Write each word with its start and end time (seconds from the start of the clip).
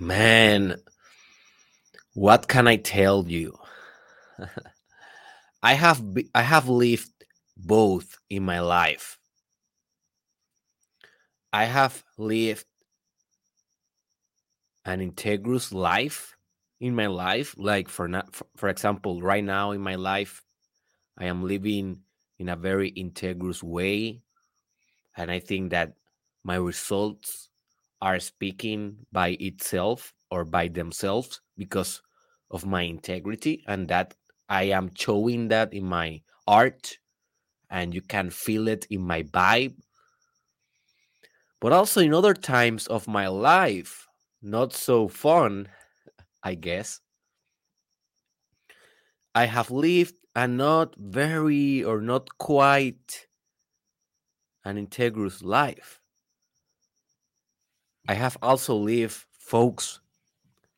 Man, 0.00 0.76
what 2.14 2.46
can 2.46 2.68
I 2.68 2.76
tell 2.76 3.26
you? 3.26 3.58
I 5.62 5.74
have 5.74 6.04
I 6.34 6.42
have 6.42 6.68
lived 6.68 7.10
both 7.56 8.16
in 8.30 8.44
my 8.44 8.60
life. 8.60 9.18
I 11.52 11.64
have 11.64 12.04
lived 12.16 12.66
an 14.84 15.00
integrous 15.00 15.72
life 15.72 16.36
in 16.80 16.94
my 16.94 17.08
life 17.08 17.56
like 17.58 17.88
for 17.88 18.06
not 18.06 18.36
for, 18.36 18.46
for 18.56 18.68
example 18.68 19.20
right 19.20 19.42
now 19.42 19.72
in 19.72 19.80
my 19.80 19.96
life 19.96 20.44
I 21.18 21.24
am 21.24 21.42
living 21.42 22.02
in 22.38 22.48
a 22.48 22.56
very 22.56 22.92
integrous 22.92 23.62
way 23.64 24.22
and 25.16 25.30
I 25.30 25.40
think 25.40 25.72
that 25.72 25.94
my 26.44 26.54
results 26.54 27.47
are 28.00 28.20
speaking 28.20 29.06
by 29.12 29.36
itself 29.40 30.14
or 30.30 30.44
by 30.44 30.68
themselves 30.68 31.40
because 31.56 32.02
of 32.50 32.66
my 32.66 32.82
integrity 32.82 33.64
and 33.66 33.88
that 33.88 34.14
I 34.48 34.64
am 34.64 34.94
showing 34.94 35.48
that 35.48 35.74
in 35.74 35.84
my 35.84 36.22
art 36.46 36.98
and 37.70 37.94
you 37.94 38.02
can 38.02 38.30
feel 38.30 38.68
it 38.68 38.86
in 38.90 39.02
my 39.02 39.22
vibe. 39.24 39.76
But 41.60 41.72
also 41.72 42.00
in 42.00 42.12
other 42.12 42.34
times 42.34 42.88
of 42.88 43.06
my 43.06 43.28
life, 43.28 44.08
not 44.42 44.72
so 44.72 45.06
fun, 45.06 45.68
I 46.42 46.54
guess, 46.56 47.00
I 49.34 49.46
have 49.46 49.70
lived 49.70 50.16
a 50.36 50.46
not 50.46 50.94
very 50.96 51.82
or 51.82 52.02
not 52.02 52.36
quite 52.36 53.26
an 54.64 54.76
integrous 54.76 55.42
life. 55.42 55.97
I 58.08 58.14
have 58.14 58.36
also 58.42 58.74
lived, 58.74 59.24
folks, 59.38 60.00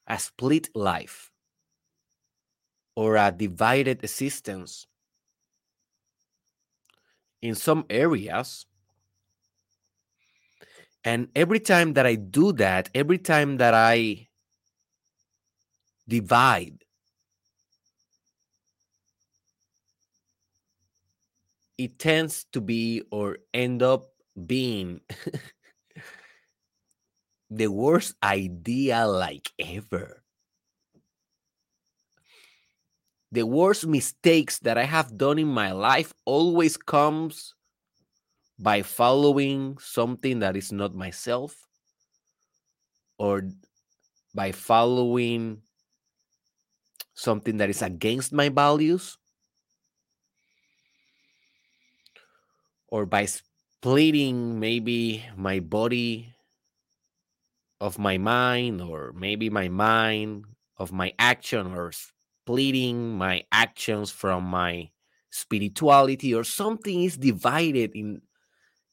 a 0.07 0.19
split 0.19 0.75
life 0.77 1.33
or 2.95 3.17
a 3.17 3.33
divided 3.33 4.05
existence. 4.05 4.87
In 7.43 7.55
some 7.55 7.85
areas, 7.91 8.65
and 11.05 11.29
every 11.35 11.61
time 11.61 11.95
that 11.95 12.07
I 12.07 12.15
do 12.15 12.53
that, 12.53 12.91
every 12.95 13.19
time 13.19 13.57
that 13.59 13.75
I 13.75 14.29
divide, 16.07 16.85
it 21.79 21.99
tends 21.99 22.45
to 22.53 22.61
be 22.61 23.03
or 23.11 23.39
end 23.55 23.83
up 23.83 24.11
being 24.47 25.01
the 27.51 27.67
worst 27.67 28.15
idea 28.23 29.07
like 29.07 29.51
ever. 29.59 30.23
The 33.33 33.47
worst 33.47 33.87
mistakes 33.87 34.59
that 34.61 34.79
I 34.79 34.85
have 34.85 35.19
done 35.19 35.39
in 35.39 35.49
my 35.49 35.73
life 35.73 36.15
always 36.25 36.77
comes 36.77 37.55
by 38.59 38.83
following 38.83 39.79
something 39.79 40.41
that 40.41 40.57
is 40.57 40.71
not 40.73 40.95
myself 40.95 41.67
or 43.19 43.51
by 44.35 44.53
following 44.53 45.63
something 47.15 47.57
that 47.59 47.71
is 47.71 47.83
against 47.83 48.33
my 48.33 48.49
values 48.49 49.19
or 52.89 53.07
by 53.07 53.27
splitting 53.27 54.59
maybe 54.59 55.25
my 55.37 55.61
body 55.61 56.35
of 57.81 57.99
my 57.99 58.19
mind 58.19 58.81
or 58.83 59.13
maybe 59.15 59.51
my 59.51 59.69
mind 59.69 60.45
of 60.77 60.93
my 60.93 61.13
action 61.19 61.75
or 61.75 61.93
splitting 61.93 63.17
my 63.17 63.43
actions 63.53 64.11
from 64.11 64.45
my 64.45 64.91
spirituality 65.31 66.35
or 66.35 66.45
something 66.45 67.03
is 67.05 67.17
divided 67.17 67.93
in 67.95 68.21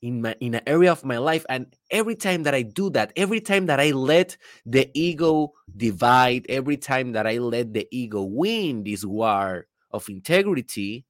in 0.01 0.21
my 0.21 0.35
in 0.39 0.55
an 0.55 0.61
area 0.67 0.91
of 0.91 1.03
my 1.05 1.17
life. 1.17 1.45
And 1.49 1.75
every 1.91 2.15
time 2.15 2.43
that 2.43 2.53
i 2.53 2.61
do 2.61 2.89
that 2.91 3.13
every 3.15 3.41
time 3.41 3.65
that 3.67 3.79
i 3.79 3.91
let 3.91 4.37
the 4.65 4.89
ego 4.93 5.53
divide 5.75 6.45
every 6.49 6.77
time 6.77 7.13
that 7.13 7.27
i 7.27 7.37
let 7.39 7.73
the 7.73 7.87
ego 7.91 8.23
win 8.23 8.83
this 8.83 9.03
war 9.05 9.67
of 9.91 10.09
integrity 10.09 11.05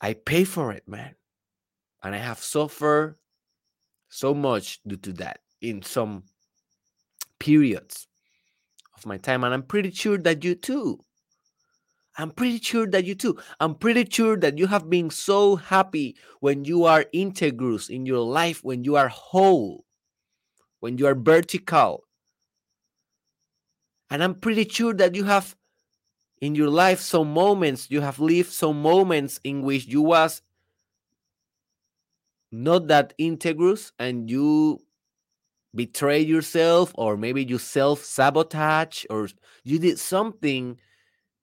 i 0.00 0.12
pay 0.14 0.44
for 0.44 0.72
it 0.72 0.86
man. 0.86 1.14
And 2.02 2.14
i 2.14 2.18
have 2.18 2.38
suffered 2.38 3.16
so 4.08 4.34
much 4.34 4.80
due 4.86 4.96
to 4.98 5.12
that 5.14 5.40
in 5.62 5.82
some 5.82 6.24
periods 7.38 8.06
of 8.96 9.06
my 9.06 9.16
time 9.16 9.42
and 9.44 9.54
i'm 9.54 9.62
pretty 9.62 9.90
sure 9.90 10.18
that 10.18 10.44
you 10.44 10.54
too. 10.54 10.98
I'm 12.18 12.30
pretty 12.30 12.58
sure 12.58 12.86
that 12.88 13.06
you 13.06 13.14
too. 13.14 13.38
I'm 13.58 13.74
pretty 13.74 14.06
sure 14.10 14.36
that 14.36 14.58
you 14.58 14.66
have 14.66 14.90
been 14.90 15.08
so 15.08 15.56
happy 15.56 16.16
when 16.40 16.66
you 16.66 16.84
are 16.84 17.06
integrous 17.14 17.88
in 17.88 18.04
your 18.04 18.18
life 18.18 18.62
when 18.62 18.84
you 18.84 18.96
are 18.96 19.08
whole 19.08 19.86
when 20.80 20.98
you 20.98 21.06
are 21.06 21.14
vertical. 21.14 22.04
And 24.10 24.22
i'm 24.22 24.34
pretty 24.34 24.68
sure 24.68 24.92
that 24.92 25.14
you 25.14 25.24
have 25.24 25.56
in 26.42 26.54
your 26.54 26.68
life 26.68 27.00
some 27.00 27.32
moments 27.32 27.90
you 27.90 28.02
have 28.02 28.18
lived 28.18 28.52
some 28.52 28.82
moments 28.82 29.40
in 29.42 29.62
which 29.62 29.86
you 29.86 30.02
was 30.02 30.42
not 32.50 32.88
that 32.88 33.14
integrous 33.18 33.92
and 33.98 34.28
you 34.28 34.78
betray 35.74 36.20
yourself 36.20 36.92
or 36.96 37.16
maybe 37.16 37.44
you 37.44 37.58
self 37.58 38.04
sabotage 38.04 39.04
or 39.10 39.28
you 39.64 39.78
did 39.78 39.98
something 39.98 40.78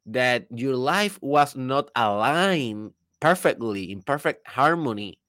that 0.06 0.46
your 0.52 0.76
life 0.76 1.20
was 1.22 1.56
not 1.56 1.90
aligned 1.96 2.92
perfectly 3.20 3.92
in 3.92 4.02
perfect 4.02 4.48
harmony 4.48 5.20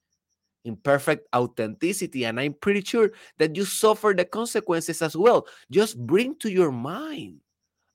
in 0.63 0.75
perfect 0.75 1.27
authenticity 1.35 2.25
and 2.25 2.39
i'm 2.39 2.53
pretty 2.53 2.81
sure 2.81 3.11
that 3.37 3.55
you 3.55 3.65
suffer 3.65 4.13
the 4.15 4.25
consequences 4.25 5.01
as 5.01 5.15
well. 5.17 5.47
Just 5.71 5.97
bring 5.97 6.35
to 6.39 6.51
your 6.51 6.71
mind 6.71 7.39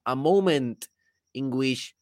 a 0.05 0.17
moment 0.17 0.89
in 1.35 1.51
which 1.51 1.95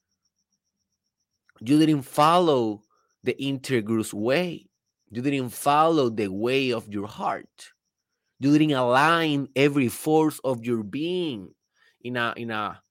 you 1.61 1.79
didn't 1.79 2.03
follow 2.03 2.83
the 3.23 3.35
integrous 3.41 4.13
way. 4.13 4.67
You 5.11 5.23
didn't 5.23 5.51
follow 5.51 6.09
the 6.11 6.29
way 6.29 6.73
of 6.73 6.89
your 6.89 7.07
heart 7.07 7.74
you 8.45 8.59
didn't 8.59 8.77
align 8.77 9.49
every 9.57 9.89
force 9.89 10.39
of 10.45 10.65
your 10.65 10.83
being 10.83 11.49
in 12.03 12.17
a 12.17 12.35
in 12.37 12.51
a 12.51 12.83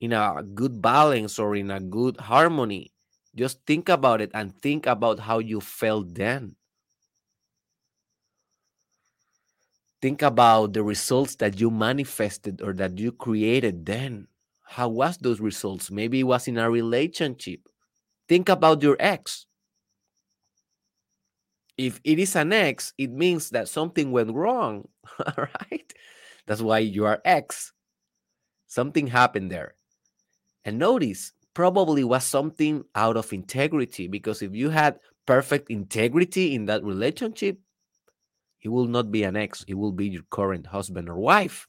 in 0.00 0.12
a 0.12 0.42
good 0.42 0.82
balance 0.82 1.38
or 1.38 1.54
in 1.54 1.70
a 1.70 1.78
good 1.78 2.18
harmony. 2.18 2.92
Just 3.36 3.64
think 3.66 3.88
about 3.88 4.20
it 4.20 4.30
and 4.34 4.52
think 4.60 4.86
about 4.86 5.20
how 5.20 5.38
you 5.38 5.60
felt 5.60 6.12
then. 6.14 6.56
Think 10.02 10.22
about 10.22 10.72
the 10.72 10.82
results 10.82 11.36
that 11.36 11.58
you 11.60 11.70
manifested 11.70 12.60
or 12.60 12.74
that 12.74 12.98
you 12.98 13.12
created 13.12 13.86
then. 13.86 14.26
How 14.62 14.88
was 14.88 15.16
those 15.18 15.40
results? 15.40 15.90
Maybe 15.90 16.20
it 16.20 16.24
was 16.24 16.48
in 16.48 16.58
a 16.58 16.68
relationship. 16.68 17.60
Think 18.28 18.48
about 18.48 18.82
your 18.82 18.96
ex 18.98 19.46
if 21.76 22.00
it 22.04 22.18
is 22.18 22.36
an 22.36 22.52
X, 22.52 22.92
it 22.98 23.10
means 23.10 23.50
that 23.50 23.68
something 23.68 24.12
went 24.12 24.32
wrong. 24.34 24.88
All 25.26 25.46
right. 25.70 25.94
That's 26.46 26.62
why 26.62 26.80
you 26.80 27.06
are 27.06 27.20
X. 27.24 27.72
Something 28.66 29.06
happened 29.06 29.50
there. 29.50 29.74
And 30.64 30.78
notice, 30.78 31.32
probably 31.54 32.04
was 32.04 32.24
something 32.24 32.84
out 32.94 33.16
of 33.16 33.32
integrity 33.32 34.08
because 34.08 34.42
if 34.42 34.54
you 34.54 34.70
had 34.70 34.98
perfect 35.26 35.70
integrity 35.70 36.54
in 36.54 36.66
that 36.66 36.84
relationship, 36.84 37.58
it 38.62 38.68
will 38.68 38.86
not 38.86 39.10
be 39.10 39.22
an 39.24 39.36
ex, 39.36 39.64
it 39.68 39.74
will 39.74 39.92
be 39.92 40.08
your 40.08 40.24
current 40.30 40.66
husband 40.66 41.08
or 41.08 41.16
wife 41.16 41.68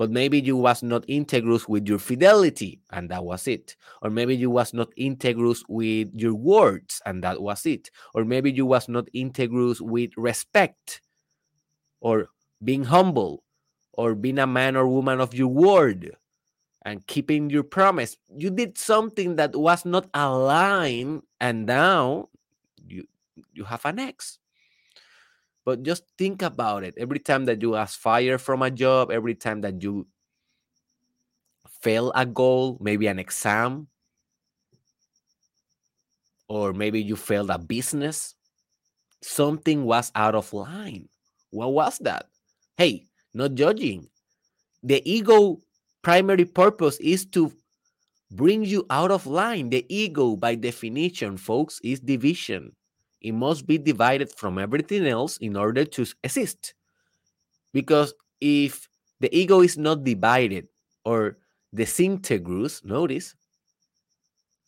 but 0.00 0.10
maybe 0.10 0.40
you 0.40 0.56
was 0.56 0.82
not 0.82 1.06
integrous 1.08 1.68
with 1.68 1.86
your 1.86 1.98
fidelity 1.98 2.80
and 2.90 3.10
that 3.10 3.22
was 3.22 3.46
it. 3.46 3.76
Or 4.00 4.08
maybe 4.08 4.34
you 4.34 4.48
was 4.48 4.72
not 4.72 4.88
integrous 4.98 5.62
with 5.68 6.08
your 6.14 6.32
words 6.32 7.02
and 7.04 7.22
that 7.22 7.42
was 7.42 7.66
it. 7.66 7.90
Or 8.14 8.24
maybe 8.24 8.50
you 8.50 8.64
was 8.64 8.88
not 8.88 9.08
integrous 9.14 9.78
with 9.78 10.12
respect 10.16 11.02
or 12.00 12.30
being 12.64 12.84
humble 12.84 13.42
or 13.92 14.14
being 14.14 14.38
a 14.38 14.46
man 14.46 14.74
or 14.74 14.88
woman 14.88 15.20
of 15.20 15.34
your 15.34 15.48
word 15.48 16.16
and 16.80 17.06
keeping 17.06 17.50
your 17.50 17.62
promise. 17.62 18.16
You 18.34 18.48
did 18.48 18.78
something 18.78 19.36
that 19.36 19.54
was 19.54 19.84
not 19.84 20.08
aligned 20.14 21.24
and 21.42 21.66
now 21.66 22.30
you 22.88 23.04
you 23.52 23.64
have 23.64 23.84
an 23.84 23.98
ex 23.98 24.39
but 25.64 25.82
just 25.82 26.04
think 26.16 26.42
about 26.42 26.84
it. 26.84 26.94
Every 26.96 27.18
time 27.18 27.44
that 27.46 27.62
you 27.62 27.76
ask 27.76 27.98
fire 27.98 28.38
from 28.38 28.62
a 28.62 28.70
job, 28.70 29.10
every 29.10 29.34
time 29.34 29.60
that 29.62 29.82
you 29.82 30.06
fail 31.80 32.12
a 32.14 32.26
goal, 32.26 32.78
maybe 32.80 33.06
an 33.06 33.18
exam, 33.18 33.88
or 36.48 36.72
maybe 36.72 37.00
you 37.00 37.16
failed 37.16 37.50
a 37.50 37.58
business, 37.58 38.34
something 39.22 39.84
was 39.84 40.10
out 40.14 40.34
of 40.34 40.52
line. 40.52 41.08
What 41.50 41.72
was 41.72 41.98
that? 41.98 42.26
Hey, 42.76 43.06
not 43.34 43.54
judging. 43.54 44.08
The 44.82 45.02
ego 45.04 45.60
primary 46.02 46.44
purpose 46.44 46.96
is 46.98 47.26
to 47.26 47.52
bring 48.30 48.64
you 48.64 48.86
out 48.90 49.10
of 49.10 49.26
line. 49.26 49.70
The 49.70 49.84
ego, 49.88 50.36
by 50.36 50.54
definition, 50.54 51.36
folks, 51.36 51.80
is 51.84 52.00
division. 52.00 52.72
It 53.20 53.32
must 53.32 53.66
be 53.66 53.78
divided 53.78 54.32
from 54.32 54.58
everything 54.58 55.06
else 55.06 55.36
in 55.38 55.56
order 55.56 55.84
to 55.84 56.06
exist. 56.24 56.74
Because 57.72 58.14
if 58.40 58.88
the 59.20 59.34
ego 59.36 59.60
is 59.60 59.76
not 59.76 60.04
divided 60.04 60.68
or 61.04 61.38
disintegrous, 61.74 62.84
notice, 62.84 63.34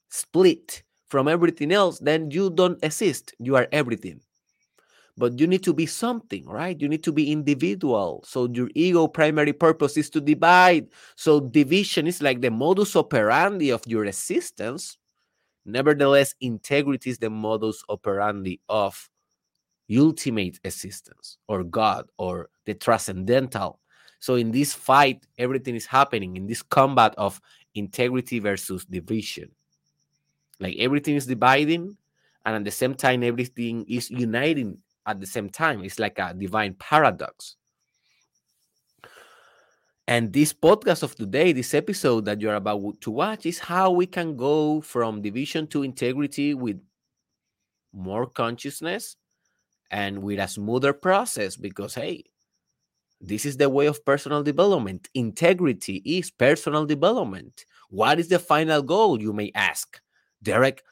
split 0.08 0.82
from 1.06 1.28
everything 1.28 1.72
else, 1.72 1.99
then 1.99 2.31
you 2.31 2.50
don't 2.50 2.82
exist. 2.84 3.34
You 3.38 3.56
are 3.56 3.69
everything. 3.72 4.20
But 5.16 5.38
you 5.38 5.46
need 5.46 5.62
to 5.64 5.75
be 5.75 5.84
something, 5.84 6.46
right? 6.46 6.81
You 6.81 6.88
need 6.88 7.05
to 7.05 7.12
be 7.12 7.31
individual. 7.31 8.25
So 8.26 8.48
your 8.50 8.70
ego 8.75 9.06
primary 9.06 9.52
purpose 9.52 9.96
is 9.96 10.08
to 10.10 10.20
divide. 10.20 10.88
So 11.16 11.40
division 11.40 12.06
is 12.06 12.22
like 12.22 12.40
the 12.40 12.50
modus 12.50 12.96
operandi 12.96 13.70
of 13.70 13.82
your 13.87 14.06
existence. 14.06 14.96
Nevertheless, 15.64 16.35
integrity 16.41 17.11
is 17.11 17.19
the 17.19 17.31
modus 17.31 17.85
operandi 17.88 18.61
of 18.69 19.09
ultimate 19.94 20.59
existence 20.64 21.38
or 21.49 21.62
God 21.64 22.06
or 22.19 22.49
the 22.64 22.75
transcendental. 22.75 23.79
So 24.19 24.37
in 24.37 24.50
this 24.50 24.73
fight, 24.73 25.26
everything 25.38 25.75
is 25.75 25.87
happening 25.87 26.37
in 26.37 26.47
this 26.47 26.62
combat 26.62 27.14
of 27.19 27.41
integrity 27.75 28.38
versus 28.38 28.85
division. 28.85 29.50
Like 30.61 30.76
everything 30.79 31.17
is 31.17 31.26
dividing, 31.26 31.97
and 32.44 32.56
at 32.56 32.65
the 32.65 32.70
same 32.70 32.94
time, 32.94 33.23
everything 33.23 33.85
is 33.88 34.11
uniting 34.11 34.79
at 35.06 35.20
the 35.20 35.26
same 35.26 35.49
time. 35.49 35.82
It's 35.82 35.99
like 35.99 36.19
a 36.19 36.35
divine 36.35 36.75
paradox. 36.75 37.56
And 40.08 40.32
this 40.32 40.52
podcast 40.52 41.02
of 41.02 41.14
today, 41.14 41.52
this 41.52 41.75
episode 41.75 42.25
that 42.25 42.40
you're 42.40 42.56
about 42.56 43.00
to 43.02 43.10
watch, 43.10 43.46
is 43.46 43.58
how 43.58 43.90
we 43.93 44.06
can 44.06 44.37
go 44.37 44.81
from 44.81 45.22
division 45.22 45.66
to 45.69 45.84
integrity 45.84 46.54
with 46.54 46.81
more 47.93 48.26
consciousness 48.26 49.16
and 49.90 50.22
with 50.22 50.38
a 50.40 50.49
smoother 50.49 50.93
process. 50.93 51.56
Because, 51.56 51.94
hey, 51.94 52.25
this 53.20 53.46
is 53.46 53.56
the 53.56 53.69
way 53.69 53.87
of 53.87 54.04
personal 54.04 54.43
development. 54.43 55.08
Integrity 55.14 56.02
is 56.05 56.31
personal 56.31 56.84
development. 56.84 57.64
What 57.88 58.19
is 58.19 58.28
the 58.28 58.40
final 58.40 58.82
goal, 58.82 59.20
you 59.20 59.32
may 59.32 59.52
ask? 59.55 60.00
Derek, 60.43 60.82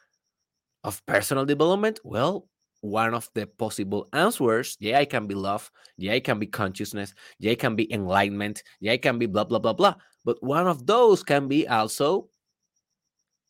of 0.83 1.05
personal 1.05 1.45
development? 1.45 1.99
Well, 2.03 2.47
one 2.81 3.13
of 3.13 3.29
the 3.33 3.47
possible 3.47 4.09
answers. 4.13 4.75
Yeah, 4.79 4.99
I 4.99 5.05
can 5.05 5.27
be 5.27 5.35
love. 5.35 5.71
Yeah, 5.97 6.13
it 6.13 6.23
can 6.23 6.39
be 6.39 6.47
consciousness. 6.47 7.13
Yeah, 7.39 7.51
it 7.51 7.59
can 7.59 7.75
be 7.75 7.91
enlightenment. 7.93 8.63
Yeah, 8.79 8.93
it 8.93 9.01
can 9.01 9.17
be 9.17 9.27
blah, 9.27 9.45
blah, 9.45 9.59
blah, 9.59 9.73
blah. 9.73 9.95
But 10.25 10.43
one 10.43 10.67
of 10.67 10.85
those 10.85 11.23
can 11.23 11.47
be 11.47 11.67
also 11.67 12.29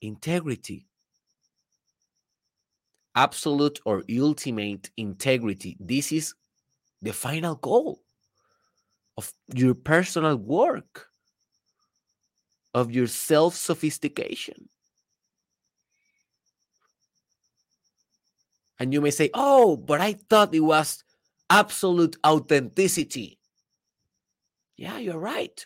integrity. 0.01 0.87
Absolute 3.15 3.79
or 3.85 4.03
ultimate 4.19 4.89
integrity. 4.95 5.77
This 5.79 6.11
is 6.11 6.33
the 7.01 7.11
final 7.11 7.55
goal 7.55 8.01
of 9.17 9.33
your 9.53 9.73
personal 9.73 10.37
work, 10.37 11.07
of 12.73 12.91
your 12.91 13.07
self 13.07 13.55
sophistication. 13.55 14.69
And 18.81 18.91
you 18.91 18.99
may 18.99 19.11
say, 19.11 19.29
oh, 19.35 19.77
but 19.77 20.01
I 20.01 20.13
thought 20.13 20.55
it 20.55 20.61
was 20.61 21.03
absolute 21.51 22.17
authenticity. 22.25 23.37
Yeah, 24.75 24.97
you're 24.97 25.19
right. 25.19 25.63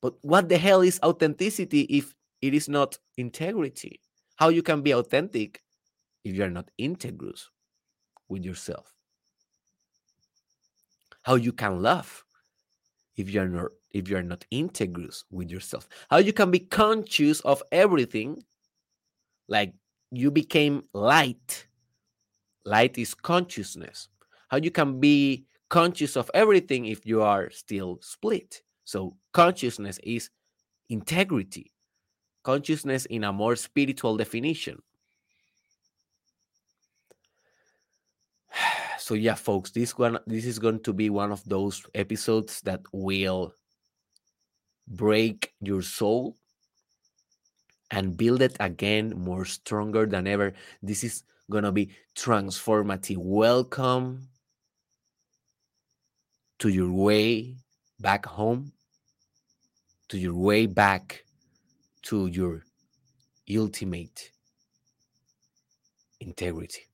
But 0.00 0.14
what 0.22 0.48
the 0.48 0.56
hell 0.56 0.80
is 0.80 0.98
authenticity 1.02 1.82
if 1.82 2.14
it 2.40 2.54
is 2.54 2.66
not 2.66 2.96
integrity? 3.18 4.00
How 4.36 4.48
you 4.48 4.62
can 4.62 4.80
be 4.80 4.94
authentic 4.94 5.62
if 6.24 6.34
you're 6.34 6.48
not 6.48 6.70
integrous 6.80 7.48
with 8.26 8.42
yourself? 8.42 8.94
How 11.20 11.34
you 11.34 11.52
can 11.52 11.82
love 11.82 12.24
if 13.16 13.28
you're 13.28 13.48
not 13.48 13.70
if 13.90 14.08
you're 14.08 14.22
not 14.22 14.46
integrous 14.50 15.24
with 15.30 15.50
yourself? 15.50 15.90
How 16.08 16.16
you 16.16 16.32
can 16.32 16.50
be 16.50 16.60
conscious 16.60 17.40
of 17.40 17.62
everything 17.70 18.42
like 19.46 19.74
you 20.10 20.30
became 20.30 20.84
light 20.94 21.66
Light 22.64 22.98
is 22.98 23.14
consciousness. 23.14 24.08
How 24.48 24.58
you 24.58 24.70
can 24.70 25.00
be 25.00 25.46
conscious 25.68 26.16
of 26.16 26.30
everything 26.34 26.86
if 26.86 27.06
you 27.06 27.22
are 27.22 27.50
still 27.50 27.98
split. 28.02 28.62
So 28.84 29.16
consciousness 29.32 29.98
is 30.02 30.30
integrity. 30.88 31.72
Consciousness 32.44 33.06
in 33.06 33.24
a 33.24 33.32
more 33.32 33.56
spiritual 33.56 34.16
definition. 34.16 34.82
So 38.98 39.14
yeah, 39.14 39.34
folks, 39.34 39.72
this 39.72 39.98
one 39.98 40.18
this 40.28 40.44
is 40.44 40.60
going 40.60 40.80
to 40.84 40.92
be 40.92 41.10
one 41.10 41.32
of 41.32 41.42
those 41.44 41.82
episodes 41.92 42.60
that 42.60 42.82
will 42.92 43.52
break 44.86 45.52
your 45.60 45.82
soul 45.82 46.36
and 47.90 48.16
build 48.16 48.42
it 48.42 48.56
again 48.60 49.12
more 49.16 49.44
stronger 49.44 50.06
than 50.06 50.28
ever. 50.28 50.52
This 50.82 51.02
is 51.02 51.24
going 51.50 51.64
to 51.64 51.72
be 51.72 51.90
transformative. 52.16 53.16
Welcome 53.18 54.28
to 56.58 56.68
your 56.68 56.92
way 56.92 57.56
back 58.00 58.26
home, 58.26 58.72
to 60.08 60.18
your 60.18 60.34
way 60.34 60.66
back 60.66 61.24
to 62.02 62.26
your 62.26 62.64
ultimate 63.50 64.30
integrity. 66.20 66.86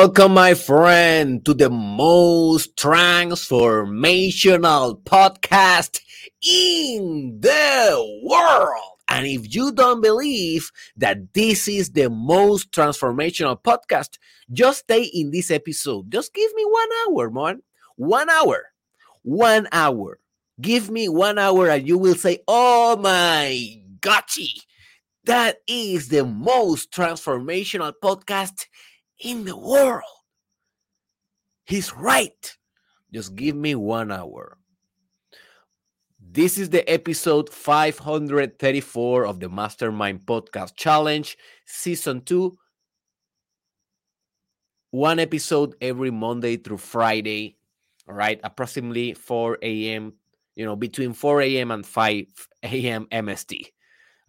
Welcome, 0.00 0.32
my 0.32 0.54
friend, 0.54 1.44
to 1.44 1.52
the 1.52 1.68
most 1.68 2.74
transformational 2.74 5.02
podcast 5.02 6.00
in 6.42 7.38
the 7.38 8.20
world. 8.24 8.96
And 9.10 9.26
if 9.26 9.54
you 9.54 9.72
don't 9.72 10.00
believe 10.00 10.70
that 10.96 11.34
this 11.34 11.68
is 11.68 11.90
the 11.90 12.08
most 12.08 12.72
transformational 12.72 13.62
podcast, 13.62 14.16
just 14.50 14.78
stay 14.78 15.02
in 15.02 15.32
this 15.32 15.50
episode. 15.50 16.10
Just 16.10 16.32
give 16.32 16.50
me 16.54 16.64
one 16.64 16.88
hour, 17.06 17.30
man. 17.30 17.60
One 17.96 18.30
hour. 18.30 18.68
One 19.20 19.68
hour. 19.70 20.18
Give 20.62 20.90
me 20.90 21.10
one 21.10 21.36
hour 21.36 21.68
and 21.68 21.86
you 21.86 21.98
will 21.98 22.14
say, 22.14 22.38
Oh 22.48 22.96
my 22.96 23.82
gotchi. 24.00 24.62
That 25.24 25.58
is 25.66 26.08
the 26.08 26.24
most 26.24 26.90
transformational 26.90 27.92
podcast 28.02 28.64
in 29.20 29.44
the 29.44 29.56
world. 29.56 30.02
He's 31.64 31.94
right. 31.94 32.56
Just 33.12 33.36
give 33.36 33.56
me 33.56 33.74
one 33.74 34.10
hour. 34.10 34.56
This 36.20 36.58
is 36.58 36.70
the 36.70 36.88
episode 36.88 37.50
534 37.50 39.26
of 39.26 39.40
the 39.40 39.48
Mastermind 39.48 40.20
Podcast 40.26 40.76
Challenge, 40.76 41.36
Season 41.66 42.22
2. 42.22 42.56
One 44.92 45.18
episode 45.18 45.74
every 45.80 46.10
Monday 46.10 46.56
through 46.56 46.78
Friday, 46.78 47.56
all 48.08 48.14
right, 48.14 48.40
approximately 48.42 49.14
4 49.14 49.58
a.m., 49.62 50.14
you 50.56 50.64
know, 50.64 50.76
between 50.76 51.12
4 51.12 51.42
a.m. 51.42 51.70
and 51.70 51.86
5 51.86 52.26
a.m. 52.64 53.06
MST. 53.10 53.66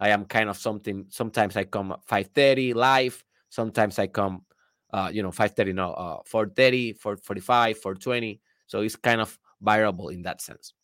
I 0.00 0.08
am 0.08 0.24
kind 0.24 0.48
of 0.48 0.56
something, 0.56 1.06
sometimes 1.08 1.56
I 1.56 1.64
come 1.64 1.92
at 1.92 2.04
5.30 2.06 2.74
live, 2.74 3.24
sometimes 3.48 3.98
I 3.98 4.06
come 4.08 4.42
uh, 4.92 5.10
you 5.12 5.22
know, 5.22 5.30
530, 5.30 5.72
no, 5.72 5.92
uh, 5.92 6.22
430, 6.26 6.94
445, 6.94 7.78
420. 7.78 8.40
So 8.66 8.80
it's 8.80 8.96
kind 8.96 9.20
of 9.20 9.38
variable 9.60 10.08
in 10.08 10.22
that 10.22 10.40
sense. 10.40 10.74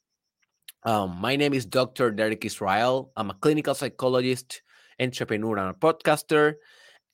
Um, 0.85 1.19
my 1.21 1.37
name 1.37 1.55
is 1.55 1.67
Dr. 1.67 2.11
Derek 2.11 2.45
Israel. 2.45 3.13
I'm 3.17 3.31
a 3.31 3.35
clinical 3.35 3.75
psychologist, 3.75 4.63
entrepreneur, 5.01 5.59
and 5.59 5.71
a 5.71 5.75
podcaster. 5.75 6.55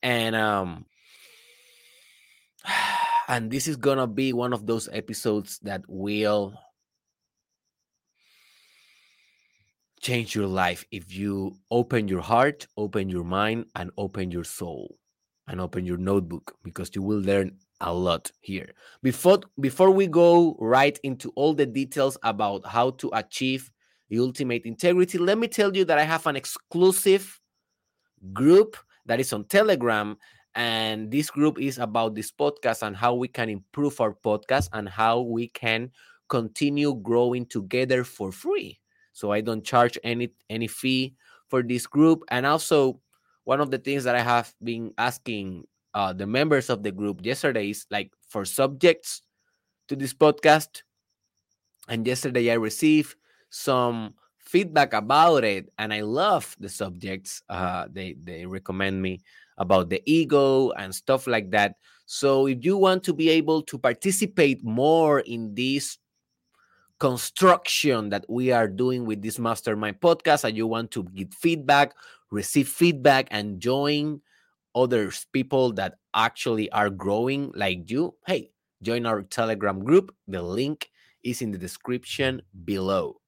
And 0.02 0.36
um 0.36 0.84
and 3.28 3.50
this 3.50 3.66
is 3.66 3.76
gonna 3.76 4.06
be 4.06 4.32
one 4.32 4.52
of 4.52 4.66
those 4.66 4.88
episodes 4.92 5.58
that 5.60 5.82
will 5.88 6.54
change 10.00 10.34
your 10.34 10.46
life 10.46 10.84
if 10.90 11.14
you 11.14 11.56
open 11.70 12.08
your 12.08 12.20
heart, 12.20 12.66
open 12.76 13.08
your 13.08 13.24
mind, 13.24 13.64
and 13.74 13.90
open 13.96 14.30
your 14.30 14.44
soul, 14.44 14.94
and 15.48 15.60
open 15.60 15.84
your 15.84 15.96
notebook 15.96 16.56
because 16.62 16.90
you 16.94 17.02
will 17.02 17.20
learn 17.20 17.56
a 17.80 17.92
lot 17.92 18.30
here. 18.40 18.72
Before 19.02 19.40
before 19.60 19.90
we 19.90 20.06
go 20.06 20.56
right 20.58 20.98
into 21.02 21.30
all 21.36 21.54
the 21.54 21.66
details 21.66 22.16
about 22.22 22.66
how 22.66 22.90
to 22.90 23.10
achieve 23.12 23.70
the 24.08 24.18
ultimate 24.18 24.64
integrity, 24.64 25.18
let 25.18 25.38
me 25.38 25.48
tell 25.48 25.76
you 25.76 25.84
that 25.84 25.98
I 25.98 26.04
have 26.04 26.26
an 26.26 26.36
exclusive 26.36 27.40
group 28.32 28.76
that 29.06 29.20
is 29.20 29.32
on 29.32 29.44
Telegram 29.44 30.16
and 30.54 31.10
this 31.10 31.30
group 31.30 31.60
is 31.60 31.78
about 31.78 32.14
this 32.14 32.30
podcast 32.30 32.82
and 32.82 32.96
how 32.96 33.14
we 33.14 33.28
can 33.28 33.48
improve 33.48 34.00
our 34.00 34.14
podcast 34.14 34.68
and 34.72 34.88
how 34.88 35.20
we 35.20 35.48
can 35.48 35.90
continue 36.28 36.94
growing 36.94 37.44
together 37.46 38.02
for 38.02 38.32
free 38.32 38.78
so 39.12 39.30
i 39.30 39.40
don't 39.40 39.64
charge 39.64 39.98
any 40.04 40.32
any 40.48 40.66
fee 40.66 41.14
for 41.48 41.62
this 41.62 41.86
group 41.86 42.22
and 42.30 42.46
also 42.46 43.00
one 43.44 43.60
of 43.60 43.70
the 43.70 43.78
things 43.78 44.04
that 44.04 44.14
i 44.14 44.22
have 44.22 44.52
been 44.62 44.92
asking 44.98 45.64
uh, 45.94 46.12
the 46.12 46.26
members 46.26 46.70
of 46.70 46.82
the 46.82 46.90
group 46.90 47.24
yesterday 47.24 47.70
is 47.70 47.86
like 47.90 48.10
for 48.28 48.44
subjects 48.44 49.22
to 49.86 49.94
this 49.94 50.12
podcast 50.12 50.82
and 51.88 52.06
yesterday 52.06 52.50
i 52.50 52.54
received 52.54 53.14
some 53.50 54.14
feedback 54.38 54.92
about 54.92 55.44
it 55.44 55.70
and 55.78 55.92
i 55.92 56.00
love 56.00 56.56
the 56.58 56.68
subjects 56.68 57.42
uh, 57.48 57.86
they 57.92 58.14
they 58.24 58.44
recommend 58.44 59.00
me 59.00 59.20
about 59.58 59.88
the 59.88 60.02
ego 60.06 60.70
and 60.72 60.94
stuff 60.94 61.26
like 61.26 61.50
that. 61.50 61.76
So 62.06 62.46
if 62.46 62.64
you 62.64 62.76
want 62.76 63.02
to 63.04 63.14
be 63.14 63.30
able 63.30 63.62
to 63.62 63.78
participate 63.78 64.64
more 64.64 65.20
in 65.20 65.54
this 65.54 65.98
construction 67.04 68.08
that 68.08 68.24
we 68.30 68.50
are 68.50 68.66
doing 68.66 69.04
with 69.04 69.20
this 69.20 69.38
mastermind 69.38 70.00
podcast 70.00 70.42
and 70.42 70.56
you 70.56 70.66
want 70.66 70.90
to 70.90 71.02
get 71.02 71.34
feedback, 71.34 71.92
receive 72.30 72.66
feedback 72.66 73.28
and 73.30 73.60
join 73.60 74.22
others 74.74 75.26
people 75.30 75.70
that 75.70 75.98
actually 76.14 76.72
are 76.72 76.88
growing 76.88 77.52
like 77.54 77.90
you, 77.90 78.14
hey, 78.26 78.50
join 78.80 79.04
our 79.04 79.20
Telegram 79.20 79.84
group. 79.84 80.14
The 80.28 80.40
link 80.40 80.88
is 81.22 81.42
in 81.42 81.52
the 81.52 81.58
description 81.58 82.40
below. 82.64 83.20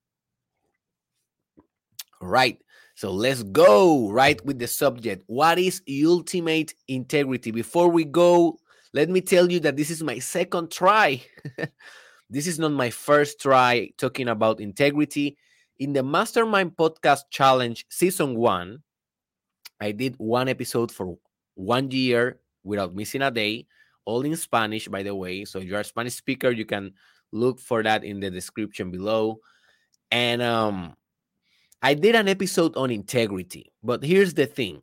All 2.23 2.29
right. 2.29 2.59
So 2.95 3.13
let's 3.13 3.43
go 3.43 4.11
right 4.11 4.43
with 4.43 4.59
the 4.59 4.69
subject. 4.69 5.23
What 5.27 5.59
is 5.59 5.83
ultimate 6.03 6.73
integrity? 6.89 7.51
Before 7.51 7.91
we 7.91 8.05
go, 8.05 8.59
let 8.95 9.11
me 9.11 9.21
tell 9.21 9.53
you 9.53 9.61
that 9.61 9.77
this 9.77 9.91
is 9.91 10.03
my 10.03 10.19
second 10.19 10.71
try. 10.71 11.21
this 12.29 12.47
is 12.47 12.59
not 12.59 12.73
my 12.73 12.91
first 12.91 13.41
try 13.41 13.91
talking 13.99 14.29
about 14.29 14.61
integrity. 14.61 15.37
In 15.79 15.93
the 15.93 16.03
Mastermind 16.03 16.77
Podcast 16.77 17.31
Challenge 17.31 17.85
Season 17.89 18.35
1, 18.35 18.83
I 19.81 19.93
did 19.93 20.17
one 20.19 20.49
episode 20.49 20.91
for 20.91 21.19
one 21.55 21.91
year 21.91 22.41
without 22.65 22.95
missing 22.95 23.23
a 23.23 23.31
day, 23.31 23.67
all 24.05 24.23
in 24.23 24.35
Spanish, 24.37 24.89
by 24.89 25.03
the 25.03 25.15
way. 25.15 25.45
So 25.45 25.59
if 25.59 25.67
you're 25.67 25.81
a 25.81 25.85
Spanish 25.85 26.15
speaker, 26.15 26.51
you 26.51 26.65
can 26.65 26.93
look 27.31 27.61
for 27.61 27.83
that 27.83 28.05
in 28.05 28.21
the 28.21 28.31
description 28.31 28.91
below. 28.91 29.41
And 30.11 30.43
um, 30.43 30.97
I 31.83 31.95
did 31.95 32.15
an 32.15 32.29
episode 32.29 32.77
on 32.77 32.91
integrity, 32.91 33.73
but 33.83 34.03
here's 34.03 34.35
the 34.35 34.47
thing 34.47 34.83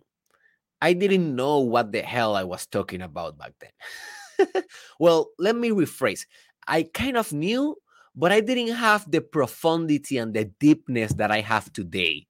I 0.81 0.93
didn't 0.93 1.35
know 1.35 1.59
what 1.59 1.91
the 1.91 2.01
hell 2.01 2.35
I 2.35 2.43
was 2.43 2.67
talking 2.67 3.01
about 3.01 3.37
back 3.37 3.53
then. 3.59 4.63
well, 4.99 5.29
let 5.39 5.55
me 5.55 5.69
rephrase. 5.69 6.25
I 6.67 6.83
kind 6.93 7.17
of 7.17 7.31
knew, 7.33 7.75
but 8.15 8.31
I 8.31 8.39
didn't 8.41 8.75
have 8.75 9.09
the 9.09 9.21
profundity 9.21 10.17
and 10.17 10.33
the 10.33 10.45
deepness 10.45 11.13
that 11.13 11.31
I 11.31 11.41
have 11.41 11.71
today. 11.73 12.27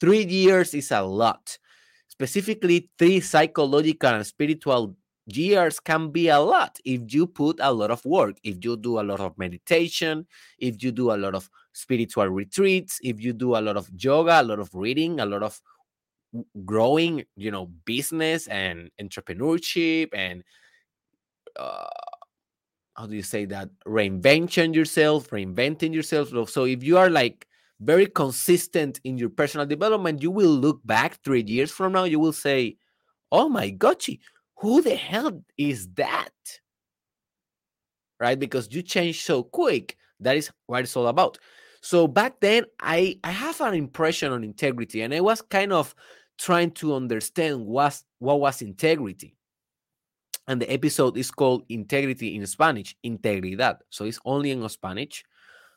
Three 0.00 0.24
years 0.24 0.74
is 0.74 0.90
a 0.90 1.02
lot. 1.02 1.58
Specifically, 2.08 2.90
three 2.98 3.20
psychological 3.20 4.10
and 4.10 4.26
spiritual 4.26 4.96
years 5.26 5.80
can 5.80 6.10
be 6.10 6.28
a 6.28 6.38
lot 6.38 6.78
if 6.84 7.12
you 7.12 7.26
put 7.26 7.58
a 7.60 7.72
lot 7.72 7.90
of 7.90 8.04
work, 8.04 8.36
if 8.44 8.64
you 8.64 8.76
do 8.76 9.00
a 9.00 9.02
lot 9.02 9.20
of 9.20 9.36
meditation, 9.36 10.26
if 10.58 10.82
you 10.82 10.92
do 10.92 11.10
a 11.12 11.16
lot 11.16 11.34
of 11.34 11.50
spiritual 11.72 12.28
retreats, 12.28 12.98
if 13.02 13.20
you 13.20 13.32
do 13.32 13.56
a 13.56 13.60
lot 13.60 13.76
of 13.76 13.90
yoga, 13.98 14.40
a 14.40 14.44
lot 14.44 14.60
of 14.60 14.70
reading, 14.74 15.20
a 15.20 15.26
lot 15.26 15.42
of 15.42 15.60
growing, 16.64 17.24
you 17.36 17.50
know, 17.50 17.66
business 17.84 18.46
and 18.48 18.90
entrepreneurship 19.00 20.08
and 20.14 20.42
uh, 21.58 21.86
how 22.96 23.06
do 23.06 23.14
you 23.14 23.22
say 23.22 23.44
that? 23.46 23.68
Reinvention 23.86 24.74
yourself, 24.74 25.28
reinventing 25.30 25.94
yourself. 25.94 26.50
So 26.50 26.64
if 26.64 26.82
you 26.82 26.96
are 26.96 27.10
like 27.10 27.46
very 27.80 28.06
consistent 28.06 29.00
in 29.04 29.18
your 29.18 29.28
personal 29.28 29.66
development, 29.66 30.22
you 30.22 30.30
will 30.30 30.50
look 30.50 30.80
back 30.86 31.22
three 31.22 31.44
years 31.46 31.70
from 31.70 31.92
now, 31.92 32.04
you 32.04 32.18
will 32.18 32.32
say, 32.32 32.76
Oh 33.30 33.48
my 33.48 33.70
gotchi, 33.70 34.20
who 34.58 34.80
the 34.80 34.94
hell 34.94 35.42
is 35.58 35.88
that? 35.94 36.30
Right? 38.18 38.38
Because 38.38 38.72
you 38.72 38.82
change 38.82 39.22
so 39.22 39.42
quick. 39.42 39.96
That 40.20 40.36
is 40.36 40.50
what 40.66 40.84
it's 40.84 40.96
all 40.96 41.08
about. 41.08 41.38
So 41.82 42.08
back 42.08 42.40
then, 42.40 42.64
I 42.80 43.18
I 43.22 43.30
have 43.30 43.60
an 43.60 43.74
impression 43.74 44.32
on 44.32 44.42
integrity, 44.42 45.02
and 45.02 45.12
I 45.12 45.20
was 45.20 45.42
kind 45.42 45.72
of 45.72 45.94
trying 46.38 46.70
to 46.72 46.94
understand 46.94 47.66
what 47.66 48.02
what 48.18 48.40
was 48.40 48.62
integrity. 48.62 49.35
And 50.48 50.62
the 50.62 50.70
episode 50.72 51.16
is 51.16 51.30
called 51.30 51.64
Integrity 51.68 52.36
in 52.36 52.46
Spanish, 52.46 52.96
Integridad. 53.04 53.78
So 53.90 54.04
it's 54.04 54.20
only 54.24 54.52
in 54.52 54.68
Spanish. 54.68 55.24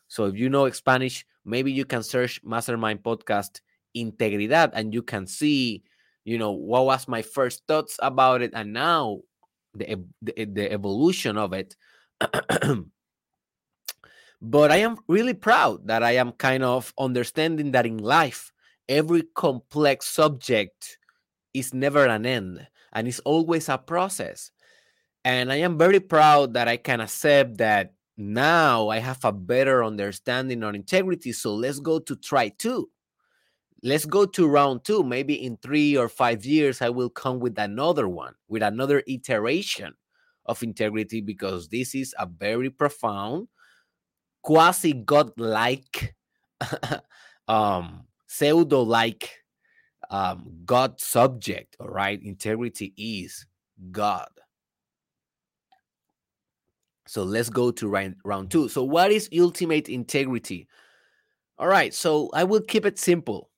So 0.08 0.26
if 0.26 0.36
you 0.36 0.50
know 0.50 0.70
Spanish, 0.70 1.26
maybe 1.44 1.72
you 1.72 1.86
can 1.86 2.04
search 2.04 2.42
Mastermind 2.44 3.02
Podcast 3.04 3.62
Integridad 3.98 4.72
and 4.74 4.94
you 4.94 5.02
can 5.02 5.26
see, 5.26 5.84
you 6.24 6.38
know, 6.38 6.52
what 6.52 6.86
was 6.86 7.08
my 7.08 7.22
first 7.22 7.64
thoughts 7.68 7.98
about 8.02 8.42
it 8.42 8.52
and 8.54 8.74
now 8.74 9.22
the, 9.74 10.04
the, 10.22 10.46
the 10.46 10.72
evolution 10.72 11.38
of 11.38 11.54
it. 11.54 11.76
But 14.42 14.72
I 14.72 14.78
am 14.78 14.98
really 15.08 15.34
proud 15.34 15.88
that 15.88 16.02
I 16.02 16.12
am 16.12 16.32
kind 16.32 16.64
of 16.64 16.94
understanding 16.98 17.72
that 17.72 17.86
in 17.86 17.98
life, 17.98 18.54
every 18.88 19.24
complex 19.36 20.08
subject 20.08 20.98
is 21.54 21.74
never 21.74 22.06
an 22.06 22.26
end 22.26 22.66
and 22.94 23.08
it's 23.08 23.20
always 23.20 23.68
a 23.68 23.78
process. 23.78 24.52
And 25.30 25.52
I 25.52 25.58
am 25.58 25.78
very 25.78 26.00
proud 26.00 26.56
that 26.56 26.68
I 26.68 26.78
can 26.78 27.02
accept 27.02 27.60
that 27.60 27.94
now 28.18 28.90
I 28.90 28.98
have 28.98 29.24
a 29.24 29.32
better 29.32 29.84
understanding 29.84 30.64
on 30.64 30.74
integrity. 30.74 31.34
So 31.34 31.54
let's 31.54 31.80
go 31.80 32.00
to 32.00 32.16
try 32.16 32.50
two. 32.50 32.90
Let's 33.84 34.06
go 34.06 34.26
to 34.26 34.48
round 34.48 34.86
two. 34.86 35.04
Maybe 35.04 35.36
in 35.46 35.58
three 35.58 35.96
or 35.96 36.10
five 36.10 36.46
years, 36.46 36.82
I 36.82 36.90
will 36.90 37.12
come 37.12 37.40
with 37.40 37.60
another 37.60 38.08
one, 38.10 38.34
with 38.48 38.64
another 38.64 39.04
iteration 39.06 39.94
of 40.48 40.64
integrity, 40.64 41.22
because 41.22 41.68
this 41.68 41.94
is 41.94 42.16
a 42.18 42.26
very 42.26 42.72
profound 42.72 43.50
quasi 44.42 44.94
god-like 44.94 46.16
um 47.48 48.06
pseudo-like 48.26 49.30
um 50.10 50.50
god 50.66 51.00
subject 51.00 51.76
all 51.80 51.90
right 51.90 52.24
integrity 52.24 52.94
is 52.98 53.46
god 53.92 54.30
so 57.10 57.24
let's 57.24 57.50
go 57.50 57.72
to 57.72 57.88
round, 57.88 58.18
round 58.24 58.52
two. 58.52 58.70
So 58.70 58.84
what 58.84 59.12
is 59.12 59.30
ultimate 59.38 59.90
integrity? 59.90 60.68
All 61.58 61.68
right 61.68 61.94
so 61.94 62.30
i 62.34 62.44
will 62.44 62.62
keep 62.62 62.86
it 62.86 63.00
simple. 63.00 63.50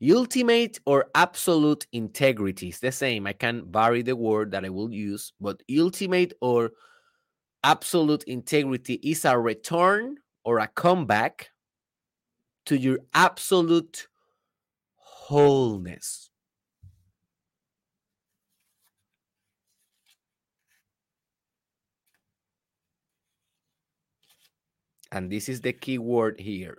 Ultimate 0.00 0.78
or 0.86 1.06
absolute 1.14 1.86
integrity 1.92 2.68
is 2.68 2.80
the 2.80 2.92
same. 2.92 3.26
I 3.26 3.32
can 3.32 3.70
vary 3.70 4.02
the 4.02 4.16
word 4.16 4.52
that 4.52 4.64
i 4.64 4.68
will 4.68 4.92
use 4.92 5.32
but 5.40 5.60
ultimate 5.68 6.32
or 6.40 6.70
absolute 7.64 8.22
integrity 8.24 8.94
is 9.02 9.24
a 9.24 9.36
return 9.38 10.16
or 10.44 10.60
a 10.60 10.68
comeback 10.68 11.50
to 12.66 12.76
your 12.76 13.00
absolute 13.14 14.06
wholeness. 14.94 16.31
And 25.12 25.30
this 25.30 25.48
is 25.48 25.60
the 25.60 25.72
key 25.74 25.98
word 25.98 26.40
here 26.40 26.78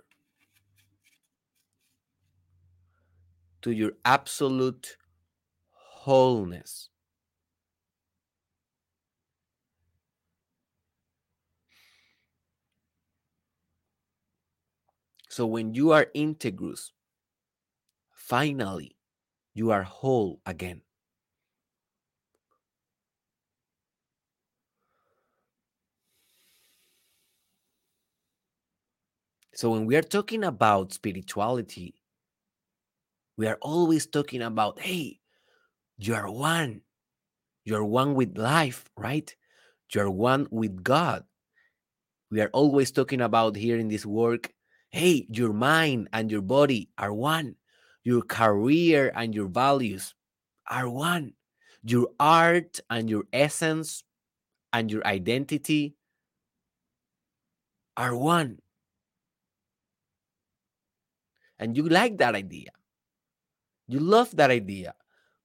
to 3.62 3.70
your 3.70 3.92
absolute 4.04 4.98
wholeness. 5.70 6.90
So 15.28 15.46
when 15.46 15.74
you 15.74 15.92
are 15.92 16.06
integrous, 16.14 16.90
finally, 18.12 18.96
you 19.52 19.70
are 19.70 19.82
whole 19.82 20.40
again. 20.46 20.83
So, 29.54 29.70
when 29.70 29.86
we 29.86 29.94
are 29.96 30.02
talking 30.02 30.42
about 30.42 30.92
spirituality, 30.92 31.94
we 33.36 33.46
are 33.46 33.58
always 33.62 34.06
talking 34.06 34.42
about, 34.42 34.80
hey, 34.80 35.20
you 35.96 36.14
are 36.14 36.30
one. 36.30 36.82
You're 37.64 37.84
one 37.84 38.14
with 38.14 38.36
life, 38.36 38.84
right? 38.96 39.34
You're 39.92 40.10
one 40.10 40.48
with 40.50 40.82
God. 40.82 41.24
We 42.30 42.40
are 42.40 42.50
always 42.52 42.90
talking 42.90 43.20
about 43.20 43.54
here 43.54 43.78
in 43.78 43.86
this 43.88 44.04
work, 44.04 44.52
hey, 44.90 45.26
your 45.30 45.52
mind 45.52 46.08
and 46.12 46.30
your 46.32 46.42
body 46.42 46.90
are 46.98 47.12
one. 47.12 47.54
Your 48.02 48.22
career 48.22 49.12
and 49.14 49.34
your 49.34 49.46
values 49.46 50.14
are 50.68 50.88
one. 50.88 51.34
Your 51.84 52.08
art 52.18 52.80
and 52.90 53.08
your 53.08 53.24
essence 53.32 54.02
and 54.72 54.90
your 54.90 55.06
identity 55.06 55.94
are 57.96 58.16
one. 58.16 58.58
And 61.64 61.74
you 61.78 61.88
like 61.88 62.18
that 62.18 62.34
idea. 62.36 62.68
You 63.88 63.98
love 63.98 64.36
that 64.36 64.50
idea. 64.50 64.92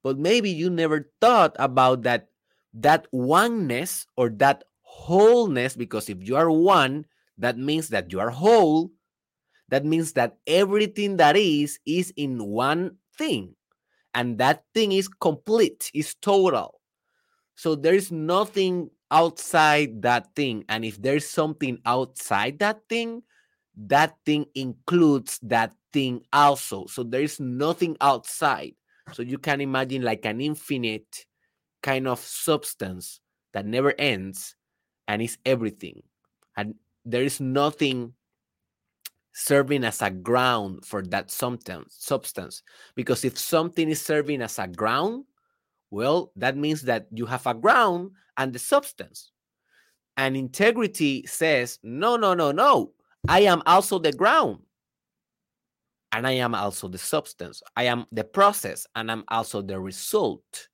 But 0.03 0.19
maybe 0.19 0.49
you 0.51 0.69
never 0.69 1.09
thought 1.21 1.55
about 1.57 2.03
that 2.03 2.27
that 2.73 3.07
oneness 3.11 4.05
or 4.17 4.27
that 4.43 4.65
wholeness 4.83 5.75
because 5.79 6.09
if 6.09 6.19
you 6.27 6.35
are 6.35 6.51
one, 6.51 7.05
that 7.38 7.57
means 7.57 7.88
that 7.95 8.11
you 8.11 8.19
are 8.19 8.31
whole. 8.35 8.91
That 9.69 9.85
means 9.85 10.13
that 10.13 10.38
everything 10.45 11.15
that 11.17 11.38
is 11.38 11.79
is 11.85 12.11
in 12.17 12.43
one 12.43 12.97
thing. 13.17 13.55
And 14.13 14.39
that 14.39 14.65
thing 14.73 14.91
is 14.91 15.07
complete, 15.07 15.89
is 15.93 16.15
total. 16.15 16.81
So 17.55 17.75
there 17.75 17.95
is 17.95 18.11
nothing 18.11 18.89
outside 19.11 20.01
that 20.03 20.35
thing. 20.35 20.65
And 20.67 20.83
if 20.83 21.01
there's 21.01 21.29
something 21.29 21.79
outside 21.85 22.59
that 22.59 22.81
thing, 22.89 23.23
that 23.88 24.15
thing 24.25 24.45
includes 24.55 25.39
that 25.43 25.74
thing 25.93 26.21
also. 26.33 26.86
So 26.88 27.03
there 27.03 27.21
is 27.21 27.39
nothing 27.39 27.95
outside. 28.01 28.75
So 29.13 29.24
you 29.24 29.38
can 29.38 29.62
imagine 29.62 30.01
like 30.01 30.25
an 30.25 30.41
infinite 30.41 31.25
kind 31.81 32.07
of 32.07 32.19
substance 32.19 33.21
that 33.53 33.65
never 33.65 33.93
ends 33.98 34.55
and 35.07 35.21
is 35.21 35.38
everything. 35.45 36.03
And 36.57 36.75
there 37.05 37.24
is 37.24 37.39
nothing 37.39 38.13
serving 39.33 39.86
as 39.86 40.01
a 40.01 40.09
ground 40.09 40.83
for 40.83 41.01
that 41.01 41.31
substance 41.31 41.95
substance 41.98 42.62
because 42.95 43.24
if 43.24 43.38
something 43.38 43.88
is 43.88 44.01
serving 44.01 44.41
as 44.41 44.59
a 44.59 44.67
ground 44.67 45.24
well 45.91 46.33
that 46.36 46.57
means 46.57 46.81
that 46.81 47.07
you 47.12 47.25
have 47.25 47.48
a 47.48 47.53
ground 47.53 48.12
and 48.36 48.51
the 48.51 48.59
substance 48.59 49.31
and 50.17 50.36
integrity 50.36 51.25
says 51.25 51.79
no 51.83 52.17
no 52.17 52.33
no 52.33 52.51
no 52.51 52.91
i 53.27 53.41
am 53.41 53.61
also 53.65 53.99
the 53.99 54.13
ground 54.13 54.59
and 56.11 56.25
I 56.25 56.31
am 56.31 56.55
also 56.55 56.88
the 56.88 56.97
substance. 56.97 57.61
I 57.75 57.83
am 57.83 58.05
the 58.11 58.23
process 58.23 58.88
and 58.95 59.11
I'm 59.11 59.23
also 59.27 59.61
the 59.61 59.79
result. 59.79 60.69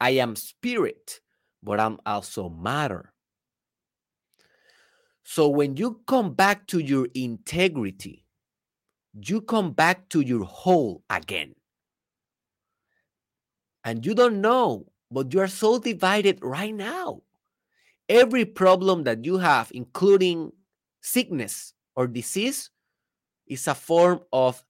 I 0.00 0.10
am 0.10 0.36
spirit, 0.36 1.20
but 1.62 1.78
I'm 1.78 1.98
also 2.06 2.48
matter. 2.48 3.12
So 5.24 5.48
when 5.48 5.76
you 5.76 6.00
come 6.06 6.32
back 6.32 6.66
to 6.68 6.78
your 6.78 7.08
integrity, 7.14 8.24
you 9.20 9.42
come 9.42 9.72
back 9.72 10.08
to 10.10 10.20
your 10.20 10.44
whole 10.44 11.02
again. 11.10 11.54
And 13.84 14.04
you 14.04 14.14
don't 14.14 14.40
know, 14.40 14.86
but 15.10 15.32
you 15.32 15.40
are 15.40 15.48
so 15.48 15.78
divided 15.78 16.38
right 16.42 16.74
now. 16.74 17.22
Every 18.08 18.44
problem 18.44 19.04
that 19.04 19.24
you 19.24 19.38
have, 19.38 19.70
including 19.74 20.52
sickness 21.00 21.74
or 21.96 22.06
disease, 22.06 22.70
is 23.46 23.66
a 23.66 23.74
form 23.74 24.20
of 24.32 24.62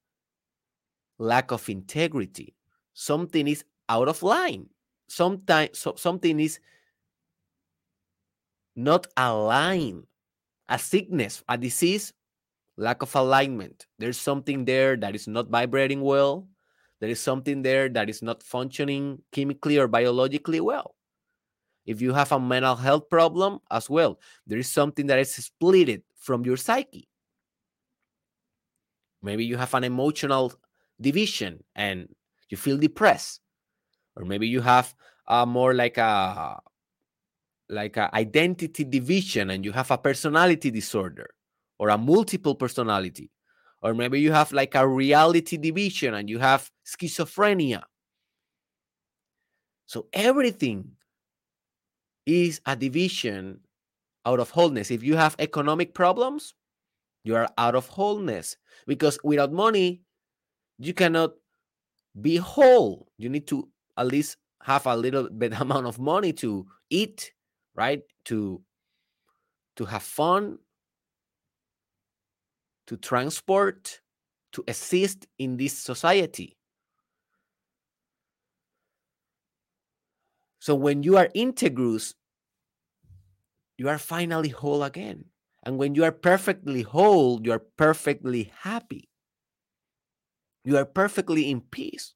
lack 1.19 1.51
of 1.51 1.69
integrity. 1.69 2.55
Something 2.93 3.47
is 3.47 3.63
out 3.87 4.07
of 4.07 4.23
line. 4.23 4.67
Sometimes 5.07 5.77
so, 5.77 5.95
something 5.95 6.39
is 6.39 6.59
not 8.75 9.07
aligned. 9.15 10.07
A 10.69 10.79
sickness, 10.79 11.43
a 11.49 11.57
disease, 11.57 12.13
lack 12.77 13.01
of 13.01 13.13
alignment. 13.15 13.85
There's 13.99 14.17
something 14.17 14.65
there 14.65 14.95
that 14.97 15.15
is 15.15 15.27
not 15.27 15.49
vibrating 15.49 16.01
well. 16.01 16.47
There 16.99 17.09
is 17.09 17.19
something 17.19 17.61
there 17.61 17.89
that 17.89 18.09
is 18.09 18.21
not 18.21 18.41
functioning 18.41 19.21
chemically 19.31 19.77
or 19.77 19.87
biologically 19.87 20.61
well. 20.61 20.95
If 21.85 22.01
you 22.01 22.13
have 22.13 22.31
a 22.31 22.39
mental 22.39 22.75
health 22.75 23.09
problem 23.09 23.59
as 23.71 23.89
well, 23.89 24.19
there 24.45 24.59
is 24.59 24.69
something 24.69 25.07
that 25.07 25.19
is 25.19 25.33
split 25.33 26.03
from 26.15 26.45
your 26.45 26.57
psyche. 26.57 27.07
Maybe 29.21 29.45
you 29.45 29.57
have 29.57 29.73
an 29.73 29.83
emotional 29.83 30.53
division 30.99 31.63
and 31.75 32.07
you 32.49 32.57
feel 32.57 32.77
depressed. 32.77 33.41
Or 34.15 34.25
maybe 34.25 34.47
you 34.47 34.61
have 34.61 34.93
a 35.27 35.45
more 35.45 35.73
like 35.73 35.97
a 35.97 36.59
like 37.69 37.97
a 37.97 38.13
identity 38.13 38.83
division 38.83 39.49
and 39.49 39.63
you 39.63 39.71
have 39.71 39.89
a 39.91 39.97
personality 39.97 40.69
disorder 40.71 41.29
or 41.79 41.89
a 41.89 41.97
multiple 41.97 42.53
personality. 42.53 43.31
Or 43.81 43.93
maybe 43.93 44.19
you 44.19 44.31
have 44.31 44.51
like 44.51 44.75
a 44.75 44.87
reality 44.87 45.57
division 45.57 46.13
and 46.13 46.29
you 46.29 46.37
have 46.37 46.69
schizophrenia. 46.85 47.81
So 49.85 50.07
everything 50.13 50.91
is 52.25 52.61
a 52.65 52.75
division 52.75 53.59
out 54.25 54.39
of 54.39 54.51
wholeness. 54.51 54.91
If 54.91 55.03
you 55.03 55.15
have 55.15 55.35
economic 55.39 55.93
problems, 55.93 56.53
you 57.23 57.35
are 57.35 57.49
out 57.57 57.75
of 57.75 57.87
wholeness 57.87 58.57
because 58.87 59.17
without 59.23 59.51
money, 59.51 60.01
you 60.79 60.93
cannot 60.93 61.33
be 62.19 62.37
whole. 62.37 63.07
You 63.17 63.29
need 63.29 63.47
to 63.47 63.69
at 63.97 64.07
least 64.07 64.37
have 64.63 64.85
a 64.85 64.95
little 64.95 65.29
bit 65.37 65.59
amount 65.59 65.87
of 65.87 65.99
money 65.99 66.33
to 66.33 66.65
eat, 66.89 67.33
right? 67.75 68.01
To 68.25 68.61
to 69.77 69.85
have 69.85 70.03
fun, 70.03 70.59
to 72.87 72.97
transport, 72.97 74.01
to 74.51 74.63
assist 74.67 75.27
in 75.39 75.57
this 75.57 75.77
society. 75.77 76.57
So 80.61 80.75
when 80.75 81.01
you 81.01 81.17
are 81.17 81.27
integrous, 81.35 82.13
you 83.79 83.89
are 83.89 83.97
finally 83.97 84.49
whole 84.49 84.83
again. 84.83 85.25
And 85.63 85.79
when 85.79 85.95
you 85.95 86.03
are 86.03 86.11
perfectly 86.11 86.83
whole, 86.83 87.41
you 87.41 87.51
are 87.51 87.65
perfectly 87.77 88.53
happy. 88.61 89.09
You 90.63 90.77
are 90.77 90.85
perfectly 90.85 91.49
in 91.49 91.61
peace. 91.61 92.13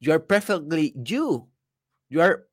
You 0.00 0.12
are 0.12 0.18
perfectly 0.18 0.94
you. 1.04 1.48
You 2.08 2.22
are 2.22 2.44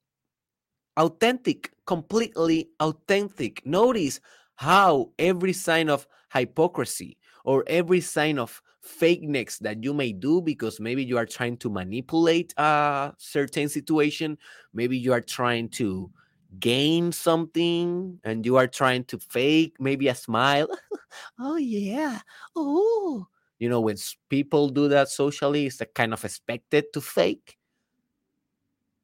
authentic, 0.97 1.71
completely 1.85 2.71
authentic. 2.81 3.65
Notice 3.65 4.19
how 4.55 5.11
every 5.17 5.53
sign 5.53 5.89
of 5.89 6.05
hypocrisy 6.33 7.17
or 7.45 7.63
every 7.67 8.01
sign 8.01 8.37
of 8.37 8.61
fakeness 8.83 9.59
that 9.59 9.83
you 9.83 9.93
may 9.93 10.11
do 10.11 10.41
because 10.41 10.79
maybe 10.79 11.03
you 11.03 11.17
are 11.17 11.25
trying 11.25 11.57
to 11.57 11.69
manipulate 11.69 12.53
a 12.57 13.13
certain 13.17 13.69
situation, 13.69 14.37
maybe 14.73 14.97
you 14.97 15.13
are 15.13 15.21
trying 15.21 15.69
to 15.69 16.11
gain 16.59 17.11
something 17.11 18.19
and 18.23 18.45
you 18.45 18.57
are 18.57 18.67
trying 18.67 19.03
to 19.05 19.19
fake 19.19 19.75
maybe 19.79 20.07
a 20.07 20.15
smile. 20.15 20.67
oh, 21.39 21.57
yeah. 21.57 22.19
Oh, 22.55 23.27
you 23.59 23.69
know, 23.69 23.81
when 23.81 23.97
people 24.29 24.69
do 24.69 24.87
that 24.89 25.09
socially, 25.09 25.67
it's 25.67 25.81
kind 25.93 26.13
of 26.13 26.25
expected 26.25 26.85
to 26.93 27.01
fake. 27.01 27.57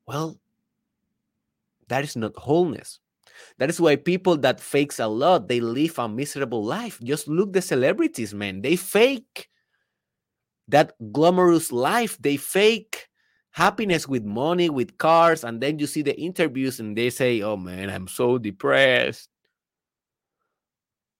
Well, 0.08 0.40
that 1.90 2.04
is 2.04 2.16
not 2.16 2.36
wholeness. 2.36 3.00
That 3.60 3.70
is 3.70 3.80
why 3.80 3.98
people 3.98 4.38
that 4.38 4.60
fakes 4.60 5.00
a 5.00 5.08
lot, 5.08 5.48
they 5.48 5.60
live 5.60 6.00
a 6.00 6.10
miserable 6.10 6.63
life. 6.63 7.00
Just 7.04 7.28
look 7.28 7.54
the 7.54 7.62
celebrities, 7.62 8.34
man. 8.34 8.62
They 8.62 8.76
fake 8.76 9.50
that 10.67 10.93
glamorous 11.12 11.71
life. 11.71 12.17
They 12.19 12.38
fake 12.38 13.08
happiness 13.51 14.08
with 14.08 14.23
money, 14.23 14.69
with 14.69 14.97
cars, 14.97 15.43
and 15.43 15.62
then 15.62 15.80
you 15.80 15.88
see 15.88 16.01
the 16.01 16.17
interviews 16.19 16.80
and 16.80 16.97
they 16.97 17.10
say, 17.10 17.41
Oh 17.41 17.58
man, 17.58 17.89
I'm 17.89 18.08
so 18.08 18.38
depressed. 18.38 19.30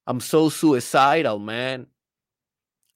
I'm 0.06 0.20
so 0.22 0.50
suicidal, 0.50 1.40
man. 1.40 1.88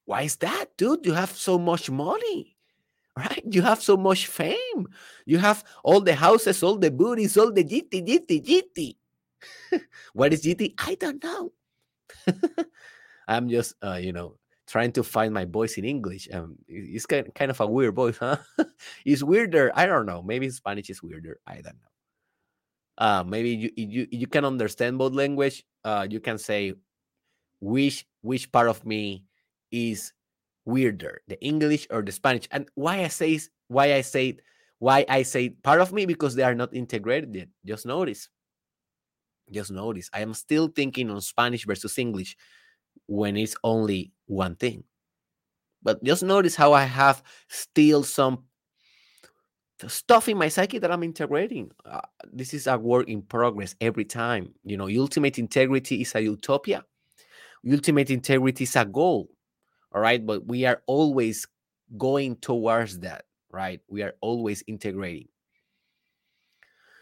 Why 0.06 0.24
is 0.24 0.38
that, 0.38 0.78
dude? 0.78 1.06
You 1.06 1.14
have 1.14 1.32
so 1.32 1.58
much 1.60 1.90
money, 1.90 2.56
right? 3.18 3.44
You 3.46 3.62
have 3.62 3.82
so 3.82 3.98
much 3.98 4.28
fame. 4.28 4.88
You 5.26 5.38
have 5.40 5.64
all 5.84 6.02
the 6.02 6.16
houses, 6.16 6.64
all 6.64 6.78
the 6.78 6.92
booties, 6.92 7.38
all 7.38 7.52
the 7.52 7.64
GT, 7.64 8.08
GT, 8.08 8.46
GT. 8.46 8.96
what 10.14 10.34
is 10.34 10.44
GT? 10.44 10.74
I 10.78 10.96
don't 10.96 11.24
know. 11.24 11.52
I'm 13.28 13.50
just, 13.50 13.76
uh, 13.84 14.00
you 14.02 14.14
know, 14.14 14.38
trying 14.72 14.94
to 14.94 15.04
find 15.04 15.34
my 15.34 15.44
voice 15.44 15.78
in 15.78 15.84
English. 15.84 16.30
Um, 16.32 16.56
it's 16.68 17.06
kind 17.06 17.28
kind 17.36 17.52
of 17.52 17.60
a 17.60 17.68
weird 17.68 17.94
voice, 17.94 18.18
huh? 18.18 18.38
it's 19.06 19.22
weirder. 19.22 19.72
I 19.76 19.86
don't 19.86 20.06
know. 20.06 20.24
Maybe 20.24 20.50
Spanish 20.50 20.90
is 20.90 21.04
weirder. 21.04 21.40
I 21.46 21.56
don't 21.56 21.76
know. 21.76 21.92
Uh, 22.98 23.24
maybe 23.28 23.50
you 23.50 23.70
you 23.76 24.08
you 24.10 24.28
can 24.28 24.46
understand 24.46 24.98
both 24.98 25.12
language. 25.12 25.66
Uh, 25.84 26.08
you 26.10 26.22
can 26.22 26.38
say 26.38 26.74
which 27.60 28.08
which 28.22 28.50
part 28.52 28.70
of 28.70 28.86
me 28.86 29.26
is 29.72 30.14
weirder, 30.64 31.22
the 31.28 31.36
English 31.44 31.88
or 31.92 32.02
the 32.02 32.12
Spanish. 32.12 32.48
And 32.52 32.70
why 32.76 33.04
I 33.04 33.10
say 33.10 33.40
why 33.68 33.94
I 33.94 34.02
say 34.02 34.38
why 34.80 35.06
I 35.10 35.24
say 35.24 35.50
part 35.50 35.82
of 35.82 35.92
me 35.92 36.06
because 36.06 36.36
they 36.36 36.44
are 36.48 36.56
not 36.56 36.74
integrated 36.74 37.36
yet. 37.36 37.50
Just 37.66 37.86
notice. 37.86 38.30
Just 39.52 39.72
notice. 39.72 40.10
I 40.14 40.22
am 40.22 40.34
still 40.34 40.70
thinking 40.70 41.12
on 41.12 41.20
Spanish 41.20 41.66
versus 41.66 41.98
English 41.98 42.38
when 43.08 43.36
it's 43.36 43.56
only 43.64 44.12
one 44.32 44.56
thing. 44.56 44.84
But 45.84 46.04
just 46.04 46.24
notice 46.24 46.56
how 46.56 46.74
I 46.74 46.84
have 46.86 47.22
still 47.48 48.04
some 48.04 48.46
stuff 49.88 50.30
in 50.30 50.38
my 50.38 50.48
psyche 50.48 50.80
that 50.80 50.92
I'm 50.92 51.04
integrating. 51.04 51.72
Uh, 51.86 52.02
this 52.32 52.54
is 52.54 52.68
a 52.68 52.78
work 52.78 53.10
in 53.10 53.24
progress 53.24 53.76
every 53.82 54.06
time. 54.06 54.54
You 54.64 54.78
know, 54.78 54.88
ultimate 54.88 55.40
integrity 55.40 56.02
is 56.02 56.16
a 56.16 56.22
utopia. 56.22 56.86
Ultimate 57.70 58.10
integrity 58.10 58.64
is 58.64 58.76
a 58.76 58.86
goal. 58.86 59.30
All 59.94 60.02
right. 60.02 60.24
But 60.26 60.48
we 60.48 60.66
are 60.66 60.82
always 60.86 61.48
going 61.98 62.36
towards 62.38 63.00
that, 63.00 63.26
right? 63.52 63.82
We 63.90 64.04
are 64.04 64.14
always 64.22 64.64
integrating. 64.68 65.28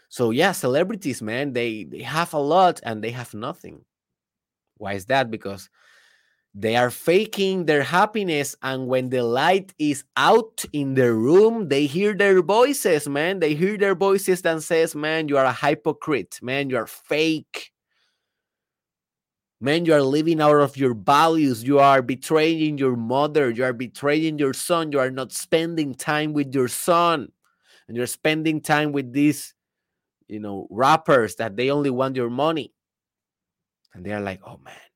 So 0.08 0.30
yeah, 0.30 0.52
celebrities, 0.52 1.22
man, 1.22 1.52
they 1.52 1.84
they 1.84 2.02
have 2.02 2.34
a 2.34 2.38
lot 2.38 2.80
and 2.82 3.04
they 3.04 3.10
have 3.12 3.32
nothing. 3.32 3.84
Why 4.76 4.94
is 4.94 5.06
that? 5.06 5.30
Because 5.30 5.70
they 6.54 6.74
are 6.76 6.90
faking 6.90 7.66
their 7.66 7.82
happiness, 7.84 8.56
and 8.62 8.88
when 8.88 9.10
the 9.10 9.22
light 9.22 9.72
is 9.78 10.04
out 10.16 10.64
in 10.72 10.94
the 10.94 11.12
room, 11.14 11.68
they 11.68 11.86
hear 11.86 12.12
their 12.14 12.42
voices, 12.42 13.08
man. 13.08 13.38
They 13.38 13.54
hear 13.54 13.78
their 13.78 13.94
voices 13.94 14.42
that 14.42 14.62
says, 14.62 14.94
"Man, 14.94 15.28
you 15.28 15.38
are 15.38 15.44
a 15.44 15.52
hypocrite. 15.52 16.40
Man, 16.42 16.68
you 16.68 16.76
are 16.76 16.88
fake. 16.88 17.72
Man, 19.60 19.84
you 19.84 19.94
are 19.94 20.02
living 20.02 20.40
out 20.40 20.56
of 20.56 20.76
your 20.76 20.94
values. 20.94 21.62
You 21.62 21.78
are 21.78 22.02
betraying 22.02 22.78
your 22.78 22.96
mother. 22.96 23.50
You 23.50 23.64
are 23.64 23.74
betraying 23.74 24.38
your 24.38 24.54
son. 24.54 24.90
You 24.90 24.98
are 24.98 25.10
not 25.10 25.32
spending 25.32 25.94
time 25.94 26.32
with 26.32 26.54
your 26.54 26.68
son, 26.68 27.30
and 27.86 27.96
you're 27.96 28.06
spending 28.08 28.60
time 28.60 28.90
with 28.92 29.12
these, 29.12 29.54
you 30.28 30.40
know, 30.40 30.66
rappers 30.70 31.36
that 31.36 31.56
they 31.56 31.70
only 31.70 31.90
want 31.90 32.16
your 32.16 32.30
money." 32.30 32.72
And 33.94 34.04
they 34.04 34.12
are 34.12 34.20
like, 34.20 34.40
"Oh 34.44 34.58
man." 34.64 34.89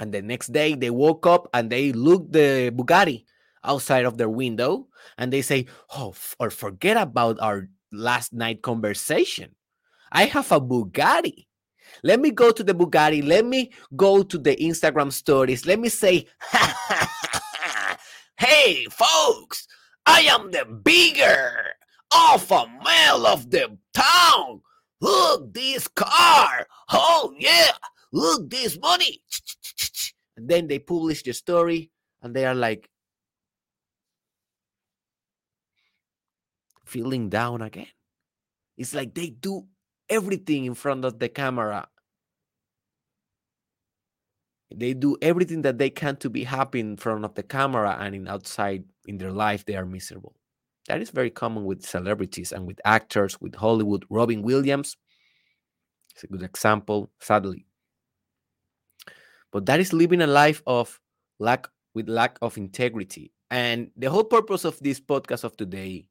And 0.00 0.12
the 0.12 0.22
next 0.22 0.52
day 0.52 0.74
they 0.74 0.88
woke 0.88 1.26
up 1.26 1.46
and 1.52 1.70
they 1.70 1.92
looked 1.92 2.32
the 2.32 2.72
Bugatti 2.74 3.26
outside 3.62 4.06
of 4.06 4.16
their 4.16 4.30
window 4.30 4.88
and 5.18 5.30
they 5.30 5.42
say, 5.42 5.66
Oh, 5.94 6.14
or 6.40 6.48
forget 6.48 6.96
about 6.96 7.38
our 7.40 7.68
last 7.92 8.32
night 8.32 8.62
conversation. 8.62 9.54
I 10.10 10.24
have 10.24 10.50
a 10.50 10.60
Bugatti. 10.60 11.46
Let 12.02 12.18
me 12.18 12.30
go 12.30 12.50
to 12.50 12.64
the 12.64 12.74
Bugatti. 12.74 13.22
Let 13.22 13.44
me 13.44 13.72
go 13.94 14.22
to 14.22 14.38
the 14.38 14.56
Instagram 14.56 15.12
stories. 15.12 15.66
Let 15.66 15.78
me 15.78 15.90
say, 15.90 16.26
Hey, 18.38 18.86
folks, 18.86 19.68
I 20.06 20.20
am 20.22 20.50
the 20.50 20.64
bigger 20.64 21.52
alpha 22.12 22.64
male 22.82 23.26
of 23.26 23.50
the 23.50 23.76
town. 23.92 24.62
Look, 25.02 25.52
this 25.52 25.88
car. 25.88 26.66
Oh, 26.90 27.34
yeah. 27.38 27.72
Look, 28.12 28.48
this 28.50 28.78
money. 28.78 29.22
And 30.40 30.48
then 30.48 30.68
they 30.68 30.78
publish 30.78 31.22
the 31.22 31.34
story 31.34 31.90
and 32.22 32.34
they 32.34 32.46
are 32.46 32.54
like 32.54 32.88
feeling 36.86 37.28
down 37.28 37.60
again. 37.60 37.92
It's 38.78 38.94
like 38.94 39.12
they 39.12 39.28
do 39.28 39.66
everything 40.08 40.64
in 40.64 40.72
front 40.72 41.04
of 41.04 41.18
the 41.18 41.28
camera. 41.28 41.88
They 44.74 44.94
do 44.94 45.18
everything 45.20 45.60
that 45.60 45.76
they 45.76 45.90
can 45.90 46.16
to 46.16 46.30
be 46.30 46.44
happy 46.44 46.80
in 46.80 46.96
front 46.96 47.26
of 47.26 47.34
the 47.34 47.42
camera 47.42 47.98
and 48.00 48.14
in 48.14 48.26
outside 48.26 48.84
in 49.06 49.18
their 49.18 49.32
life 49.32 49.66
they 49.66 49.76
are 49.76 49.84
miserable. 49.84 50.36
That 50.88 51.02
is 51.02 51.10
very 51.10 51.30
common 51.30 51.66
with 51.66 51.84
celebrities 51.84 52.50
and 52.50 52.66
with 52.66 52.80
actors, 52.86 53.38
with 53.42 53.56
Hollywood. 53.56 54.06
Robin 54.08 54.40
Williams 54.40 54.96
is 56.16 56.24
a 56.24 56.28
good 56.28 56.42
example, 56.42 57.10
sadly 57.20 57.66
but 59.52 59.66
that 59.66 59.80
is 59.80 59.92
living 59.92 60.22
a 60.22 60.26
life 60.26 60.62
of 60.66 61.00
lack 61.38 61.68
with 61.94 62.08
lack 62.08 62.38
of 62.42 62.56
integrity. 62.56 63.32
And 63.50 63.90
the 63.96 64.10
whole 64.10 64.24
purpose 64.24 64.64
of 64.64 64.78
this 64.80 65.00
podcast 65.00 65.44
of 65.44 65.56
today 65.56 66.06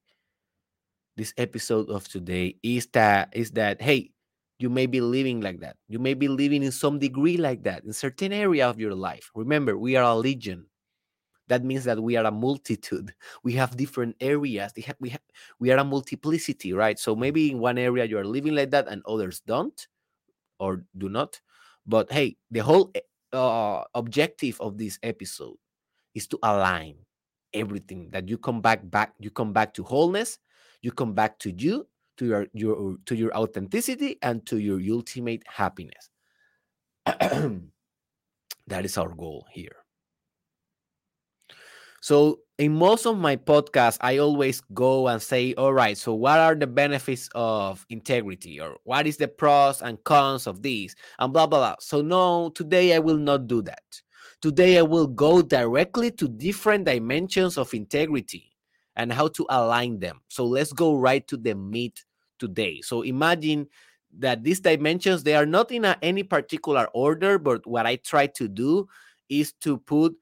this 1.20 1.34
episode 1.38 1.90
of 1.90 2.08
today 2.08 2.56
is 2.64 2.88
that 2.94 3.28
is 3.34 3.52
that 3.52 3.82
hey 3.82 4.10
you 4.58 4.70
may 4.70 4.86
be 4.86 5.00
living 5.00 5.40
like 5.40 5.60
that. 5.62 5.78
You 5.88 6.00
may 6.00 6.14
be 6.14 6.28
living 6.28 6.64
in 6.64 6.72
some 6.72 7.00
degree 7.00 7.38
like 7.38 7.64
that 7.64 7.84
in 7.86 7.94
certain 7.94 8.34
area 8.34 8.68
of 8.70 8.80
your 8.80 8.94
life. 8.94 9.30
Remember 9.36 9.78
we 9.78 9.96
are 9.96 10.04
a 10.04 10.16
legion. 10.16 10.66
That 11.48 11.64
means 11.64 11.84
that 11.86 12.02
we 12.02 12.16
are 12.16 12.26
a 12.26 12.32
multitude. 12.32 13.14
We 13.44 13.54
have 13.54 13.76
different 13.76 14.16
areas. 14.22 14.72
We 14.76 14.84
have, 14.84 14.96
we, 15.00 15.10
have, 15.10 15.22
we 15.60 15.72
are 15.72 15.78
a 15.78 15.84
multiplicity 15.84 16.74
right? 16.74 16.98
So 16.98 17.16
maybe 17.16 17.52
in 17.52 17.60
one 17.60 17.78
area 17.78 18.06
you 18.06 18.18
are 18.18 18.26
living 18.26 18.56
like 18.56 18.72
that 18.72 18.88
and 18.88 19.02
others 19.06 19.42
don't 19.46 19.88
or 20.60 20.84
do 20.98 21.10
not. 21.10 21.40
But 21.86 22.12
hey 22.12 22.38
the 22.50 22.60
whole 22.60 22.92
uh, 23.34 23.84
objective 23.96 24.60
of 24.62 24.78
this 24.78 25.00
episode 25.04 25.58
is 26.16 26.28
to 26.28 26.40
align 26.44 26.96
everything 27.54 28.10
that 28.12 28.30
you 28.30 28.38
come 28.38 28.62
back 28.62 28.80
back 28.90 29.14
you 29.20 29.32
come 29.32 29.54
back 29.54 29.74
to 29.74 29.84
wholeness 29.84 30.38
you 30.82 30.92
come 30.92 31.14
back 31.14 31.40
to 31.40 31.52
you 31.52 31.88
to 32.20 32.26
your 32.26 32.48
your 32.54 32.98
to 33.06 33.16
your 33.16 33.34
authenticity 33.36 34.18
and 34.22 34.46
to 34.46 34.60
your 34.60 34.80
ultimate 34.94 35.42
happiness. 35.48 36.10
That 38.68 38.86
is 38.86 39.00
our 39.00 39.10
goal 39.10 39.48
here 39.52 39.79
so 42.02 42.40
in 42.60 42.74
most 42.74 43.06
of 43.06 43.18
my 43.18 43.38
podcasts, 43.38 43.98
I 44.02 44.18
always 44.18 44.62
go 44.74 45.08
and 45.08 45.22
say, 45.22 45.54
all 45.54 45.74
right, 45.74 45.98
so 45.98 46.14
what 46.14 46.40
are 46.40 46.56
the 46.56 46.68
benefits 46.68 47.30
of 47.34 47.86
integrity 47.90 48.60
or 48.60 48.76
what 48.84 49.08
is 49.08 49.16
the 49.16 49.30
pros 49.30 49.82
and 49.82 50.04
cons 50.04 50.46
of 50.46 50.62
this 50.62 50.94
and 51.20 51.32
blah, 51.32 51.48
blah, 51.48 51.60
blah. 51.60 51.76
So, 51.80 52.02
no, 52.02 52.50
today 52.50 52.94
I 52.94 53.00
will 53.00 53.18
not 53.18 53.48
do 53.48 53.62
that. 53.62 54.02
Today 54.42 54.78
I 54.78 54.82
will 54.82 55.08
go 55.08 55.42
directly 55.42 56.12
to 56.12 56.28
different 56.28 56.84
dimensions 56.84 57.58
of 57.58 57.74
integrity 57.74 58.52
and 58.98 59.14
how 59.14 59.30
to 59.30 59.46
align 59.50 60.00
them. 60.00 60.20
So, 60.28 60.46
let's 60.46 60.74
go 60.74 60.96
right 60.96 61.26
to 61.30 61.38
the 61.38 61.56
meat 61.56 62.04
today. 62.40 62.82
So, 62.82 63.04
imagine 63.04 63.68
that 64.18 64.44
these 64.44 64.60
dimensions, 64.60 65.24
they 65.24 65.36
are 65.36 65.46
not 65.46 65.72
in 65.72 65.86
a, 65.86 65.98
any 66.02 66.24
particular 66.24 66.90
order, 66.94 67.40
but 67.40 67.66
what 67.66 67.86
I 67.86 67.96
try 67.96 68.28
to 68.28 68.50
do 68.50 68.90
is 69.30 69.54
to 69.62 69.78
put 69.78 70.14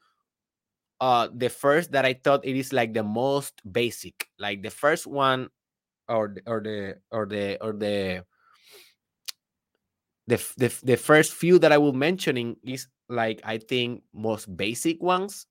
uh 1.00 1.28
the 1.34 1.50
first 1.50 1.92
that 1.92 2.06
I 2.06 2.14
thought 2.14 2.46
it 2.46 2.56
is 2.56 2.74
like 2.74 2.94
the 2.94 3.04
most 3.04 3.62
basic, 3.70 4.30
like 4.40 4.64
the 4.64 4.72
first 4.72 5.08
one 5.08 5.50
or 6.10 6.36
or 6.48 6.62
the 6.62 6.98
or 7.12 7.26
the 7.28 7.58
or 7.64 7.74
the 7.74 8.26
the 10.28 10.38
the, 10.58 10.74
the 10.84 10.98
first 10.98 11.34
few 11.34 11.60
that 11.60 11.72
I 11.72 11.78
will 11.78 11.94
mentioning 11.94 12.58
is 12.64 12.88
like 13.10 13.42
I 13.44 13.58
think 13.58 14.04
most 14.14 14.46
basic 14.56 15.02
ones. 15.02 15.46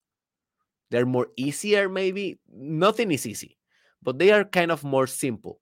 They're 0.91 1.07
more 1.07 1.29
easier, 1.37 1.89
maybe. 1.89 2.39
Nothing 2.53 3.11
is 3.13 3.27
easy, 3.27 3.59
but 4.03 4.19
they 4.19 4.33
are 4.33 4.45
kind 4.45 4.71
of 4.71 4.85
more 4.85 5.07
simple. 5.07 5.61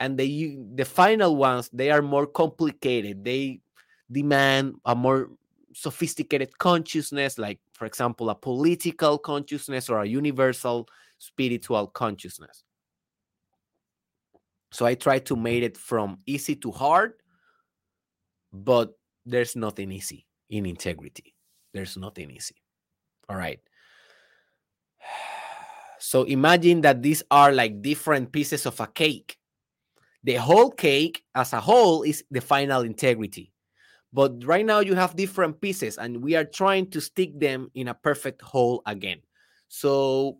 And 0.00 0.18
the 0.18 0.58
the 0.74 0.84
final 0.84 1.36
ones, 1.36 1.70
they 1.72 1.90
are 1.90 2.02
more 2.02 2.26
complicated. 2.26 3.24
They 3.24 3.60
demand 4.10 4.76
a 4.86 4.94
more 4.96 5.30
sophisticated 5.74 6.56
consciousness, 6.58 7.38
like, 7.38 7.60
for 7.72 7.86
example, 7.86 8.30
a 8.30 8.34
political 8.34 9.18
consciousness 9.18 9.88
or 9.88 10.02
a 10.02 10.06
universal 10.06 10.88
spiritual 11.18 11.88
consciousness. 11.88 12.64
So 14.72 14.86
I 14.86 14.94
try 14.94 15.20
to 15.20 15.36
make 15.36 15.62
it 15.62 15.76
from 15.76 16.18
easy 16.26 16.56
to 16.56 16.70
hard, 16.70 17.14
but 18.52 18.92
there's 19.24 19.54
nothing 19.56 19.92
easy 19.92 20.26
in 20.50 20.66
integrity. 20.66 21.34
There's 21.72 21.96
nothing 21.96 22.30
easy. 22.30 22.56
All 23.28 23.36
right. 23.36 23.60
So 26.00 26.24
imagine 26.24 26.82
that 26.82 27.00
these 27.02 27.22
are 27.30 27.50
like 27.50 27.80
different 27.80 28.30
pieces 28.30 28.66
of 28.66 28.78
a 28.78 28.86
cake. 28.86 29.38
The 30.22 30.34
whole 30.34 30.70
cake 30.70 31.24
as 31.34 31.54
a 31.54 31.60
whole 31.60 32.02
is 32.02 32.22
the 32.30 32.42
final 32.42 32.82
integrity. 32.82 33.53
But 34.14 34.44
right 34.44 34.64
now 34.64 34.78
you 34.78 34.94
have 34.94 35.16
different 35.16 35.60
pieces 35.60 35.98
and 35.98 36.22
we 36.22 36.36
are 36.36 36.44
trying 36.44 36.88
to 36.90 37.00
stick 37.00 37.36
them 37.38 37.68
in 37.74 37.88
a 37.88 37.94
perfect 37.94 38.40
whole 38.42 38.80
again. 38.86 39.18
So 39.66 40.38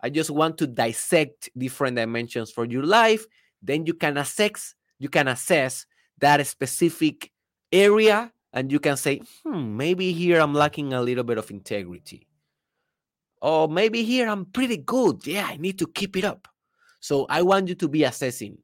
I 0.00 0.10
just 0.10 0.30
want 0.30 0.58
to 0.58 0.68
dissect 0.68 1.50
different 1.58 1.96
dimensions 1.96 2.52
for 2.52 2.64
your 2.64 2.84
life. 2.84 3.26
Then 3.60 3.84
you 3.84 3.94
can 3.94 4.16
assess, 4.16 4.76
you 5.00 5.08
can 5.08 5.26
assess 5.26 5.86
that 6.20 6.46
specific 6.46 7.32
area 7.72 8.32
and 8.52 8.70
you 8.70 8.78
can 8.78 8.96
say, 8.96 9.22
hmm, 9.42 9.76
maybe 9.76 10.12
here 10.12 10.40
I'm 10.40 10.54
lacking 10.54 10.92
a 10.92 11.02
little 11.02 11.24
bit 11.24 11.36
of 11.36 11.50
integrity. 11.50 12.28
Or 13.42 13.66
maybe 13.68 14.04
here 14.04 14.28
I'm 14.28 14.44
pretty 14.46 14.76
good. 14.76 15.26
Yeah, 15.26 15.48
I 15.48 15.56
need 15.56 15.80
to 15.80 15.86
keep 15.88 16.16
it 16.16 16.24
up. 16.24 16.46
So 17.00 17.26
I 17.28 17.42
want 17.42 17.66
you 17.66 17.74
to 17.74 17.88
be 17.88 18.04
assessing. 18.04 18.58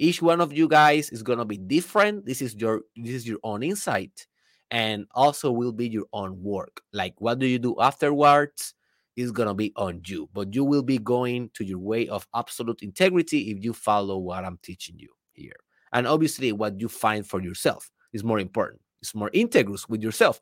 Each 0.00 0.22
one 0.22 0.40
of 0.40 0.50
you 0.50 0.66
guys 0.66 1.10
is 1.10 1.22
gonna 1.22 1.44
be 1.44 1.58
different. 1.58 2.24
This 2.24 2.40
is 2.40 2.54
your 2.54 2.80
this 2.96 3.12
is 3.12 3.28
your 3.28 3.38
own 3.44 3.62
insight, 3.62 4.26
and 4.70 5.04
also 5.14 5.52
will 5.52 5.72
be 5.72 5.90
your 5.90 6.06
own 6.14 6.42
work. 6.42 6.80
Like 6.94 7.20
what 7.20 7.38
do 7.38 7.46
you 7.46 7.58
do 7.58 7.76
afterwards 7.78 8.72
is 9.14 9.30
gonna 9.30 9.52
be 9.52 9.74
on 9.76 10.00
you, 10.06 10.30
but 10.32 10.54
you 10.54 10.64
will 10.64 10.82
be 10.82 10.96
going 10.96 11.50
to 11.52 11.64
your 11.66 11.80
way 11.80 12.08
of 12.08 12.26
absolute 12.34 12.80
integrity 12.80 13.50
if 13.50 13.62
you 13.62 13.74
follow 13.74 14.16
what 14.16 14.42
I'm 14.42 14.58
teaching 14.62 14.98
you 14.98 15.10
here. 15.32 15.60
And 15.92 16.06
obviously, 16.06 16.50
what 16.52 16.80
you 16.80 16.88
find 16.88 17.26
for 17.26 17.42
yourself 17.42 17.90
is 18.14 18.24
more 18.24 18.38
important. 18.38 18.80
It's 19.02 19.14
more 19.14 19.30
integrous 19.32 19.86
with 19.86 20.02
yourself, 20.02 20.40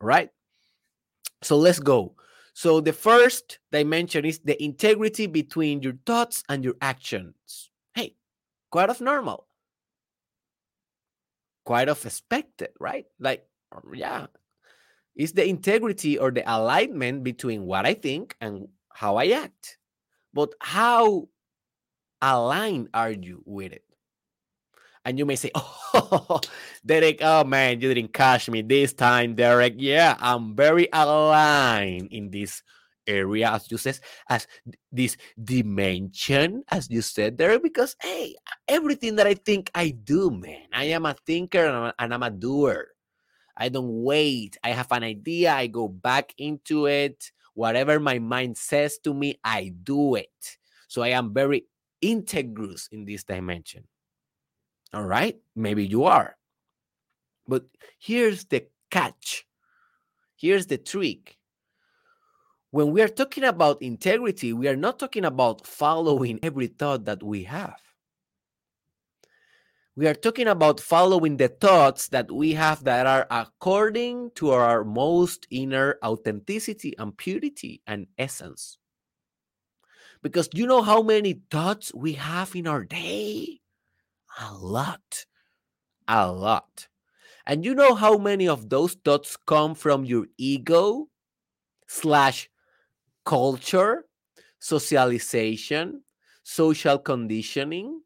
right? 0.00 0.30
So 1.42 1.56
let's 1.56 1.80
go. 1.80 2.14
So 2.54 2.80
the 2.80 2.92
first 2.92 3.58
dimension 3.72 4.24
is 4.24 4.38
the 4.38 4.62
integrity 4.62 5.26
between 5.26 5.82
your 5.82 5.94
thoughts 6.06 6.44
and 6.48 6.62
your 6.62 6.74
actions. 6.80 7.71
Quite 8.72 8.88
of 8.88 9.00
normal. 9.00 9.46
Quite 11.64 11.88
of 11.88 12.04
expected, 12.04 12.70
right? 12.80 13.04
Like, 13.20 13.46
um, 13.70 13.92
yeah. 13.94 14.26
It's 15.14 15.32
the 15.32 15.46
integrity 15.46 16.18
or 16.18 16.30
the 16.32 16.42
alignment 16.42 17.22
between 17.22 17.66
what 17.66 17.84
I 17.84 17.92
think 17.92 18.34
and 18.40 18.68
how 18.88 19.16
I 19.16 19.28
act. 19.28 19.76
But 20.32 20.54
how 20.58 21.28
aligned 22.22 22.88
are 22.94 23.12
you 23.12 23.42
with 23.44 23.72
it? 23.72 23.84
And 25.04 25.18
you 25.18 25.26
may 25.26 25.36
say, 25.36 25.50
Oh, 25.94 26.40
Derek, 26.86 27.18
oh 27.20 27.44
man, 27.44 27.80
you 27.80 27.92
didn't 27.92 28.14
catch 28.14 28.48
me 28.48 28.62
this 28.62 28.94
time, 28.94 29.34
Derek. 29.34 29.74
Yeah, 29.76 30.16
I'm 30.18 30.56
very 30.56 30.88
aligned 30.90 32.08
in 32.10 32.30
this 32.30 32.62
area, 33.06 33.50
as 33.50 33.70
you 33.70 33.78
said, 33.78 33.98
as 34.28 34.46
this 34.90 35.16
dimension, 35.42 36.62
as 36.70 36.88
you 36.90 37.02
said 37.02 37.38
there, 37.38 37.58
because 37.58 37.96
hey, 38.00 38.34
everything 38.68 39.16
that 39.16 39.26
I 39.26 39.34
think 39.34 39.70
I 39.74 39.90
do, 39.90 40.30
man, 40.30 40.66
I 40.72 40.84
am 40.84 41.06
a 41.06 41.16
thinker 41.26 41.64
and 41.64 41.76
I'm 41.76 41.84
a, 41.84 41.94
and 41.98 42.14
I'm 42.14 42.22
a 42.22 42.30
doer. 42.30 42.88
I 43.56 43.68
don't 43.68 44.02
wait. 44.02 44.56
I 44.64 44.70
have 44.70 44.90
an 44.92 45.02
idea, 45.04 45.52
I 45.52 45.66
go 45.66 45.88
back 45.88 46.34
into 46.38 46.86
it. 46.86 47.30
Whatever 47.54 48.00
my 48.00 48.18
mind 48.18 48.56
says 48.56 48.98
to 49.04 49.12
me, 49.12 49.38
I 49.44 49.74
do 49.82 50.14
it. 50.14 50.56
So 50.88 51.02
I 51.02 51.08
am 51.08 51.34
very 51.34 51.66
integrous 52.02 52.88
in 52.90 53.04
this 53.04 53.24
dimension. 53.24 53.84
All 54.94 55.04
right, 55.04 55.36
maybe 55.56 55.86
you 55.86 56.04
are. 56.04 56.36
But 57.46 57.64
here's 57.98 58.44
the 58.44 58.66
catch. 58.90 59.46
Here's 60.36 60.66
the 60.66 60.78
trick. 60.78 61.38
When 62.72 62.90
we 62.90 63.02
are 63.02 63.08
talking 63.08 63.44
about 63.44 63.82
integrity, 63.82 64.54
we 64.54 64.66
are 64.66 64.76
not 64.76 64.98
talking 64.98 65.26
about 65.26 65.66
following 65.66 66.40
every 66.42 66.68
thought 66.68 67.04
that 67.04 67.22
we 67.22 67.44
have. 67.44 67.76
We 69.94 70.06
are 70.06 70.14
talking 70.14 70.48
about 70.48 70.80
following 70.80 71.36
the 71.36 71.48
thoughts 71.48 72.08
that 72.08 72.32
we 72.32 72.54
have 72.54 72.82
that 72.84 73.06
are 73.06 73.26
according 73.30 74.30
to 74.36 74.52
our 74.52 74.84
most 74.84 75.46
inner 75.50 75.98
authenticity 76.02 76.94
and 76.98 77.14
purity 77.14 77.82
and 77.86 78.06
essence. 78.16 78.78
Because 80.22 80.48
you 80.54 80.66
know 80.66 80.80
how 80.80 81.02
many 81.02 81.42
thoughts 81.50 81.92
we 81.94 82.14
have 82.14 82.56
in 82.56 82.66
our 82.66 82.84
day? 82.84 83.60
A 84.40 84.54
lot. 84.54 85.26
A 86.08 86.32
lot. 86.32 86.88
And 87.44 87.66
you 87.66 87.74
know 87.74 87.94
how 87.94 88.16
many 88.16 88.48
of 88.48 88.70
those 88.70 88.94
thoughts 88.94 89.36
come 89.36 89.74
from 89.74 90.06
your 90.06 90.24
ego 90.38 91.10
slash 91.86 92.48
culture, 93.24 94.04
socialization, 94.58 96.02
social 96.42 96.98
conditioning, 96.98 98.00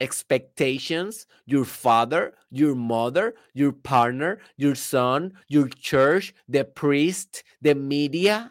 expectations, 0.00 1.26
your 1.46 1.64
father, 1.64 2.34
your 2.50 2.74
mother, 2.74 3.34
your 3.54 3.72
partner, 3.72 4.40
your 4.56 4.74
son, 4.74 5.32
your 5.48 5.68
church, 5.68 6.34
the 6.48 6.64
priest, 6.64 7.44
the 7.62 7.74
media, 7.74 8.50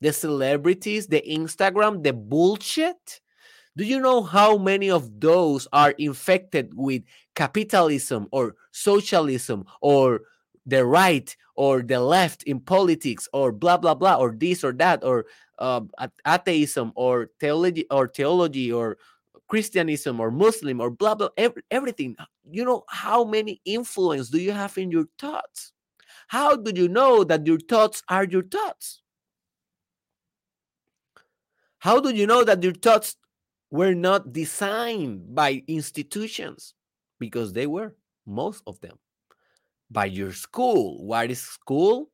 the 0.00 0.12
celebrities, 0.12 1.06
the 1.06 1.22
Instagram, 1.28 2.02
the 2.02 2.12
bullshit? 2.12 3.20
Do 3.76 3.84
you 3.84 4.00
know 4.00 4.22
how 4.22 4.58
many 4.58 4.90
of 4.90 5.20
those 5.20 5.68
are 5.72 5.92
infected 5.98 6.72
with 6.74 7.02
capitalism 7.34 8.26
or 8.32 8.56
socialism 8.72 9.64
or 9.80 10.22
the 10.68 10.84
right 10.84 11.34
or 11.56 11.82
the 11.82 11.98
left 11.98 12.42
in 12.44 12.60
politics 12.60 13.26
or 13.32 13.50
blah 13.50 13.78
blah 13.78 13.94
blah 13.94 14.16
or 14.16 14.32
this 14.32 14.62
or 14.62 14.72
that 14.72 15.02
or 15.02 15.24
uh, 15.58 15.80
atheism 16.26 16.92
or 16.94 17.30
theology 17.40 17.86
or 17.90 18.06
theology 18.06 18.70
or 18.70 18.98
Christianism 19.48 20.20
or 20.20 20.30
Muslim 20.30 20.80
or 20.80 20.90
blah 20.90 21.14
blah 21.14 21.30
every, 21.38 21.62
everything. 21.70 22.16
You 22.50 22.64
know 22.64 22.84
how 22.88 23.24
many 23.24 23.60
influence 23.64 24.28
do 24.28 24.38
you 24.38 24.52
have 24.52 24.76
in 24.76 24.90
your 24.90 25.06
thoughts? 25.18 25.72
How 26.28 26.54
do 26.54 26.70
you 26.78 26.88
know 26.88 27.24
that 27.24 27.46
your 27.46 27.58
thoughts 27.58 28.02
are 28.10 28.24
your 28.24 28.42
thoughts? 28.42 29.00
How 31.78 31.98
do 32.00 32.14
you 32.14 32.26
know 32.26 32.44
that 32.44 32.62
your 32.62 32.74
thoughts 32.74 33.16
were 33.70 33.94
not 33.94 34.34
designed 34.34 35.34
by 35.34 35.62
institutions 35.66 36.74
because 37.18 37.54
they 37.54 37.66
were 37.66 37.94
most 38.26 38.62
of 38.66 38.78
them 38.80 38.98
by 39.90 40.06
your 40.06 40.32
school. 40.32 41.04
What 41.06 41.30
is 41.30 41.40
school? 41.40 42.10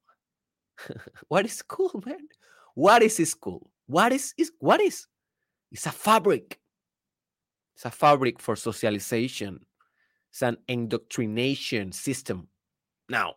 What 1.29 1.47
is 1.47 1.55
school 1.55 2.03
man? 2.07 2.29
What 2.75 3.03
is 3.03 3.17
school? 3.17 3.71
What 3.87 4.13
is, 4.13 4.35
is 4.37 4.51
what 4.59 4.81
is? 4.81 5.07
It's 5.71 5.87
a 5.87 5.93
fabric. 5.93 6.59
It's 7.75 7.85
a 7.85 7.91
fabric 7.91 8.41
for 8.41 8.57
socialization. 8.57 9.61
It's 10.31 10.43
an 10.43 10.57
indoctrination 10.69 11.93
system. 11.93 12.49
Now 13.09 13.35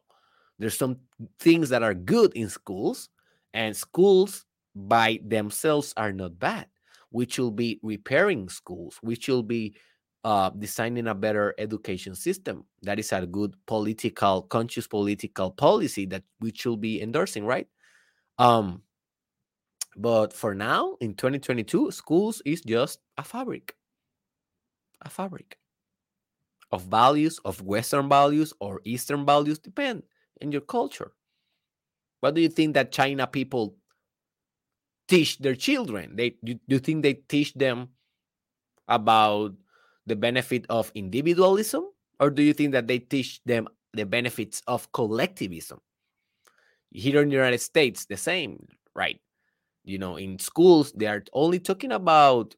there's 0.57 0.77
some 0.77 0.97
things 1.39 1.69
that 1.69 1.83
are 1.83 1.93
good 1.93 2.33
in 2.33 2.49
schools 2.49 3.09
and 3.53 3.75
schools 3.75 4.45
by 4.75 5.19
themselves 5.23 5.93
are 5.97 6.13
not 6.13 6.39
bad 6.39 6.67
we 7.11 7.25
should 7.27 7.55
be 7.55 7.79
repairing 7.83 8.49
schools. 8.49 8.99
We 9.01 9.15
should 9.15 9.47
be 9.47 9.75
uh, 10.23 10.49
designing 10.49 11.07
a 11.07 11.15
better 11.15 11.53
education 11.57 12.15
system. 12.15 12.65
That 12.81 12.99
is 12.99 13.11
a 13.11 13.25
good 13.25 13.55
political, 13.65 14.43
conscious 14.43 14.87
political 14.87 15.51
policy 15.51 16.05
that 16.07 16.23
we 16.39 16.51
should 16.53 16.81
be 16.81 17.01
endorsing, 17.01 17.45
right? 17.45 17.67
Um, 18.37 18.83
but 19.95 20.33
for 20.33 20.53
now, 20.53 20.95
in 21.01 21.15
2022, 21.15 21.91
schools 21.91 22.41
is 22.45 22.61
just 22.61 22.99
a 23.17 23.23
fabric, 23.23 23.75
a 25.01 25.09
fabric 25.09 25.57
of 26.71 26.83
values, 26.83 27.39
of 27.45 27.61
Western 27.61 28.09
values 28.09 28.53
or 28.59 28.81
Eastern 28.83 29.25
values, 29.25 29.57
depend 29.57 30.03
in 30.41 30.51
your 30.51 30.61
culture. 30.61 31.13
What 32.19 32.35
do 32.35 32.41
you 32.41 32.49
think 32.49 32.73
that 32.73 32.91
China 32.91 33.25
people 33.25 33.75
teach 35.07 35.37
their 35.39 35.55
children? 35.55 36.15
They 36.15 36.31
do, 36.43 36.55
do 36.55 36.75
you 36.75 36.79
think 36.79 37.03
they 37.03 37.13
teach 37.13 37.53
them 37.53 37.89
about 38.87 39.53
the 40.07 40.15
benefit 40.15 40.65
of 40.69 40.91
individualism, 40.95 41.83
or 42.19 42.31
do 42.31 42.41
you 42.41 42.53
think 42.53 42.71
that 42.71 42.87
they 42.87 42.99
teach 42.99 43.43
them 43.43 43.67
the 43.93 44.05
benefits 44.05 44.63
of 44.65 44.91
collectivism? 44.93 45.79
Here 46.89 47.21
in 47.21 47.29
the 47.29 47.35
United 47.35 47.59
States, 47.59 48.05
the 48.05 48.17
same, 48.17 48.65
right? 48.95 49.19
You 49.83 49.99
know, 49.99 50.15
in 50.15 50.39
schools, 50.39 50.91
they 50.93 51.05
are 51.05 51.23
only 51.33 51.59
talking 51.59 51.91
about 51.91 52.55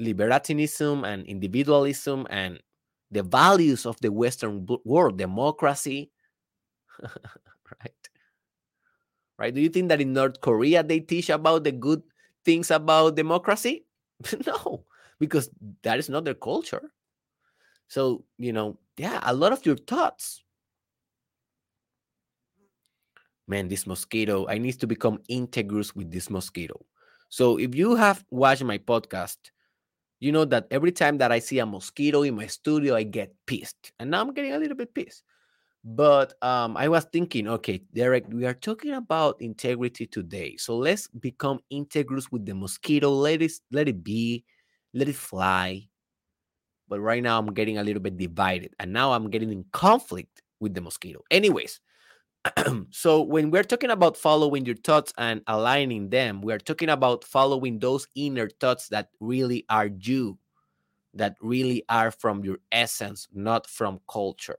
libertarianism 0.00 1.06
and 1.06 1.26
individualism 1.26 2.26
and 2.30 2.58
the 3.10 3.22
values 3.22 3.84
of 3.84 4.00
the 4.00 4.10
Western 4.10 4.66
world, 4.84 5.18
democracy, 5.18 6.10
right? 7.00 8.08
right? 9.38 9.54
Do 9.54 9.60
you 9.60 9.68
think 9.68 9.88
that 9.90 10.00
in 10.00 10.12
North 10.14 10.40
Korea 10.40 10.82
they 10.82 11.00
teach 11.00 11.28
about 11.28 11.64
the 11.64 11.72
good 11.72 12.02
things 12.44 12.70
about 12.70 13.16
democracy? 13.16 13.84
no, 14.46 14.84
because 15.20 15.50
that 15.82 15.98
is 15.98 16.08
not 16.08 16.24
their 16.24 16.34
culture. 16.34 16.90
So, 17.88 18.24
you 18.38 18.52
know, 18.52 18.78
yeah, 18.96 19.20
a 19.22 19.34
lot 19.34 19.52
of 19.52 19.64
your 19.64 19.76
thoughts. 19.76 20.42
Man, 23.46 23.68
this 23.68 23.86
mosquito, 23.86 24.46
I 24.48 24.58
need 24.58 24.80
to 24.80 24.86
become 24.86 25.20
integrous 25.30 25.94
with 25.94 26.10
this 26.10 26.30
mosquito. 26.30 26.86
So, 27.28 27.58
if 27.58 27.74
you 27.74 27.94
have 27.96 28.24
watched 28.30 28.64
my 28.64 28.78
podcast, 28.78 29.38
you 30.20 30.32
know 30.32 30.44
that 30.46 30.66
every 30.70 30.92
time 30.92 31.18
that 31.18 31.32
I 31.32 31.38
see 31.38 31.58
a 31.58 31.66
mosquito 31.66 32.22
in 32.22 32.34
my 32.36 32.46
studio, 32.46 32.94
I 32.94 33.02
get 33.02 33.34
pissed. 33.46 33.92
And 33.98 34.10
now 34.10 34.20
I'm 34.20 34.34
getting 34.34 34.52
a 34.52 34.58
little 34.58 34.76
bit 34.76 34.94
pissed 34.94 35.24
but 35.82 36.34
um, 36.42 36.76
I 36.76 36.88
was 36.88 37.04
thinking, 37.04 37.48
okay, 37.48 37.80
Derek, 37.94 38.26
we 38.28 38.44
are 38.44 38.54
talking 38.54 38.92
about 38.92 39.40
integrity 39.40 40.06
today, 40.06 40.56
so 40.56 40.76
let's 40.76 41.08
become 41.08 41.60
integrous 41.72 42.30
with 42.30 42.44
the 42.44 42.54
mosquito. 42.54 43.10
Let 43.10 43.40
it 43.40 43.52
let 43.72 43.88
it 43.88 44.04
be, 44.04 44.44
let 44.92 45.08
it 45.08 45.16
fly. 45.16 45.88
but 46.90 47.00
right 47.00 47.22
now 47.22 47.38
I'm 47.38 47.54
getting 47.54 47.78
a 47.78 47.84
little 47.84 48.02
bit 48.02 48.18
divided. 48.18 48.74
And 48.80 48.92
now 48.92 49.12
I'm 49.12 49.30
getting 49.30 49.52
in 49.52 49.64
conflict 49.72 50.42
with 50.58 50.74
the 50.74 50.80
mosquito. 50.80 51.22
Anyways, 51.30 51.80
so 52.90 53.22
when 53.22 53.50
we're 53.50 53.62
talking 53.62 53.90
about 53.90 54.16
following 54.16 54.66
your 54.66 54.74
thoughts 54.74 55.14
and 55.16 55.40
aligning 55.46 56.10
them, 56.10 56.42
we 56.42 56.52
are 56.52 56.58
talking 56.58 56.88
about 56.88 57.22
following 57.24 57.78
those 57.78 58.08
inner 58.16 58.50
thoughts 58.60 58.88
that 58.88 59.08
really 59.20 59.64
are 59.70 59.86
you, 59.86 60.36
that 61.14 61.36
really 61.40 61.84
are 61.88 62.10
from 62.10 62.44
your 62.44 62.58
essence, 62.72 63.28
not 63.32 63.68
from 63.68 64.00
culture. 64.10 64.58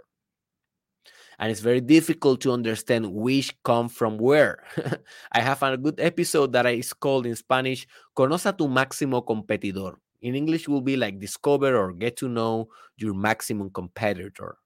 And 1.37 1.51
it's 1.51 1.59
very 1.59 1.81
difficult 1.81 2.39
to 2.41 2.51
understand 2.51 3.11
which 3.11 3.61
come 3.63 3.89
from 3.89 4.19
where. 4.19 4.63
I 5.31 5.41
have 5.41 5.63
a 5.63 5.75
good 5.75 5.99
episode 5.99 6.53
that 6.53 6.65
is 6.67 6.93
called 6.93 7.25
in 7.25 7.35
Spanish, 7.35 7.87
Conoce 8.15 8.45
a 8.45 8.53
tu 8.53 8.67
máximo 8.67 9.25
competidor. 9.25 9.95
In 10.21 10.35
English 10.35 10.67
will 10.67 10.81
be 10.81 10.95
like 10.95 11.19
discover 11.19 11.75
or 11.75 11.93
get 11.93 12.17
to 12.17 12.29
know 12.29 12.69
your 12.97 13.13
maximum 13.13 13.69
competitor. 13.69 14.57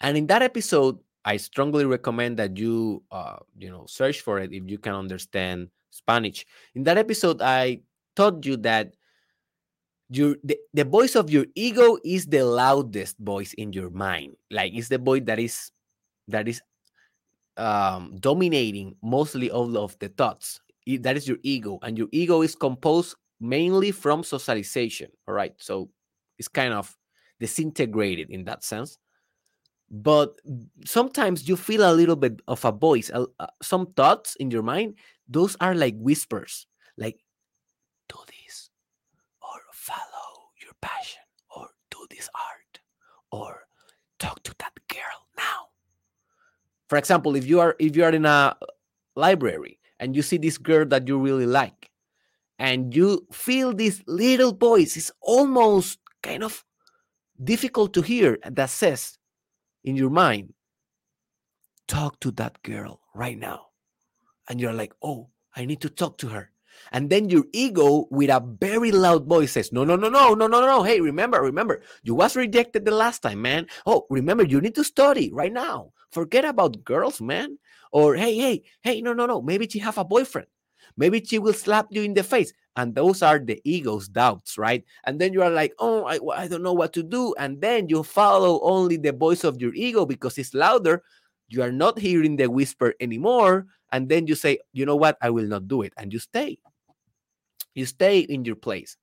And 0.00 0.16
in 0.16 0.26
that 0.28 0.42
episode, 0.42 0.98
I 1.24 1.36
strongly 1.36 1.84
recommend 1.84 2.38
that 2.38 2.56
you, 2.56 3.02
uh, 3.10 3.36
you 3.58 3.68
know, 3.68 3.84
search 3.86 4.20
for 4.22 4.38
it 4.38 4.52
if 4.52 4.62
you 4.66 4.78
can 4.78 4.94
understand 4.94 5.68
Spanish. 5.90 6.46
In 6.74 6.84
that 6.84 6.96
episode, 6.96 7.42
I 7.42 7.80
taught 8.16 8.46
you 8.46 8.56
that 8.58 8.94
your 10.08 10.36
the, 10.42 10.56
the 10.72 10.84
voice 10.84 11.14
of 11.16 11.28
your 11.28 11.44
ego 11.54 11.98
is 12.04 12.26
the 12.26 12.42
loudest 12.42 13.18
voice 13.18 13.52
in 13.54 13.72
your 13.72 13.90
mind. 13.90 14.36
Like 14.50 14.72
it's 14.74 14.88
the 14.88 14.98
voice 14.98 15.22
that 15.26 15.38
is 15.38 15.70
that 16.28 16.48
is 16.48 16.62
um, 17.58 18.16
dominating 18.18 18.96
mostly 19.02 19.50
all 19.50 19.76
of 19.76 19.98
the 19.98 20.08
thoughts. 20.08 20.60
That 20.86 21.18
is 21.18 21.28
your 21.28 21.36
ego, 21.42 21.78
and 21.82 21.98
your 21.98 22.08
ego 22.12 22.40
is 22.40 22.54
composed 22.54 23.16
mainly 23.40 23.90
from 23.90 24.24
socialization. 24.24 25.10
All 25.26 25.34
right, 25.34 25.54
so 25.58 25.90
it's 26.38 26.48
kind 26.48 26.74
of 26.74 26.96
disintegrated 27.40 28.30
in 28.30 28.44
that 28.44 28.64
sense. 28.64 28.98
But 29.90 30.38
sometimes 30.84 31.48
you 31.48 31.56
feel 31.56 31.90
a 31.90 31.94
little 31.94 32.16
bit 32.16 32.40
of 32.46 32.64
a 32.64 32.72
voice 32.72 33.10
uh, 33.10 33.26
some 33.62 33.86
thoughts 33.96 34.36
in 34.36 34.50
your 34.50 34.62
mind. 34.62 34.96
Those 35.28 35.56
are 35.60 35.74
like 35.74 35.94
whispers 35.96 36.66
like 36.98 37.20
do 38.08 38.18
this 38.26 38.70
or 39.40 39.60
follow 39.72 40.50
your 40.60 40.72
passion 40.82 41.22
or 41.56 41.68
do 41.90 41.98
this 42.10 42.28
art 42.34 42.80
or 43.32 43.66
talk 44.18 44.42
to 44.42 44.54
that 44.58 44.72
girl 44.88 45.26
now. 45.38 45.68
For 46.88 46.98
example 46.98 47.34
if 47.36 47.46
you 47.46 47.60
are 47.60 47.74
if 47.78 47.96
you 47.96 48.04
are 48.04 48.12
in 48.12 48.26
a 48.26 48.56
library 49.16 49.80
and 50.00 50.14
you 50.14 50.20
see 50.22 50.36
this 50.36 50.58
girl 50.58 50.84
that 50.86 51.08
you 51.08 51.18
really 51.18 51.46
like 51.46 51.87
and 52.58 52.94
you 52.94 53.26
feel 53.30 53.72
this 53.72 54.02
little 54.06 54.52
voice 54.52 54.96
is 54.96 55.12
almost 55.20 55.98
kind 56.22 56.42
of 56.42 56.64
difficult 57.42 57.94
to 57.94 58.02
hear 58.02 58.38
that 58.44 58.70
says 58.70 59.18
in 59.84 59.96
your 59.96 60.10
mind, 60.10 60.52
talk 61.86 62.20
to 62.20 62.30
that 62.32 62.62
girl 62.62 63.00
right 63.14 63.38
now. 63.38 63.66
And 64.48 64.60
you're 64.60 64.72
like, 64.72 64.92
oh, 65.02 65.30
I 65.54 65.64
need 65.64 65.80
to 65.82 65.88
talk 65.88 66.18
to 66.18 66.28
her. 66.28 66.50
And 66.92 67.10
then 67.10 67.28
your 67.28 67.44
ego, 67.52 68.06
with 68.10 68.30
a 68.30 68.40
very 68.40 68.92
loud 68.92 69.26
voice, 69.26 69.52
says, 69.52 69.72
No, 69.72 69.82
no, 69.84 69.96
no, 69.96 70.08
no, 70.08 70.34
no, 70.34 70.46
no, 70.46 70.60
no. 70.60 70.82
Hey, 70.84 71.00
remember, 71.00 71.40
remember, 71.40 71.82
you 72.04 72.14
was 72.14 72.36
rejected 72.36 72.84
the 72.84 72.92
last 72.92 73.20
time, 73.20 73.42
man. 73.42 73.66
Oh, 73.84 74.06
remember, 74.10 74.44
you 74.44 74.60
need 74.60 74.76
to 74.76 74.84
study 74.84 75.30
right 75.32 75.52
now. 75.52 75.92
Forget 76.12 76.44
about 76.44 76.84
girls, 76.84 77.20
man. 77.20 77.58
Or 77.90 78.14
hey, 78.14 78.36
hey, 78.36 78.62
hey, 78.82 79.00
no, 79.00 79.12
no, 79.12 79.26
no. 79.26 79.42
Maybe 79.42 79.66
she 79.68 79.80
have 79.80 79.98
a 79.98 80.04
boyfriend. 80.04 80.46
Maybe 80.98 81.24
she 81.24 81.38
will 81.38 81.54
slap 81.54 81.86
you 81.90 82.02
in 82.02 82.12
the 82.12 82.24
face. 82.24 82.52
And 82.76 82.94
those 82.94 83.22
are 83.22 83.38
the 83.38 83.60
ego's 83.64 84.08
doubts 84.08 84.58
right? 84.58 84.84
And 85.04 85.20
then 85.20 85.32
you 85.32 85.42
are 85.42 85.50
like 85.50 85.72
oh 85.78 86.04
I, 86.04 86.18
I 86.36 86.48
don't 86.48 86.62
know 86.62 86.74
what 86.74 86.92
to 86.94 87.02
do. 87.02 87.34
And 87.38 87.60
then 87.60 87.88
you 87.88 88.02
follow 88.02 88.60
only 88.62 88.96
the 88.96 89.12
voice 89.12 89.44
of 89.44 89.60
your 89.60 89.74
ego 89.74 90.04
because 90.04 90.36
it's 90.38 90.54
louder. 90.54 91.02
You 91.48 91.62
are 91.62 91.72
not 91.72 91.98
hearing 91.98 92.36
the 92.36 92.48
whisper 92.48 92.94
anymore. 93.00 93.66
And 93.90 94.08
then 94.08 94.26
you 94.26 94.34
say 94.34 94.58
you 94.72 94.84
know 94.84 94.96
what? 94.96 95.16
I 95.22 95.30
will 95.30 95.46
not 95.46 95.66
do 95.66 95.82
it. 95.82 95.92
And 95.96 96.12
you 96.12 96.18
stay. 96.18 96.58
You 97.74 97.86
stay 97.86 98.20
in 98.20 98.44
your 98.44 98.56
place. 98.56 98.96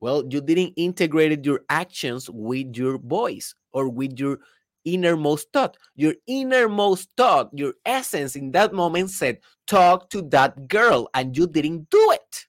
Well 0.00 0.24
you 0.28 0.40
didn't 0.40 0.74
integrate 0.76 1.44
your 1.44 1.60
actions 1.68 2.30
with 2.30 2.76
your 2.76 2.98
voice 2.98 3.54
or 3.72 3.88
with 3.88 4.18
your 4.18 4.38
innermost 4.84 5.52
thought. 5.52 5.76
Your 5.94 6.14
innermost 6.26 7.10
thought 7.16 7.50
your 7.52 7.74
essence 7.84 8.34
in 8.34 8.50
that 8.52 8.72
moment 8.72 9.10
said 9.10 9.38
talk 9.70 10.10
to 10.10 10.22
that 10.22 10.68
girl 10.68 11.08
and 11.14 11.36
you 11.36 11.46
didn't 11.46 11.88
do 11.90 12.10
it 12.12 12.46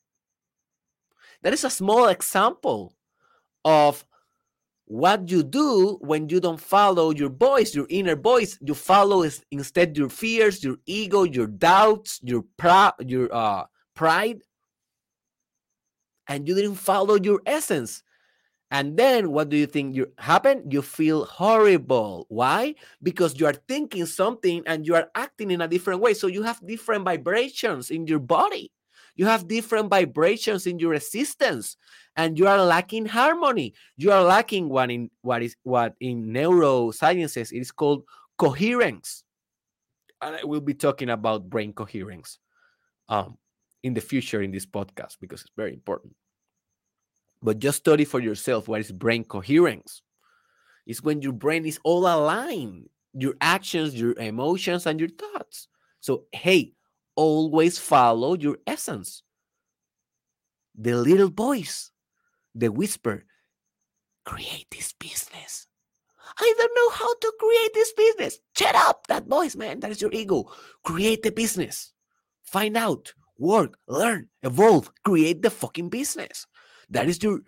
that 1.44 1.54
is 1.54 1.64
a 1.64 1.70
small 1.70 2.08
example 2.08 2.96
of 3.66 4.06
what 4.86 5.30
you 5.30 5.42
do 5.42 5.98
when 6.02 6.28
you 6.28 6.42
don't 6.42 6.60
follow 6.60 7.12
your 7.12 7.30
voice, 7.30 7.74
your 7.74 7.88
inner 7.90 8.16
voice. 8.16 8.58
You 8.62 8.74
follow 8.74 9.24
instead 9.50 9.98
your 9.98 10.10
fears, 10.10 10.64
your 10.64 10.76
ego, 10.86 11.24
your 11.24 11.48
doubts, 11.48 12.20
your 12.24 12.44
your 13.00 13.34
uh, 13.34 13.64
pride, 13.96 14.42
and 16.28 16.48
you 16.48 16.56
didn't 16.56 16.76
follow 16.76 17.16
your 17.16 17.42
essence. 17.46 18.04
And 18.72 18.96
then 18.96 19.32
what 19.32 19.50
do 19.50 19.58
you 19.58 19.68
think 19.68 19.96
you 19.96 20.08
happen? 20.18 20.64
You 20.72 20.82
feel 20.82 21.26
horrible. 21.26 22.26
Why? 22.30 22.76
Because 23.04 23.38
you 23.38 23.46
are 23.46 23.54
thinking 23.68 24.06
something 24.06 24.64
and 24.66 24.88
you 24.88 24.96
are 24.96 25.12
acting 25.14 25.52
in 25.52 25.62
a 25.62 25.68
different 25.68 26.00
way. 26.00 26.14
So 26.14 26.28
you 26.28 26.42
have 26.44 26.66
different 26.66 27.04
vibrations 27.04 27.92
in 27.92 28.08
your 28.08 28.20
body. 28.20 28.72
You 29.16 29.26
have 29.26 29.50
different 29.50 29.90
vibrations 29.90 30.66
in 30.66 30.80
your 30.80 30.94
existence, 30.94 31.76
and 32.16 32.40
you 32.40 32.48
are 32.48 32.64
lacking 32.64 33.06
harmony. 33.06 33.74
You 33.98 34.14
are 34.14 34.24
lacking 34.24 34.70
what 34.70 34.90
in 34.90 35.12
what 35.22 35.44
is 35.44 35.56
what 35.64 35.96
in 36.00 36.32
neurosciences 36.32 37.52
it 37.52 37.60
is 37.60 37.72
called 37.72 38.04
coherence. 38.38 39.24
And 40.22 40.38
I 40.38 40.44
will 40.46 40.62
be 40.62 40.74
talking 40.74 41.10
about 41.10 41.50
brain 41.50 41.74
coherence 41.74 42.40
um, 43.10 43.38
in 43.84 43.94
the 43.94 44.02
future 44.02 44.42
in 44.42 44.52
this 44.52 44.66
podcast 44.66 45.18
because 45.20 45.42
it's 45.42 45.52
very 45.58 45.74
important. 45.74 46.16
But 47.42 47.60
just 47.60 47.80
study 47.80 48.06
for 48.06 48.20
yourself 48.20 48.68
what 48.68 48.82
is 48.82 48.92
brain 48.92 49.24
coherence. 49.24 50.02
It's 50.86 51.04
when 51.04 51.22
your 51.22 51.34
brain 51.34 51.66
is 51.66 51.80
all 51.84 52.02
aligned, 52.02 52.90
your 53.14 53.36
actions, 53.42 53.96
your 53.96 54.14
emotions, 54.14 54.86
and 54.86 55.00
your 55.00 55.10
thoughts. 55.10 55.68
So, 56.00 56.26
hey, 56.32 56.74
always 57.16 57.78
follow 57.78 58.36
your 58.36 58.58
essence. 58.66 59.24
The 60.76 60.96
little 60.96 61.30
voice, 61.30 61.92
the 62.56 62.72
whisper, 62.72 63.26
create 64.26 64.68
this 64.72 64.94
business. 64.94 65.68
I 66.40 66.54
don't 66.58 66.76
know 66.76 66.90
how 66.92 67.14
to 67.14 67.34
create 67.40 67.74
this 67.74 67.94
business. 67.94 68.40
Shut 68.58 68.76
up, 68.76 69.08
that 69.08 69.28
voice, 69.28 69.56
man. 69.56 69.80
That 69.82 69.92
is 69.92 70.02
your 70.02 70.14
ego. 70.14 70.52
Create 70.84 71.24
the 71.24 71.32
business. 71.32 71.94
Find 72.44 72.78
out, 72.78 73.14
work, 73.38 73.78
learn, 73.88 74.30
evolve, 74.44 74.92
create 75.04 75.42
the 75.42 75.50
fucking 75.50 75.90
business. 75.90 76.48
That 76.92 77.08
is 77.08 77.24
your 77.24 77.40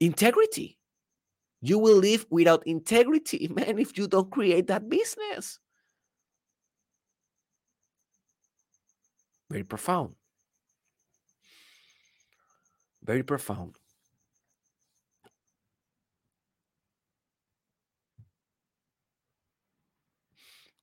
integrity. 0.00 0.78
You 1.60 1.78
will 1.78 1.96
live 1.96 2.26
without 2.30 2.66
integrity, 2.66 3.48
man, 3.54 3.78
if 3.78 3.98
you 3.98 4.06
don't 4.06 4.30
create 4.30 4.68
that 4.68 4.88
business. 4.88 5.58
Very 9.50 9.64
profound. 9.64 10.14
Very 13.02 13.22
profound. 13.22 13.76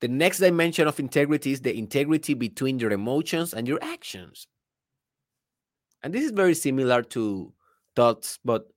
The 0.02 0.08
next 0.08 0.39
dimension 0.39 0.88
of 0.88 1.00
integrity 1.00 1.52
is 1.52 1.62
the 1.62 1.78
integrity 1.78 2.34
between 2.34 2.80
your 2.80 2.91
emotions 2.91 3.54
and 3.54 3.67
your 3.67 3.80
actions. 3.84 4.47
And 6.02 6.12
this 6.12 6.24
is 6.24 6.32
very 6.32 6.56
similar 6.56 7.04
to 7.04 7.54
thoughts, 7.95 8.39
but 8.43 8.67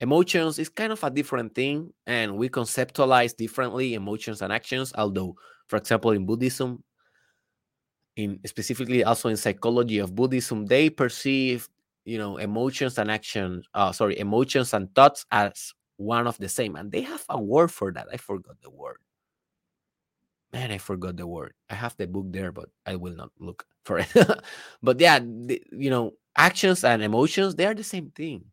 emotions 0.00 0.58
is 0.58 0.68
kind 0.68 0.92
of 0.92 1.02
a 1.04 1.10
different 1.10 1.54
thing. 1.54 1.92
And 2.06 2.36
we 2.36 2.48
conceptualize 2.48 3.36
differently 3.36 3.94
emotions 3.94 4.42
and 4.42 4.52
actions. 4.52 4.92
Although, 4.96 5.36
for 5.66 5.76
example, 5.76 6.12
in 6.12 6.26
Buddhism, 6.26 6.82
in 8.16 8.40
specifically 8.46 9.04
also 9.04 9.28
in 9.28 9.36
psychology 9.36 9.98
of 9.98 10.14
Buddhism, 10.14 10.66
they 10.66 10.90
perceive 10.90 11.68
you 12.04 12.18
know 12.18 12.36
emotions 12.38 12.98
and 12.98 13.10
actions, 13.10 13.66
uh, 13.74 13.92
sorry, 13.92 14.18
emotions 14.18 14.74
and 14.74 14.92
thoughts 14.94 15.26
as 15.30 15.72
one 15.98 16.26
of 16.26 16.38
the 16.38 16.48
same, 16.48 16.76
and 16.76 16.90
they 16.90 17.02
have 17.02 17.24
a 17.28 17.40
word 17.40 17.70
for 17.70 17.92
that. 17.92 18.08
I 18.12 18.16
forgot 18.16 18.56
the 18.62 18.70
word. 18.70 18.98
Man, 20.52 20.72
I 20.72 20.78
forgot 20.78 21.16
the 21.16 21.26
word. 21.26 21.52
I 21.68 21.74
have 21.74 21.96
the 21.98 22.06
book 22.06 22.26
there, 22.30 22.52
but 22.52 22.70
I 22.86 22.96
will 22.96 23.14
not 23.14 23.30
look 23.38 23.66
for 23.84 23.98
it. 23.98 24.08
but 24.82 24.98
yeah, 24.98 25.18
the, 25.18 25.62
you 25.70 25.90
know, 25.90 26.12
actions 26.38 26.84
and 26.84 27.02
emotions 27.02 27.54
they 27.56 27.66
are 27.66 27.74
the 27.74 27.84
same 27.84 28.10
thing, 28.12 28.44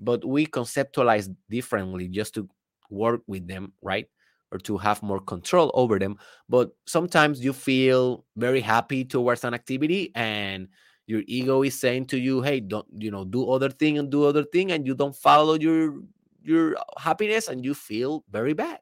but 0.00 0.24
we 0.24 0.46
conceptualize 0.46 1.28
differently 1.50 2.08
just 2.08 2.34
to 2.34 2.48
work 2.90 3.22
with 3.26 3.46
them, 3.48 3.72
right? 3.82 4.06
or 4.52 4.58
to 4.58 4.76
have 4.76 5.00
more 5.02 5.20
control 5.20 5.70
over 5.74 5.98
them. 5.98 6.16
But 6.48 6.70
sometimes 6.86 7.44
you 7.44 7.52
feel 7.52 8.24
very 8.36 8.60
happy 8.60 9.04
towards 9.04 9.44
an 9.44 9.54
activity 9.54 10.10
and 10.16 10.68
your 11.06 11.22
ego 11.28 11.62
is 11.62 11.78
saying 11.80 12.06
to 12.06 12.18
you, 12.18 12.42
hey, 12.42 12.60
don't, 12.60 12.86
you 12.98 13.12
know, 13.12 13.24
do 13.24 13.48
other 13.50 13.70
thing 13.70 13.98
and 13.98 14.10
do 14.10 14.24
other 14.24 14.44
thing, 14.44 14.72
and 14.72 14.86
you 14.86 14.94
don't 14.94 15.14
follow 15.16 15.54
your 15.54 15.94
your 16.42 16.76
happiness 16.98 17.48
and 17.48 17.64
you 17.64 17.74
feel 17.74 18.24
very 18.30 18.54
bad. 18.54 18.80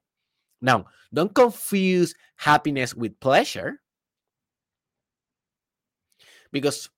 Now, 0.62 0.86
don't 1.14 1.34
confuse 1.34 2.14
happiness 2.36 2.94
with 2.94 3.18
pleasure. 3.20 3.80
Because, 6.52 6.88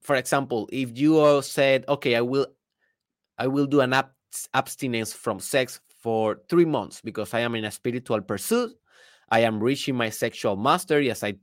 for 0.00 0.16
example, 0.16 0.68
if 0.72 0.96
you 0.98 1.42
said, 1.42 1.84
okay, 1.88 2.16
I 2.16 2.20
will 2.20 2.46
I 3.38 3.46
will 3.46 3.66
do 3.66 3.80
an 3.80 3.92
ab- 3.92 4.12
abstinence 4.54 5.12
from 5.12 5.40
sex 5.40 5.80
for 5.98 6.40
three 6.48 6.64
months 6.64 7.00
because 7.00 7.34
I 7.34 7.40
am 7.40 7.54
in 7.54 7.64
a 7.64 7.70
spiritual 7.70 8.20
pursuit. 8.20 8.72
I 9.30 9.40
am 9.40 9.62
reaching 9.62 9.94
my 9.94 10.10
sexual 10.10 10.56
mastery 10.56 11.10
as 11.10 11.22
I 11.22 11.34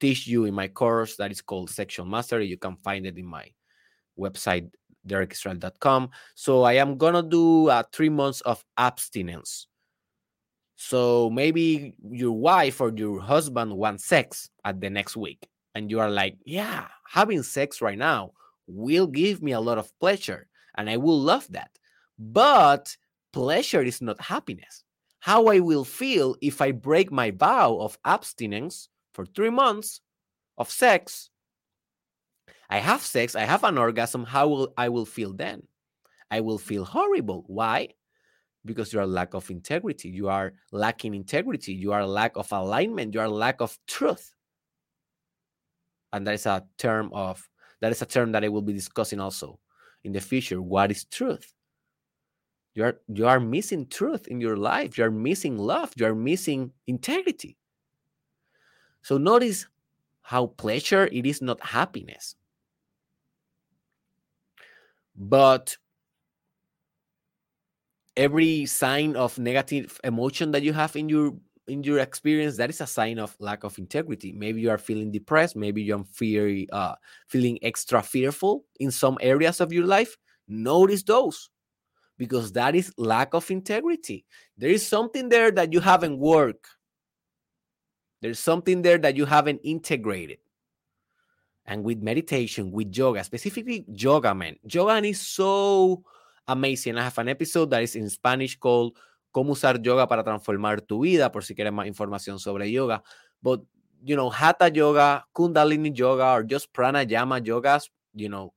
teach 0.00 0.26
you 0.26 0.44
in 0.44 0.54
my 0.54 0.68
course 0.68 1.16
that 1.16 1.30
is 1.30 1.42
called 1.42 1.70
Sexual 1.70 2.06
Mastery. 2.06 2.46
You 2.46 2.56
can 2.56 2.76
find 2.76 3.06
it 3.06 3.18
in 3.18 3.26
my 3.26 3.46
website, 4.18 4.70
derekisrael.com. 5.06 6.10
So 6.34 6.62
I 6.62 6.74
am 6.74 6.96
going 6.96 7.14
to 7.14 7.22
do 7.22 7.68
uh, 7.68 7.82
three 7.92 8.08
months 8.08 8.40
of 8.42 8.64
abstinence. 8.76 9.66
So 10.76 11.28
maybe 11.30 11.94
your 12.10 12.32
wife 12.32 12.80
or 12.80 12.92
your 12.94 13.20
husband 13.20 13.72
wants 13.72 14.06
sex 14.06 14.48
at 14.64 14.80
the 14.80 14.88
next 14.88 15.16
week. 15.16 15.49
And 15.74 15.90
you 15.90 16.00
are 16.00 16.10
like, 16.10 16.38
yeah, 16.44 16.86
having 17.08 17.42
sex 17.42 17.80
right 17.80 17.98
now 17.98 18.32
will 18.66 19.06
give 19.06 19.42
me 19.42 19.52
a 19.52 19.60
lot 19.60 19.78
of 19.78 19.96
pleasure. 20.00 20.48
And 20.76 20.88
I 20.90 20.96
will 20.96 21.18
love 21.18 21.46
that. 21.50 21.70
But 22.18 22.96
pleasure 23.32 23.82
is 23.82 24.02
not 24.02 24.20
happiness. 24.20 24.84
How 25.20 25.46
I 25.46 25.60
will 25.60 25.84
feel 25.84 26.36
if 26.40 26.60
I 26.60 26.72
break 26.72 27.12
my 27.12 27.30
vow 27.30 27.76
of 27.78 27.98
abstinence 28.04 28.88
for 29.12 29.26
three 29.26 29.50
months 29.50 30.00
of 30.56 30.70
sex. 30.70 31.30
I 32.68 32.78
have 32.78 33.02
sex, 33.02 33.34
I 33.34 33.42
have 33.42 33.64
an 33.64 33.78
orgasm. 33.78 34.24
How 34.24 34.48
will 34.48 34.72
I 34.76 34.88
will 34.88 35.06
feel 35.06 35.32
then? 35.32 35.62
I 36.30 36.40
will 36.40 36.58
feel 36.58 36.84
horrible. 36.84 37.44
Why? 37.48 37.88
because 38.64 38.92
you 38.92 39.00
are 39.00 39.06
lack 39.06 39.34
of 39.34 39.50
integrity 39.50 40.08
you 40.08 40.28
are 40.28 40.52
lacking 40.72 41.14
integrity 41.14 41.72
you 41.72 41.92
are 41.92 42.06
lack 42.06 42.36
of 42.36 42.50
alignment 42.52 43.14
you 43.14 43.20
are 43.20 43.28
lack 43.28 43.60
of 43.60 43.78
truth 43.86 44.32
and 46.12 46.26
that 46.26 46.34
is 46.34 46.46
a 46.46 46.64
term 46.78 47.10
of 47.12 47.48
that 47.80 47.92
is 47.92 48.02
a 48.02 48.06
term 48.06 48.32
that 48.32 48.44
i 48.44 48.48
will 48.48 48.62
be 48.62 48.72
discussing 48.72 49.20
also 49.20 49.58
in 50.04 50.12
the 50.12 50.20
future. 50.20 50.60
What 50.62 50.90
is 50.90 51.04
truth? 51.04 51.52
You 52.74 52.84
are 52.84 53.00
you 53.08 53.26
are 53.26 53.40
missing 53.40 53.86
truth 53.86 54.28
in 54.28 54.40
your 54.40 54.56
life. 54.56 54.96
You 54.96 55.04
are 55.04 55.10
missing 55.10 55.58
love. 55.58 55.92
You 55.96 56.06
are 56.06 56.14
missing 56.14 56.72
integrity. 56.86 57.56
So 59.02 59.18
notice 59.18 59.66
how 60.22 60.46
pleasure 60.46 61.06
it 61.06 61.26
is 61.26 61.42
not 61.42 61.60
happiness. 61.60 62.36
But 65.16 65.76
every 68.16 68.66
sign 68.66 69.16
of 69.16 69.38
negative 69.38 70.00
emotion 70.04 70.52
that 70.52 70.62
you 70.62 70.72
have 70.72 70.94
in 70.94 71.08
your 71.08 71.34
in 71.70 71.84
your 71.84 72.00
experience 72.00 72.56
that 72.56 72.68
is 72.68 72.80
a 72.80 72.86
sign 72.86 73.18
of 73.18 73.34
lack 73.38 73.64
of 73.64 73.78
integrity. 73.78 74.32
Maybe 74.32 74.60
you 74.60 74.70
are 74.70 74.78
feeling 74.78 75.12
depressed 75.12 75.56
maybe 75.56 75.82
you're 75.82 76.04
fear, 76.04 76.66
uh, 76.72 76.96
feeling 77.28 77.58
extra 77.62 78.02
fearful 78.02 78.64
in 78.80 78.90
some 78.90 79.16
areas 79.20 79.60
of 79.60 79.72
your 79.72 79.86
life 79.86 80.16
notice 80.48 81.02
those 81.02 81.50
because 82.18 82.52
that 82.52 82.74
is 82.74 82.92
lack 82.98 83.32
of 83.32 83.50
integrity. 83.50 84.26
There 84.58 84.68
is 84.68 84.86
something 84.86 85.28
there 85.28 85.50
that 85.52 85.72
you 85.72 85.80
haven't 85.80 86.18
worked. 86.18 86.66
There's 88.20 88.38
something 88.38 88.82
there 88.82 88.98
that 88.98 89.16
you 89.16 89.24
haven't 89.24 89.60
integrated. 89.64 90.38
And 91.64 91.84
with 91.84 92.02
meditation 92.02 92.72
with 92.72 92.94
yoga 92.96 93.22
specifically 93.22 93.84
yoga 93.88 94.34
man. 94.34 94.56
Yoga 94.64 95.06
is 95.06 95.20
so 95.20 96.02
amazing. 96.48 96.98
I 96.98 97.04
have 97.04 97.18
an 97.18 97.28
episode 97.28 97.70
that 97.70 97.82
is 97.82 97.94
in 97.94 98.10
Spanish 98.10 98.58
called 98.58 98.98
Cómo 99.32 99.52
usar 99.52 99.80
yoga 99.80 100.08
para 100.08 100.24
transformar 100.24 100.80
tu 100.80 101.00
vida, 101.00 101.30
por 101.30 101.44
si 101.44 101.54
quieres 101.54 101.72
más 101.72 101.86
información 101.86 102.38
sobre 102.38 102.70
yoga. 102.70 103.02
But, 103.42 103.62
you 104.02 104.16
know, 104.16 104.30
Hatha 104.30 104.68
yoga, 104.68 105.24
Kundalini 105.34 105.96
yoga, 105.96 106.32
or 106.32 106.42
just 106.44 106.72
pranayama 106.72 107.40
yogas, 107.40 107.90
you 108.14 108.28
know, 108.28 108.52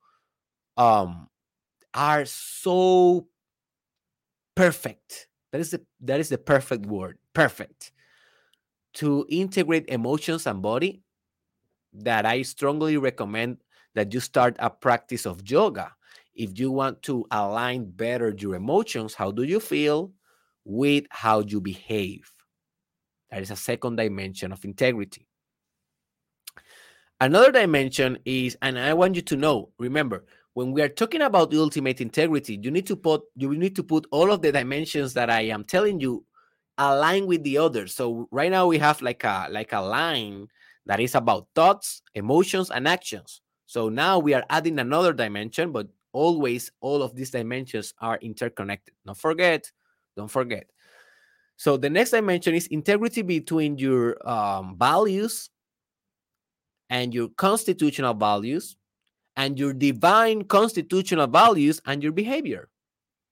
um, 0.77 1.29
are 1.93 2.25
so 2.25 3.27
perfect. 4.55 5.27
That 5.51 5.61
is 5.61 5.71
the 5.71 5.81
that 6.01 6.19
is 6.19 6.29
the 6.29 6.37
perfect 6.37 6.87
word. 6.87 7.19
Perfect. 7.33 7.91
To 8.95 9.25
integrate 9.29 9.89
emotions 9.89 10.47
and 10.47 10.61
body, 10.61 11.03
that 11.93 12.25
I 12.25 12.41
strongly 12.41 12.97
recommend 12.97 13.57
that 13.93 14.13
you 14.13 14.19
start 14.19 14.55
a 14.59 14.69
practice 14.69 15.25
of 15.25 15.47
yoga 15.49 15.93
if 16.35 16.57
you 16.59 16.71
want 16.71 17.01
to 17.03 17.25
align 17.31 17.85
better 17.91 18.33
your 18.37 18.55
emotions, 18.55 19.13
how 19.13 19.31
do 19.31 19.43
you 19.43 19.59
feel 19.59 20.11
with 20.65 21.05
how 21.09 21.39
you 21.41 21.61
behave? 21.61 22.31
That 23.31 23.41
is 23.41 23.51
a 23.51 23.55
second 23.55 23.95
dimension 23.95 24.51
of 24.51 24.63
integrity. 24.63 25.27
Another 27.19 27.51
dimension 27.51 28.19
is, 28.25 28.57
and 28.61 28.77
I 28.77 28.93
want 28.93 29.15
you 29.15 29.21
to 29.21 29.35
know, 29.35 29.69
remember, 29.79 30.25
when 30.53 30.71
we 30.71 30.81
are 30.81 30.89
talking 30.89 31.21
about 31.21 31.49
the 31.49 31.59
ultimate 31.59 32.01
integrity, 32.01 32.59
you 32.61 32.69
need 32.69 32.85
to 32.87 32.95
put 32.95 33.23
you 33.35 33.55
need 33.55 33.75
to 33.75 33.83
put 33.83 34.05
all 34.11 34.31
of 34.31 34.41
the 34.41 34.51
dimensions 34.51 35.13
that 35.13 35.29
I 35.29 35.41
am 35.41 35.63
telling 35.63 35.99
you 35.99 36.25
align 36.77 37.25
with 37.25 37.43
the 37.43 37.57
others. 37.57 37.95
So 37.95 38.27
right 38.31 38.51
now 38.51 38.67
we 38.67 38.77
have 38.77 39.01
like 39.01 39.23
a 39.23 39.47
like 39.49 39.73
a 39.73 39.81
line 39.81 40.47
that 40.85 40.99
is 40.99 41.15
about 41.15 41.47
thoughts, 41.55 42.01
emotions, 42.13 42.69
and 42.69 42.87
actions. 42.87 43.41
So 43.65 43.89
now 43.89 44.19
we 44.19 44.33
are 44.33 44.43
adding 44.49 44.79
another 44.79 45.13
dimension, 45.13 45.71
but 45.71 45.87
always 46.11 46.71
all 46.81 47.01
of 47.01 47.15
these 47.15 47.31
dimensions 47.31 47.93
are 47.99 48.17
interconnected. 48.21 48.93
Don't 49.05 49.17
forget, 49.17 49.71
don't 50.15 50.31
forget. 50.31 50.67
So 51.55 51.77
the 51.77 51.89
next 51.89 52.11
dimension 52.11 52.55
is 52.55 52.67
integrity 52.67 53.21
between 53.21 53.77
your 53.77 54.17
um, 54.27 54.75
values 54.77 55.49
and 56.89 57.13
your 57.13 57.29
constitutional 57.37 58.13
values 58.13 58.75
and 59.35 59.57
your 59.57 59.73
divine 59.73 60.43
constitutional 60.43 61.27
values 61.27 61.81
and 61.85 62.03
your 62.03 62.11
behavior. 62.11 62.69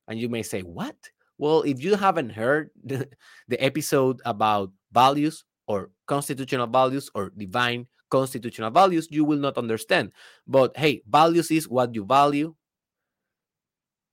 And 0.08 0.20
you 0.20 0.30
may 0.30 0.44
say, 0.44 0.62
what? 0.62 0.96
Well, 1.38 1.64
if 1.64 1.84
you 1.84 1.96
haven't 1.96 2.30
heard 2.32 2.70
the, 2.84 3.08
the 3.48 3.64
episode 3.64 4.22
about 4.26 4.72
values 4.92 5.44
or 5.68 5.90
constitutional 6.08 6.68
values 6.68 7.10
or 7.16 7.32
divine 7.36 7.88
constitutional 8.10 8.72
values, 8.72 9.08
you 9.10 9.26
will 9.26 9.40
not 9.40 9.58
understand. 9.58 10.12
But 10.48 10.76
hey, 10.78 11.02
values 11.10 11.50
is 11.50 11.68
what 11.68 11.96
you 11.96 12.06
value, 12.06 12.56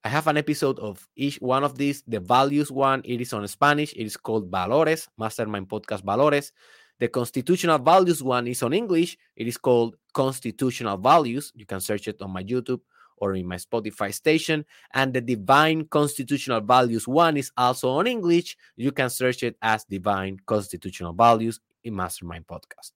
I 0.04 0.08
have 0.08 0.26
an 0.28 0.36
episode 0.36 0.78
of 0.78 1.06
each 1.16 1.36
one 1.36 1.64
of 1.64 1.76
these. 1.76 2.02
The 2.06 2.20
values 2.20 2.70
one, 2.70 3.02
it 3.04 3.20
is 3.20 3.32
on 3.32 3.46
Spanish. 3.48 3.92
It 3.94 4.04
is 4.04 4.16
called 4.16 4.50
Valores, 4.50 5.08
Mastermind 5.18 5.68
Podcast 5.68 6.04
Valores. 6.04 6.52
The 7.00 7.08
constitutional 7.08 7.78
values 7.78 8.22
one 8.22 8.46
is 8.46 8.62
on 8.62 8.72
English. 8.72 9.18
It 9.36 9.46
is 9.46 9.56
called 9.56 9.96
Constitutional 10.14 10.98
Values. 10.98 11.52
You 11.54 11.66
can 11.66 11.80
search 11.80 12.08
it 12.08 12.20
on 12.22 12.30
my 12.30 12.42
YouTube 12.42 12.80
or 13.18 13.34
in 13.34 13.46
my 13.46 13.56
Spotify 13.56 14.14
station. 14.14 14.64
And 14.94 15.12
the 15.12 15.20
Divine 15.20 15.86
Constitutional 15.86 16.60
Values 16.60 17.06
one 17.06 17.36
is 17.36 17.50
also 17.56 17.90
on 17.90 18.06
English. 18.06 18.56
You 18.76 18.92
can 18.92 19.10
search 19.10 19.42
it 19.42 19.56
as 19.62 19.84
Divine 19.84 20.38
Constitutional 20.46 21.12
Values 21.12 21.60
in 21.84 21.94
Mastermind 21.94 22.46
Podcast. 22.46 22.92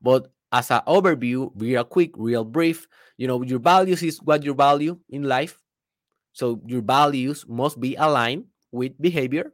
But 0.00 0.30
as 0.52 0.70
an 0.70 0.80
overview, 0.86 1.50
real 1.54 1.84
quick, 1.84 2.10
real 2.16 2.44
brief, 2.44 2.86
you 3.16 3.26
know, 3.26 3.42
your 3.42 3.58
values 3.60 4.02
is 4.02 4.22
what 4.22 4.42
you 4.44 4.54
value 4.54 4.98
in 5.08 5.24
life. 5.24 5.58
So 6.32 6.60
your 6.66 6.82
values 6.82 7.44
must 7.48 7.80
be 7.80 7.94
aligned 7.96 8.44
with 8.72 9.00
behavior 9.00 9.52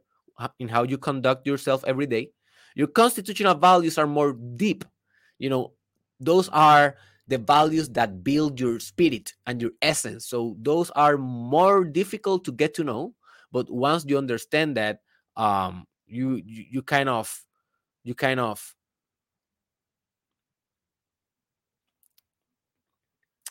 in 0.59 0.67
how 0.67 0.83
you 0.83 0.97
conduct 0.97 1.45
yourself 1.47 1.83
every 1.85 2.05
day. 2.05 2.31
Your 2.75 2.87
constitutional 2.87 3.55
values 3.55 3.97
are 3.97 4.07
more 4.07 4.33
deep. 4.33 4.85
You 5.39 5.49
know, 5.49 5.73
those 6.19 6.49
are 6.49 6.95
the 7.27 7.37
values 7.37 7.89
that 7.89 8.23
build 8.23 8.59
your 8.59 8.79
spirit 8.79 9.33
and 9.45 9.61
your 9.61 9.71
essence. 9.81 10.27
So 10.27 10.55
those 10.61 10.89
are 10.91 11.17
more 11.17 11.83
difficult 11.83 12.45
to 12.45 12.51
get 12.51 12.73
to 12.75 12.83
know, 12.83 13.13
but 13.51 13.69
once 13.69 14.05
you 14.07 14.17
understand 14.17 14.77
that, 14.77 15.01
um, 15.35 15.85
you 16.07 16.35
you, 16.45 16.65
you 16.71 16.81
kind 16.81 17.09
of 17.09 17.43
you 18.03 18.15
kind 18.15 18.39
of 18.39 18.75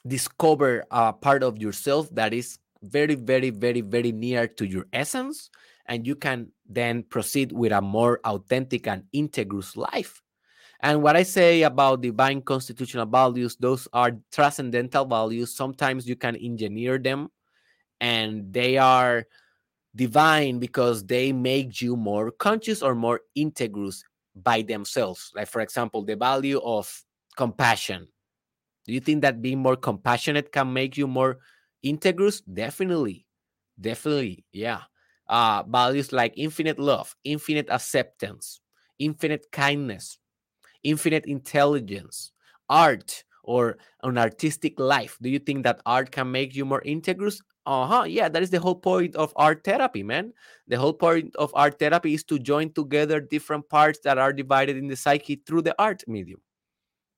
discover 0.06 0.84
a 0.90 1.12
part 1.12 1.42
of 1.42 1.58
yourself 1.58 2.08
that 2.14 2.32
is 2.32 2.58
very, 2.82 3.14
very, 3.14 3.50
very, 3.50 3.80
very 3.80 4.12
near 4.12 4.46
to 4.46 4.66
your 4.66 4.86
essence. 4.92 5.50
And 5.86 6.06
you 6.06 6.16
can 6.16 6.52
then 6.68 7.04
proceed 7.04 7.52
with 7.52 7.72
a 7.72 7.80
more 7.80 8.20
authentic 8.24 8.86
and 8.86 9.04
integrous 9.14 9.76
life. 9.76 10.22
And 10.80 11.02
what 11.02 11.16
I 11.16 11.22
say 11.22 11.62
about 11.62 12.02
divine 12.02 12.42
constitutional 12.42 13.06
values, 13.06 13.56
those 13.58 13.88
are 13.92 14.12
transcendental 14.30 15.04
values. 15.04 15.54
Sometimes 15.54 16.06
you 16.06 16.16
can 16.16 16.36
engineer 16.36 16.98
them 16.98 17.30
and 18.00 18.52
they 18.52 18.76
are 18.76 19.26
divine 19.94 20.58
because 20.58 21.04
they 21.04 21.32
make 21.32 21.80
you 21.80 21.96
more 21.96 22.30
conscious 22.30 22.82
or 22.82 22.94
more 22.94 23.20
integrous 23.36 24.02
by 24.34 24.60
themselves. 24.62 25.32
Like, 25.34 25.48
for 25.48 25.62
example, 25.62 26.04
the 26.04 26.16
value 26.16 26.60
of 26.62 27.02
compassion 27.36 28.08
do 28.86 28.92
you 28.94 29.00
think 29.00 29.22
that 29.22 29.42
being 29.42 29.58
more 29.58 29.76
compassionate 29.76 30.52
can 30.52 30.72
make 30.72 30.96
you 30.96 31.06
more 31.06 31.38
integrous? 31.84 32.42
Definitely. 32.52 33.26
Definitely, 33.80 34.44
yeah. 34.52 34.82
Uh, 35.28 35.62
values 35.64 36.12
like 36.12 36.32
infinite 36.36 36.78
love, 36.78 37.16
infinite 37.24 37.68
acceptance, 37.70 38.60
infinite 38.98 39.46
kindness, 39.52 40.18
infinite 40.82 41.26
intelligence, 41.26 42.32
art, 42.68 43.24
or 43.42 43.78
an 44.02 44.18
artistic 44.18 44.78
life. 44.80 45.18
Do 45.22 45.28
you 45.28 45.38
think 45.38 45.64
that 45.64 45.80
art 45.86 46.10
can 46.10 46.30
make 46.30 46.54
you 46.54 46.64
more 46.64 46.82
integrous? 46.82 47.40
Uh 47.66 47.86
huh. 47.86 48.04
Yeah, 48.04 48.28
that 48.28 48.42
is 48.42 48.50
the 48.50 48.60
whole 48.60 48.76
point 48.76 49.16
of 49.16 49.32
art 49.36 49.64
therapy, 49.64 50.02
man. 50.02 50.32
The 50.68 50.78
whole 50.78 50.92
point 50.94 51.34
of 51.36 51.50
art 51.54 51.78
therapy 51.78 52.14
is 52.14 52.24
to 52.24 52.38
join 52.38 52.72
together 52.72 53.20
different 53.20 53.68
parts 53.68 53.98
that 54.04 54.18
are 54.18 54.32
divided 54.32 54.76
in 54.76 54.86
the 54.88 54.96
psyche 54.96 55.42
through 55.46 55.62
the 55.62 55.74
art 55.80 56.02
medium. 56.06 56.40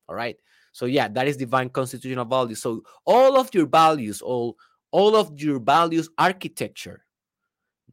All 0.08 0.14
right. 0.16 0.36
So 0.78 0.86
yeah, 0.86 1.08
that 1.08 1.26
is 1.26 1.36
divine 1.36 1.70
constitutional 1.70 2.24
values. 2.24 2.62
So 2.62 2.82
all 3.04 3.36
of 3.36 3.52
your 3.52 3.66
values, 3.66 4.22
all 4.22 4.56
all 4.92 5.16
of 5.16 5.32
your 5.40 5.58
values 5.58 6.08
architecture 6.16 7.04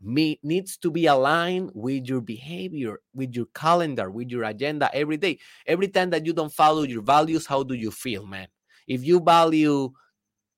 me, 0.02 0.40
needs 0.44 0.78
to 0.78 0.92
be 0.92 1.08
aligned 1.08 1.72
with 1.74 2.06
your 2.08 2.22
behavior, 2.22 3.00
with 3.16 3.34
your 3.36 3.48
calendar, 3.56 4.12
with 4.12 4.30
your 4.30 4.44
agenda 4.44 4.90
every 4.94 5.18
day. 5.18 5.40
Every 5.66 5.88
time 5.88 6.12
that 6.12 6.28
you 6.28 6.34
don't 6.34 6.54
follow 6.54 6.84
your 6.84 7.02
values, 7.02 7.48
how 7.48 7.64
do 7.64 7.74
you 7.74 7.90
feel, 7.90 8.28
man? 8.28 8.48
If 8.88 9.04
you 9.04 9.20
value 9.20 9.92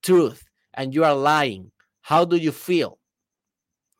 truth 0.04 0.44
and 0.74 0.94
you 0.94 1.06
are 1.06 1.16
lying, 1.16 1.72
how 2.02 2.26
do 2.26 2.36
you 2.36 2.52
feel? 2.52 3.00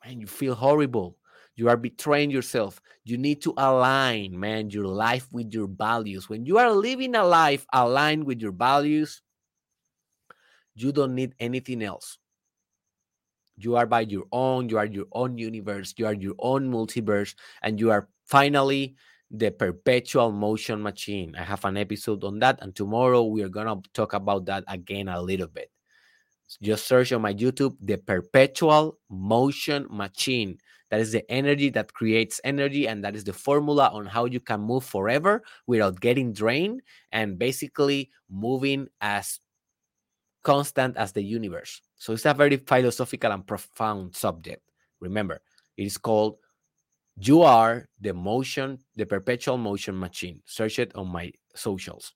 Man, 0.04 0.20
you 0.20 0.26
feel 0.26 0.54
horrible. 0.54 1.17
You 1.58 1.68
are 1.68 1.76
betraying 1.76 2.30
yourself. 2.30 2.80
You 3.02 3.18
need 3.18 3.42
to 3.42 3.52
align, 3.58 4.38
man, 4.38 4.70
your 4.70 4.86
life 4.86 5.26
with 5.32 5.52
your 5.52 5.66
values. 5.66 6.28
When 6.28 6.46
you 6.46 6.56
are 6.56 6.70
living 6.70 7.16
a 7.16 7.24
life 7.24 7.66
aligned 7.72 8.22
with 8.22 8.40
your 8.40 8.52
values, 8.52 9.22
you 10.76 10.92
don't 10.92 11.16
need 11.16 11.34
anything 11.40 11.82
else. 11.82 12.18
You 13.56 13.74
are 13.74 13.86
by 13.86 14.02
your 14.02 14.26
own, 14.30 14.68
you 14.68 14.78
are 14.78 14.86
your 14.86 15.06
own 15.10 15.36
universe, 15.36 15.94
you 15.96 16.06
are 16.06 16.14
your 16.14 16.36
own 16.38 16.70
multiverse, 16.70 17.34
and 17.60 17.80
you 17.80 17.90
are 17.90 18.08
finally 18.24 18.94
the 19.28 19.50
perpetual 19.50 20.30
motion 20.30 20.80
machine. 20.80 21.34
I 21.36 21.42
have 21.42 21.64
an 21.64 21.76
episode 21.76 22.22
on 22.22 22.38
that, 22.38 22.60
and 22.62 22.72
tomorrow 22.72 23.24
we 23.24 23.42
are 23.42 23.48
gonna 23.48 23.82
talk 23.94 24.12
about 24.12 24.46
that 24.46 24.62
again 24.68 25.08
a 25.08 25.20
little 25.20 25.48
bit. 25.48 25.72
Just 26.62 26.86
search 26.86 27.10
on 27.10 27.22
my 27.22 27.34
YouTube 27.34 27.74
the 27.80 27.96
perpetual 27.96 29.00
motion 29.10 29.88
machine. 29.90 30.58
That 30.90 31.00
is 31.00 31.12
the 31.12 31.30
energy 31.30 31.68
that 31.70 31.92
creates 31.92 32.40
energy, 32.44 32.88
and 32.88 33.04
that 33.04 33.14
is 33.14 33.24
the 33.24 33.32
formula 33.32 33.90
on 33.92 34.06
how 34.06 34.24
you 34.24 34.40
can 34.40 34.60
move 34.60 34.84
forever 34.84 35.42
without 35.66 36.00
getting 36.00 36.32
drained 36.32 36.82
and 37.12 37.38
basically 37.38 38.10
moving 38.30 38.88
as 39.00 39.40
constant 40.42 40.96
as 40.96 41.12
the 41.12 41.22
universe. 41.22 41.82
So 41.96 42.14
it's 42.14 42.24
a 42.24 42.32
very 42.32 42.56
philosophical 42.56 43.32
and 43.32 43.46
profound 43.46 44.16
subject. 44.16 44.62
Remember, 45.00 45.40
it 45.76 45.84
is 45.84 45.98
called 45.98 46.38
You 47.18 47.42
Are 47.42 47.88
the 48.00 48.14
Motion, 48.14 48.78
the 48.96 49.04
Perpetual 49.04 49.58
Motion 49.58 49.98
Machine. 49.98 50.40
Search 50.46 50.78
it 50.78 50.94
on 50.94 51.08
my 51.08 51.32
socials. 51.54 52.14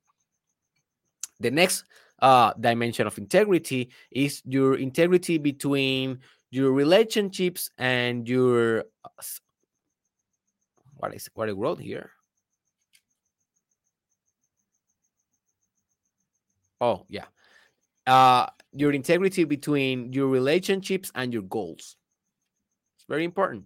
The 1.40 1.50
next 1.50 1.84
uh, 2.20 2.54
dimension 2.58 3.06
of 3.06 3.18
integrity 3.18 3.90
is 4.10 4.42
your 4.46 4.76
integrity 4.76 5.38
between 5.38 6.20
your 6.52 6.70
relationships 6.70 7.70
and 7.78 8.28
your 8.28 8.84
uh, 9.04 9.22
what 10.96 11.14
is 11.14 11.28
what 11.34 11.48
I 11.48 11.52
wrote 11.52 11.80
here. 11.80 12.10
Oh 16.80 17.06
yeah, 17.08 17.24
uh, 18.06 18.46
your 18.72 18.92
integrity 18.92 19.44
between 19.44 20.12
your 20.12 20.28
relationships 20.28 21.10
and 21.14 21.32
your 21.32 21.42
goals. 21.42 21.96
It's 22.96 23.06
very 23.08 23.24
important 23.24 23.64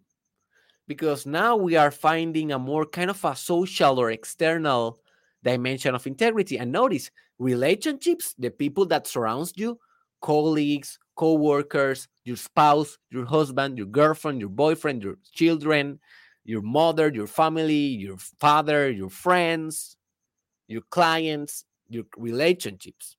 because 0.87 1.27
now 1.27 1.57
we 1.57 1.75
are 1.75 1.91
finding 1.91 2.53
a 2.53 2.59
more 2.59 2.87
kind 2.87 3.11
of 3.11 3.23
a 3.25 3.35
social 3.35 3.99
or 3.99 4.13
external 4.13 5.01
dimension 5.43 5.95
of 5.95 6.07
integrity. 6.07 6.59
And 6.59 6.71
notice 6.71 7.11
relationships, 7.41 8.35
the 8.39 8.51
people 8.51 8.87
that 8.87 9.09
surrounds 9.09 9.55
you, 9.57 9.81
colleagues, 10.21 11.01
co-workers, 11.17 12.09
your 12.25 12.37
spouse, 12.37 12.99
your 13.11 13.25
husband, 13.25 13.77
your 13.77 13.87
girlfriend, 13.87 14.41
your 14.41 14.51
boyfriend, 14.51 15.03
your 15.03 15.17
children, 15.33 15.99
your 16.45 16.63
mother, 16.63 17.09
your 17.09 17.27
family, 17.27 17.75
your 17.75 18.17
father, 18.39 18.91
your 18.91 19.11
friends, 19.11 19.97
your 20.69 20.83
clients, 20.91 21.65
your 21.89 22.05
relationships 22.17 23.17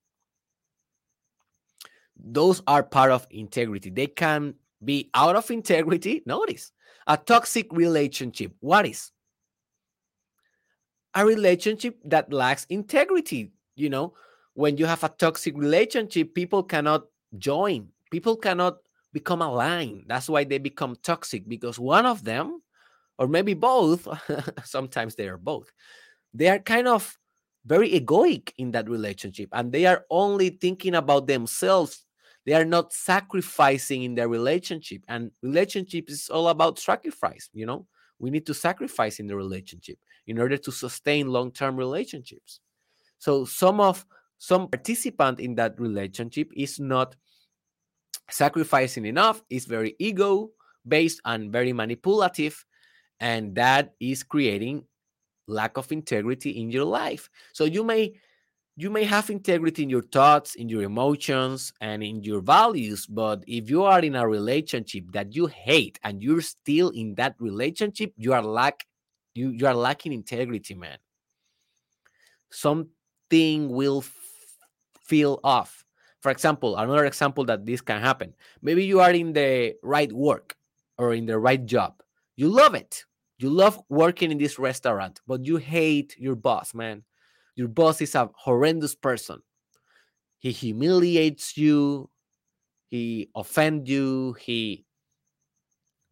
those 2.23 2.61
are 2.67 2.83
part 2.83 3.11
of 3.11 3.27
integrity. 3.29 3.89
They 3.89 4.07
can 4.07 4.55
be 4.83 5.09
out 5.13 5.35
of 5.35 5.49
integrity. 5.51 6.23
Notice 6.25 6.71
a 7.05 7.17
toxic 7.17 7.71
relationship. 7.71 8.53
What 8.59 8.85
is? 8.85 9.11
A 11.13 11.25
relationship 11.25 11.97
that 12.05 12.31
lacks 12.31 12.65
integrity. 12.69 13.51
You 13.75 13.89
know, 13.89 14.13
when 14.53 14.77
you 14.77 14.85
have 14.85 15.03
a 15.03 15.09
toxic 15.09 15.57
relationship, 15.57 16.33
people 16.33 16.63
cannot 16.63 17.05
join, 17.37 17.89
people 18.11 18.35
cannot 18.35 18.77
become 19.13 19.41
aligned. 19.41 20.05
That's 20.07 20.29
why 20.29 20.43
they 20.43 20.57
become 20.57 20.95
toxic 21.01 21.47
because 21.47 21.79
one 21.79 22.05
of 22.05 22.23
them, 22.23 22.61
or 23.17 23.27
maybe 23.27 23.53
both, 23.53 24.07
sometimes 24.63 25.15
they 25.15 25.27
are 25.27 25.37
both, 25.37 25.71
they 26.33 26.47
are 26.49 26.59
kind 26.59 26.87
of 26.87 27.17
very 27.65 27.89
egoic 27.91 28.51
in 28.57 28.71
that 28.71 28.89
relationship 28.89 29.49
and 29.51 29.71
they 29.71 29.85
are 29.85 30.05
only 30.09 30.49
thinking 30.49 30.95
about 30.95 31.27
themselves. 31.27 32.05
They 32.45 32.53
are 32.53 32.65
not 32.65 32.93
sacrificing 32.93 34.03
in 34.03 34.15
their 34.15 34.29
relationship 34.29 35.01
and 35.07 35.31
relationship 35.41 36.09
is 36.09 36.29
all 36.29 36.47
about 36.47 36.79
sacrifice 36.79 37.49
you 37.53 37.65
know? 37.65 37.87
We 38.19 38.29
need 38.29 38.45
to 38.47 38.53
sacrifice 38.53 39.19
in 39.19 39.27
the 39.27 39.35
relationship 39.35 39.99
in 40.27 40.39
order 40.39 40.57
to 40.57 40.71
sustain 40.71 41.27
long-term 41.27 41.75
relationships. 41.75 42.61
So 43.19 43.45
some 43.45 43.79
of 43.79 44.05
some 44.37 44.67
participant 44.67 45.39
in 45.39 45.55
that 45.55 45.79
relationship 45.79 46.51
is 46.55 46.79
not 46.79 47.15
sacrificing 48.29 49.05
enough 49.05 49.41
is 49.49 49.65
very 49.65 49.95
ego 49.99 50.49
based 50.87 51.21
and 51.25 51.51
very 51.51 51.73
manipulative 51.73 52.65
and 53.19 53.55
that 53.55 53.93
is 53.99 54.23
creating 54.23 54.83
lack 55.47 55.77
of 55.77 55.91
integrity 55.91 56.51
in 56.51 56.69
your 56.69 56.83
life 56.83 57.29
so 57.53 57.63
you 57.63 57.83
may 57.83 58.13
you 58.79 58.91
may 58.91 59.03
have 59.05 59.31
integrity 59.31 59.81
in 59.81 59.89
your 59.89 60.03
thoughts, 60.03 60.53
in 60.53 60.69
your 60.69 60.83
emotions, 60.83 61.73
and 61.81 62.03
in 62.03 62.21
your 62.21 62.41
values. 62.41 63.07
But 63.07 63.43
if 63.47 63.71
you 63.71 63.83
are 63.83 64.01
in 64.01 64.15
a 64.15 64.27
relationship 64.27 65.11
that 65.13 65.33
you 65.35 65.47
hate 65.47 65.99
and 66.03 66.21
you're 66.21 66.41
still 66.41 66.89
in 66.91 67.15
that 67.15 67.33
relationship, 67.39 68.13
you 68.17 68.33
are 68.33 68.43
lack 68.43 68.85
you, 69.33 69.49
you 69.49 69.65
are 69.65 69.73
lacking 69.73 70.13
integrity, 70.13 70.75
man. 70.75 70.97
Something 72.51 73.69
will 73.69 74.03
feel 75.07 75.39
off. 75.43 75.83
For 76.21 76.31
example, 76.31 76.77
another 76.77 77.05
example 77.05 77.45
that 77.45 77.65
this 77.65 77.81
can 77.81 78.01
happen. 78.01 78.33
Maybe 78.61 78.85
you 78.85 78.99
are 78.99 79.11
in 79.11 79.33
the 79.33 79.75
right 79.83 80.11
work 80.11 80.55
or 80.97 81.13
in 81.13 81.25
the 81.25 81.37
right 81.39 81.63
job. 81.65 82.01
You 82.35 82.49
love 82.49 82.75
it. 82.75 83.05
You 83.39 83.49
love 83.49 83.79
working 83.89 84.31
in 84.31 84.37
this 84.37 84.57
restaurant, 84.57 85.21
but 85.27 85.45
you 85.45 85.57
hate 85.57 86.15
your 86.17 86.35
boss, 86.35 86.73
man 86.73 87.03
your 87.57 87.67
boss 87.67 87.99
is 88.01 88.13
a 88.13 88.29
horrendous 88.35 88.93
person. 88.93 89.41
He 90.37 90.51
humiliates 90.51 91.57
you, 91.57 92.09
he 92.87 93.29
offend 93.35 93.89
you, 93.89 94.33
he 94.39 94.85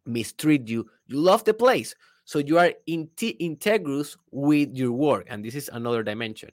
mistreat 0.04 0.68
you. 0.68 0.90
You 1.06 1.18
love 1.18 1.44
the 1.44 1.54
place. 1.54 1.94
So 2.24 2.40
you 2.40 2.58
are 2.58 2.72
in 2.88 3.08
integrous 3.16 4.16
with 4.32 4.76
your 4.76 4.90
work. 4.90 5.28
And 5.30 5.44
this 5.44 5.54
is 5.54 5.70
another 5.72 6.02
dimension. 6.02 6.50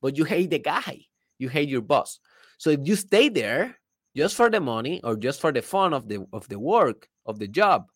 But 0.00 0.16
you 0.16 0.22
hate 0.22 0.50
the 0.50 0.60
guy, 0.60 1.06
you 1.38 1.48
hate 1.48 1.68
your 1.68 1.80
boss. 1.80 2.20
So 2.58 2.70
if 2.70 2.80
you 2.82 2.96
stay 2.96 3.28
there 3.28 3.76
just 4.16 4.34
for 4.34 4.50
the 4.50 4.60
money 4.60 5.00
or 5.04 5.16
just 5.16 5.40
for 5.40 5.52
the 5.52 5.62
fun 5.62 5.92
of 5.92 6.08
the 6.08 6.26
of 6.32 6.48
the 6.48 6.58
work 6.58 7.08
of 7.26 7.38
the 7.38 7.48
job, 7.48 7.90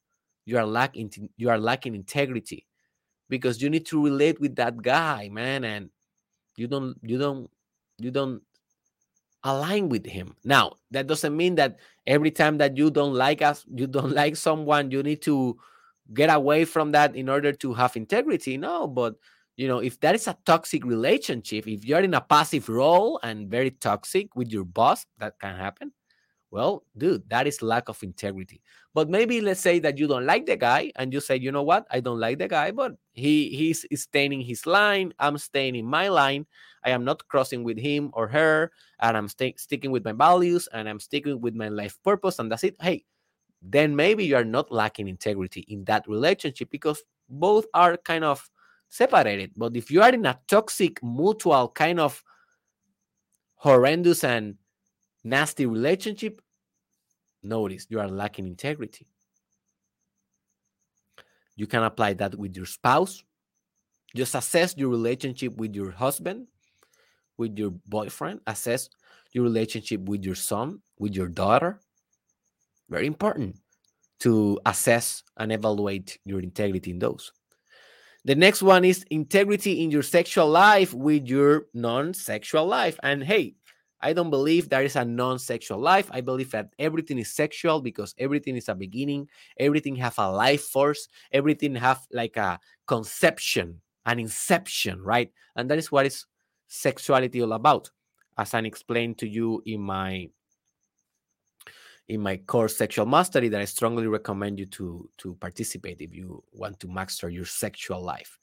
you 0.45 0.59
are 0.59 0.67
lacking 0.67 1.13
you 1.37 1.51
are 1.51 1.59
lacking 1.59 1.95
integrity 1.95 2.67
because 3.29 3.61
you 3.63 3.71
need 3.71 3.87
to 3.87 4.03
relate 4.03 4.41
with 4.41 4.57
that 4.57 4.81
guy, 4.83 5.29
man, 5.29 5.65
and 5.65 5.91
you 6.57 6.67
don't 6.67 6.97
you 7.03 7.19
don't 7.19 7.51
you 7.99 8.11
don't 8.11 8.43
align 9.45 9.89
with 9.89 10.07
him 10.07 10.37
now 10.45 10.73
that 10.93 11.09
doesn't 11.09 11.37
mean 11.37 11.57
that 11.57 11.81
every 12.07 12.31
time 12.31 12.59
that 12.59 12.77
you 12.77 12.91
don't 12.91 13.15
like 13.15 13.43
us 13.43 13.65
you 13.75 13.87
don't 13.87 14.15
like 14.23 14.37
someone 14.37 14.91
you 14.91 15.03
need 15.03 15.21
to 15.21 15.57
get 16.15 16.33
away 16.33 16.65
from 16.65 16.93
that 16.93 17.17
in 17.17 17.29
order 17.29 17.53
to 17.53 17.75
have 17.75 17.97
integrity 17.97 18.57
no 18.57 18.87
but 18.87 19.17
you 19.57 19.69
know 19.69 19.79
if 19.79 19.99
that 20.01 20.15
is 20.15 20.27
a 20.29 20.37
toxic 20.47 20.85
relationship 20.85 21.67
if 21.69 21.85
you're 21.85 22.01
in 22.01 22.15
a 22.15 22.21
passive 22.21 22.69
role 22.69 23.21
and 23.23 23.49
very 23.49 23.71
toxic 23.71 24.35
with 24.35 24.51
your 24.51 24.65
boss 24.65 25.07
that 25.19 25.39
can 25.39 25.57
happen 25.57 25.93
well, 26.53 26.85
dude, 26.99 27.29
that 27.31 27.47
is 27.47 27.63
lack 27.63 27.89
of 27.89 28.03
integrity. 28.03 28.61
But 28.93 29.09
maybe 29.09 29.41
let's 29.41 29.61
say 29.61 29.79
that 29.79 29.97
you 29.97 30.07
don't 30.07 30.27
like 30.27 30.45
the 30.45 30.57
guy 30.59 30.93
and 30.97 31.11
you 31.11 31.19
say, 31.19 31.37
you 31.37 31.51
know 31.51 31.63
what, 31.63 31.87
I 31.91 32.01
don't 32.01 32.21
like 32.21 32.39
the 32.39 32.47
guy, 32.47 32.71
but 32.73 32.93
he 33.15 33.49
he's 33.49 33.87
staying 33.99 34.35
in 34.35 34.43
his 34.43 34.67
line. 34.67 35.15
I'm 35.19 35.39
staying 35.39 35.77
in 35.77 35.87
my 35.87 36.09
line. 36.09 36.45
I 36.85 36.91
am 36.91 37.05
not 37.07 37.27
crossing 37.27 37.65
with 37.65 37.79
him 37.79 38.11
or 38.13 38.29
her, 38.29 38.71
and 39.01 39.17
I'm 39.17 39.29
st- 39.29 39.59
sticking 39.59 39.91
with 39.93 40.05
my 40.05 40.13
values 40.13 40.69
and 40.75 40.91
I'm 40.91 41.01
sticking 41.01 41.41
with 41.41 41.55
my 41.55 41.69
life 41.69 41.97
purpose, 42.05 42.39
and 42.39 42.53
that's 42.53 42.65
it. 42.65 42.77
Hey, 42.83 43.07
then 43.63 43.97
maybe 43.97 44.23
you 44.27 44.37
are 44.37 44.45
not 44.45 44.71
lacking 44.71 45.09
integrity 45.09 45.65
in 45.69 45.85
that 45.85 46.07
relationship 46.07 46.69
because 46.71 47.03
both 47.31 47.65
are 47.73 47.97
kind 47.97 48.25
of 48.25 48.51
separated. 48.93 49.53
But 49.57 49.75
if 49.75 49.91
you 49.91 50.03
are 50.03 50.11
in 50.13 50.27
a 50.27 50.39
toxic, 50.47 51.03
mutual 51.03 51.69
kind 51.69 51.99
of 51.99 52.23
horrendous 53.55 54.23
and 54.23 54.57
nasty 55.25 55.65
relationship, 55.65 56.43
notice 57.43 57.87
you 57.89 57.99
are 58.01 58.09
lacking 58.09 58.47
integrity. 58.47 59.07
You 61.57 61.67
can 61.67 61.83
apply 61.83 62.15
that 62.15 62.35
with 62.35 62.55
your 62.55 62.67
spouse. 62.67 63.25
Just 64.15 64.35
assess 64.35 64.77
your 64.77 64.91
relationship 64.91 65.57
with 65.57 65.75
your 65.75 65.91
husband, 65.91 66.49
with 67.39 67.59
your 67.59 67.71
boyfriend, 67.87 68.41
assess 68.47 68.91
your 69.33 69.45
relationship 69.45 70.03
with 70.03 70.23
your 70.23 70.35
son, 70.35 70.83
with 70.99 71.15
your 71.15 71.29
daughter. 71.29 71.81
Very 72.91 73.07
important 73.07 73.57
to 74.19 74.61
assess 74.67 75.23
and 75.39 75.51
evaluate 75.51 76.19
your 76.27 76.41
integrity 76.41 76.91
in 76.91 76.99
those. 76.99 77.33
The 78.25 78.35
next 78.35 78.63
one 78.63 78.85
is 78.85 79.05
integrity 79.11 79.83
in 79.83 79.91
your 79.91 80.03
sexual 80.03 80.49
life 80.49 80.95
with 80.95 81.27
your 81.27 81.67
non 81.75 82.15
sexual 82.15 82.67
life. 82.67 82.99
And 83.03 83.23
hey, 83.25 83.57
I 84.03 84.13
don't 84.13 84.31
believe 84.31 84.69
there 84.69 84.83
is 84.83 84.97
a 84.97 85.05
non-sexual 85.05 85.79
life. 85.79 86.11
I 86.11 86.21
believe 86.21 86.51
that 86.51 86.75
everything 86.79 87.19
is 87.19 87.33
sexual 87.33 87.81
because 87.81 88.15
everything 88.19 88.57
is 88.57 88.69
a 88.69 88.75
beginning. 88.75 89.29
Everything 89.59 89.95
have 89.97 90.19
a 90.19 90.31
life 90.31 90.63
force. 90.63 91.09
Everything 91.31 91.77
have 91.77 92.05
like 92.13 92.37
a 92.37 92.59
conception, 92.89 93.81
an 94.05 94.19
inception, 94.19 95.01
right? 95.01 95.31
And 95.55 95.71
that 95.71 95.79
is 95.79 95.93
what 95.93 96.07
is 96.07 96.27
sexuality 96.67 97.41
all 97.43 97.53
about. 97.53 97.91
As 98.37 98.55
I 98.55 98.61
explained 98.61 99.19
to 99.19 99.29
you 99.29 99.63
in 99.67 99.81
my 99.83 100.29
in 102.09 102.21
my 102.21 102.37
course 102.37 102.77
sexual 102.77 103.07
mastery 103.07 103.49
that 103.49 103.61
I 103.61 103.65
strongly 103.65 104.07
recommend 104.07 104.59
you 104.59 104.67
to 104.67 105.09
to 105.19 105.35
participate 105.35 106.01
if 106.01 106.15
you 106.15 106.43
want 106.53 106.81
to 106.81 106.89
master 106.89 107.29
your 107.29 107.47
sexual 107.47 108.03
life. 108.03 108.39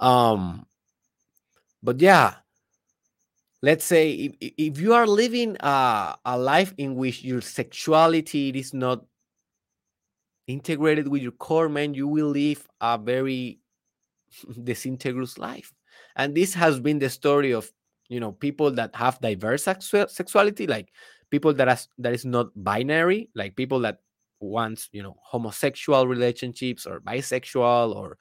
Um 0.00 0.66
but 1.82 2.00
yeah, 2.00 2.34
let's 3.62 3.84
say 3.84 4.12
if, 4.12 4.52
if 4.56 4.80
you 4.80 4.94
are 4.94 5.06
living 5.06 5.56
a, 5.60 6.16
a 6.24 6.38
life 6.38 6.72
in 6.78 6.94
which 6.94 7.22
your 7.22 7.40
sexuality 7.40 8.50
is 8.50 8.72
not 8.72 9.04
integrated 10.46 11.08
with 11.08 11.22
your 11.22 11.32
core 11.32 11.68
man 11.68 11.92
you 11.92 12.08
will 12.08 12.28
live 12.28 12.66
a 12.80 12.96
very 12.96 13.58
disintegrous 14.64 15.38
life 15.38 15.72
and 16.16 16.34
this 16.34 16.54
has 16.54 16.80
been 16.80 16.98
the 16.98 17.10
story 17.10 17.52
of 17.52 17.70
you 18.08 18.18
know 18.18 18.32
people 18.32 18.70
that 18.70 18.94
have 18.94 19.20
diverse 19.20 19.64
sexuality 19.64 20.66
like 20.66 20.88
people 21.30 21.52
that 21.52 21.68
has 21.68 21.88
that 21.98 22.12
is 22.12 22.24
not 22.24 22.50
binary 22.56 23.28
like 23.34 23.56
people 23.56 23.80
that 23.80 23.98
wants 24.40 24.88
you 24.92 25.02
know 25.02 25.16
homosexual 25.22 26.06
relationships 26.06 26.86
or 26.86 27.00
bisexual 27.00 27.94
or 27.94 28.16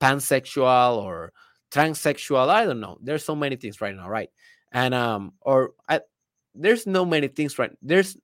pansexual 0.00 0.96
or 0.98 1.32
transsexual 1.70 2.48
i 2.48 2.64
don't 2.64 2.80
know. 2.80 2.98
There's 3.00 3.24
so 3.24 3.34
many 3.34 3.56
things 3.56 3.80
right 3.80 3.96
now 3.96 4.08
right? 4.08 4.30
And 4.72 4.94
um 4.94 5.32
or 5.40 5.72
I, 5.88 6.00
there's 6.54 6.86
no 6.86 7.04
many 7.04 7.28
things 7.28 7.58
right 7.58 7.72
there's 7.80 8.16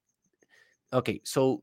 okay 0.93 1.21
so 1.25 1.63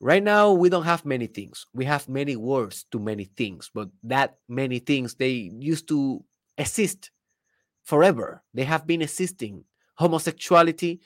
right 0.00 0.22
now 0.22 0.52
we 0.52 0.68
don't 0.68 0.84
have 0.84 1.04
many 1.04 1.26
things. 1.26 1.66
We 1.72 1.84
have 1.86 2.08
many 2.08 2.36
words 2.36 2.84
to 2.92 3.00
many 3.00 3.24
things 3.24 3.70
but 3.74 3.88
that 4.04 4.36
many 4.48 4.78
things 4.78 5.14
they 5.14 5.50
used 5.58 5.88
to 5.88 6.22
exist 6.58 7.10
forever 7.86 8.42
they 8.52 8.64
have 8.64 8.86
been 8.86 9.00
existing 9.00 9.64
homosexuality 9.94 11.00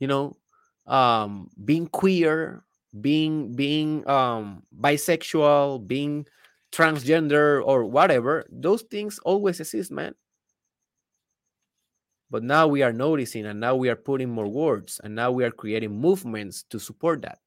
you 0.00 0.08
know 0.08 0.36
um 0.88 1.48
being 1.64 1.86
queer 1.86 2.64
being 3.00 3.54
being 3.54 4.08
um 4.08 4.64
bisexual 4.80 5.86
being 5.86 6.26
transgender 6.72 7.62
or 7.64 7.84
whatever, 7.84 8.44
those 8.50 8.82
things 8.82 9.18
always 9.20 9.60
exist, 9.60 9.90
man. 9.90 10.14
But 12.30 12.42
now 12.42 12.66
we 12.68 12.82
are 12.82 12.92
noticing 12.92 13.46
and 13.46 13.58
now 13.58 13.74
we 13.74 13.88
are 13.88 13.96
putting 13.96 14.28
more 14.28 14.46
words 14.46 15.00
and 15.02 15.14
now 15.14 15.32
we 15.32 15.44
are 15.44 15.50
creating 15.50 15.98
movements 15.98 16.62
to 16.64 16.78
support 16.78 17.22
that. 17.22 17.38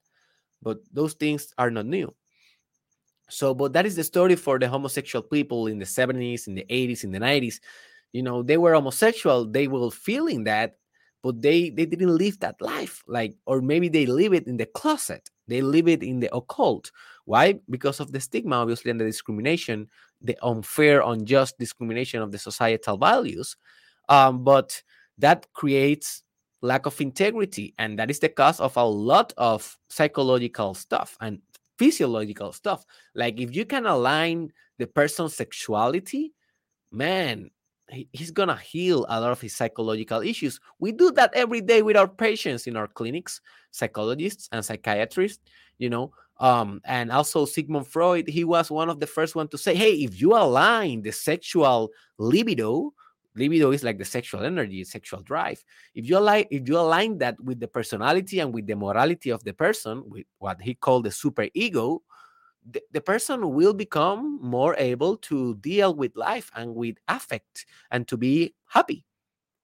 But 0.60 0.78
those 0.92 1.14
things 1.14 1.54
are 1.56 1.70
not 1.70 1.86
new. 1.86 2.12
So, 3.30 3.54
but 3.54 3.72
that 3.74 3.86
is 3.86 3.96
the 3.96 4.04
story 4.04 4.34
for 4.34 4.58
the 4.58 4.68
homosexual 4.68 5.22
people 5.22 5.68
in 5.68 5.78
the 5.78 5.86
70s, 5.86 6.48
in 6.48 6.54
the 6.54 6.66
80s, 6.68 7.04
in 7.04 7.12
the 7.12 7.20
90s. 7.20 7.60
You 8.12 8.22
know, 8.22 8.42
they 8.42 8.58
were 8.58 8.74
homosexual, 8.74 9.46
they 9.46 9.68
were 9.68 9.90
feeling 9.90 10.44
that, 10.44 10.76
but 11.22 11.40
they 11.40 11.70
they 11.70 11.86
didn't 11.86 12.16
live 12.16 12.40
that 12.40 12.60
life. 12.60 13.02
Like, 13.06 13.34
or 13.46 13.60
maybe 13.60 13.88
they 13.88 14.06
live 14.06 14.34
it 14.34 14.46
in 14.46 14.56
the 14.56 14.66
closet, 14.66 15.30
they 15.48 15.60
live 15.60 15.88
it 15.88 16.02
in 16.02 16.20
the 16.20 16.34
occult, 16.34 16.90
why? 17.24 17.60
Because 17.70 18.00
of 18.00 18.12
the 18.12 18.20
stigma, 18.20 18.56
obviously, 18.56 18.90
and 18.90 19.00
the 19.00 19.04
discrimination, 19.04 19.88
the 20.20 20.36
unfair, 20.42 21.02
unjust 21.02 21.58
discrimination 21.58 22.20
of 22.20 22.32
the 22.32 22.38
societal 22.38 22.96
values. 22.96 23.56
Um, 24.08 24.44
but 24.44 24.82
that 25.18 25.46
creates 25.52 26.24
lack 26.62 26.86
of 26.86 27.00
integrity. 27.00 27.74
And 27.78 27.98
that 27.98 28.10
is 28.10 28.18
the 28.18 28.28
cause 28.28 28.60
of 28.60 28.76
a 28.76 28.84
lot 28.84 29.32
of 29.36 29.78
psychological 29.88 30.74
stuff 30.74 31.16
and 31.20 31.40
physiological 31.78 32.52
stuff. 32.52 32.84
Like 33.14 33.40
if 33.40 33.54
you 33.54 33.64
can 33.64 33.86
align 33.86 34.52
the 34.78 34.86
person's 34.86 35.34
sexuality, 35.34 36.34
man, 36.90 37.50
he's 37.88 38.30
gonna 38.30 38.56
heal 38.56 39.04
a 39.08 39.20
lot 39.20 39.32
of 39.32 39.40
his 39.40 39.54
psychological 39.54 40.20
issues. 40.20 40.60
We 40.78 40.92
do 40.92 41.10
that 41.12 41.32
every 41.34 41.60
day 41.60 41.82
with 41.82 41.96
our 41.96 42.08
patients 42.08 42.66
in 42.66 42.76
our 42.76 42.88
clinics, 42.88 43.40
psychologists 43.70 44.48
and 44.52 44.64
psychiatrists. 44.64 45.42
You 45.78 45.90
know, 45.90 46.12
um, 46.38 46.80
and 46.84 47.10
also 47.12 47.44
Sigmund 47.44 47.86
Freud, 47.86 48.28
he 48.28 48.44
was 48.44 48.70
one 48.70 48.88
of 48.88 49.00
the 49.00 49.06
first 49.06 49.34
one 49.34 49.48
to 49.48 49.58
say, 49.58 49.74
hey, 49.74 49.92
if 49.92 50.20
you 50.20 50.34
align 50.34 51.02
the 51.02 51.12
sexual 51.12 51.90
libido, 52.18 52.92
libido 53.34 53.70
is 53.70 53.84
like 53.84 53.98
the 53.98 54.04
sexual 54.04 54.44
energy, 54.44 54.84
sexual 54.84 55.22
drive. 55.22 55.62
If 55.94 56.08
you 56.08 56.18
align, 56.18 56.46
if 56.50 56.68
you 56.68 56.78
align 56.78 57.18
that 57.18 57.40
with 57.40 57.60
the 57.60 57.68
personality 57.68 58.40
and 58.40 58.52
with 58.52 58.66
the 58.66 58.76
morality 58.76 59.30
of 59.30 59.44
the 59.44 59.54
person, 59.54 60.02
with 60.06 60.26
what 60.38 60.60
he 60.60 60.74
called 60.74 61.04
the 61.04 61.10
super 61.10 61.48
ego, 61.54 62.02
the, 62.70 63.00
person 63.00 63.50
will 63.50 63.74
become 63.74 64.38
more 64.40 64.76
able 64.78 65.16
to 65.16 65.56
deal 65.56 65.94
with 65.94 66.16
life 66.16 66.50
and 66.54 66.74
with 66.74 66.96
affect 67.08 67.66
and 67.90 68.06
to 68.08 68.16
be 68.16 68.54
happy 68.66 69.04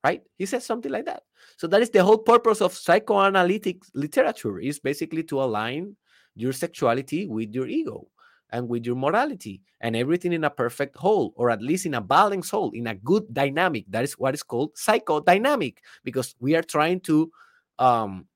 right? 0.04 0.22
He 0.36 0.46
says 0.46 0.64
something 0.64 0.90
like 0.90 1.06
that. 1.06 1.22
So 1.56 1.66
that 1.68 1.82
is 1.82 1.90
the 1.90 2.04
whole 2.04 2.18
purpose 2.18 2.60
of 2.60 2.72
psychoanalytic 2.72 3.82
literature 3.94 4.58
is 4.58 4.78
basically 4.78 5.22
to 5.24 5.42
align 5.42 5.96
your 6.34 6.52
sexuality 6.52 7.26
with 7.26 7.54
your 7.54 7.66
ego 7.66 8.06
and 8.50 8.68
with 8.68 8.86
your 8.86 8.96
morality 8.96 9.60
and 9.80 9.96
everything 9.96 10.32
in 10.32 10.44
a 10.44 10.50
perfect 10.50 10.96
whole 10.96 11.34
or 11.36 11.50
at 11.50 11.62
least 11.62 11.84
in 11.84 11.94
a 11.94 12.00
balanced 12.00 12.50
whole 12.50 12.70
in 12.70 12.86
a 12.86 12.94
good 12.94 13.24
dynamic. 13.32 13.84
That 13.88 14.04
is 14.04 14.14
what 14.14 14.34
is 14.34 14.42
called 14.42 14.74
psychodynamic 14.76 15.78
because 16.04 16.34
we 16.38 16.54
are 16.54 16.62
trying 16.62 17.00
to 17.00 17.30
um 17.78 18.26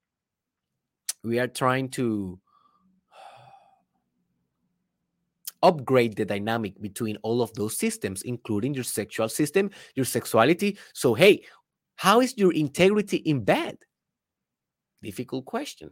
we 1.24 1.38
are 1.38 1.48
trying 1.48 1.88
to 1.90 2.38
upgrade 5.62 6.16
the 6.16 6.24
dynamic 6.24 6.80
between 6.80 7.16
all 7.22 7.42
of 7.42 7.52
those 7.54 7.76
systems 7.76 8.22
including 8.22 8.74
your 8.74 8.84
sexual 8.84 9.28
system 9.28 9.70
your 9.94 10.04
sexuality. 10.04 10.76
So 10.94 11.14
hey 11.14 11.44
how 11.96 12.20
is 12.20 12.36
your 12.36 12.52
integrity 12.52 13.18
in 13.18 13.44
bed? 13.44 13.76
Difficult 15.02 15.44
question. 15.44 15.90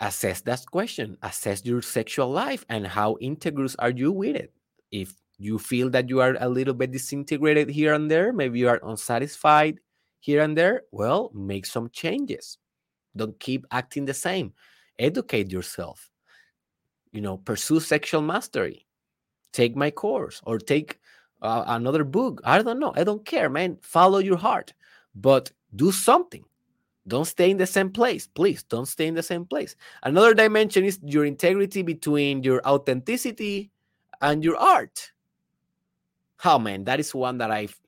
Assess 0.00 0.40
that 0.42 0.64
question. 0.70 1.16
Assess 1.22 1.64
your 1.64 1.82
sexual 1.82 2.30
life 2.30 2.64
and 2.68 2.86
how 2.86 3.16
integrous 3.20 3.74
are 3.80 3.90
you 3.90 4.12
with 4.12 4.36
it. 4.36 4.52
If 4.92 5.12
you 5.38 5.58
feel 5.58 5.90
that 5.90 6.08
you 6.08 6.20
are 6.20 6.36
a 6.40 6.48
little 6.48 6.74
bit 6.74 6.92
disintegrated 6.92 7.68
here 7.68 7.94
and 7.94 8.10
there 8.10 8.32
maybe 8.32 8.58
you 8.58 8.68
are 8.68 8.80
unsatisfied 8.84 9.78
here 10.20 10.42
and 10.42 10.56
there 10.56 10.82
well 10.92 11.30
make 11.34 11.66
some 11.66 11.90
changes. 11.90 12.58
Don't 13.16 13.38
keep 13.40 13.66
acting 13.70 14.04
the 14.04 14.14
same. 14.14 14.52
Educate 14.98 15.50
yourself 15.50 16.10
you 17.12 17.20
know 17.20 17.38
pursue 17.38 17.80
sexual 17.80 18.22
mastery. 18.22 18.86
Take 19.52 19.76
my 19.76 19.90
course 19.90 20.40
or 20.44 20.58
take 20.58 20.98
uh, 21.42 21.64
another 21.68 22.04
book. 22.04 22.40
I 22.44 22.62
don't 22.62 22.78
know. 22.78 22.92
I 22.96 23.04
don't 23.04 23.24
care 23.24 23.48
man. 23.48 23.78
Follow 23.80 24.18
your 24.18 24.36
heart. 24.36 24.74
But 25.14 25.50
do 25.74 25.90
something. 25.90 26.44
Don't 27.06 27.24
stay 27.24 27.50
in 27.50 27.56
the 27.56 27.66
same 27.66 27.90
place. 27.90 28.26
Please 28.26 28.62
don't 28.62 28.86
stay 28.86 29.06
in 29.06 29.14
the 29.14 29.22
same 29.22 29.46
place. 29.46 29.74
Another 30.02 30.34
dimension 30.34 30.84
is 30.84 30.98
your 31.02 31.24
integrity 31.24 31.82
between 31.82 32.42
your 32.42 32.60
authenticity 32.66 33.70
and 34.20 34.44
your 34.44 34.56
art. 34.56 35.12
Oh 36.44 36.58
man, 36.58 36.84
that 36.84 37.00
is 37.00 37.14
one 37.14 37.38
that 37.38 37.50
I've 37.50 37.80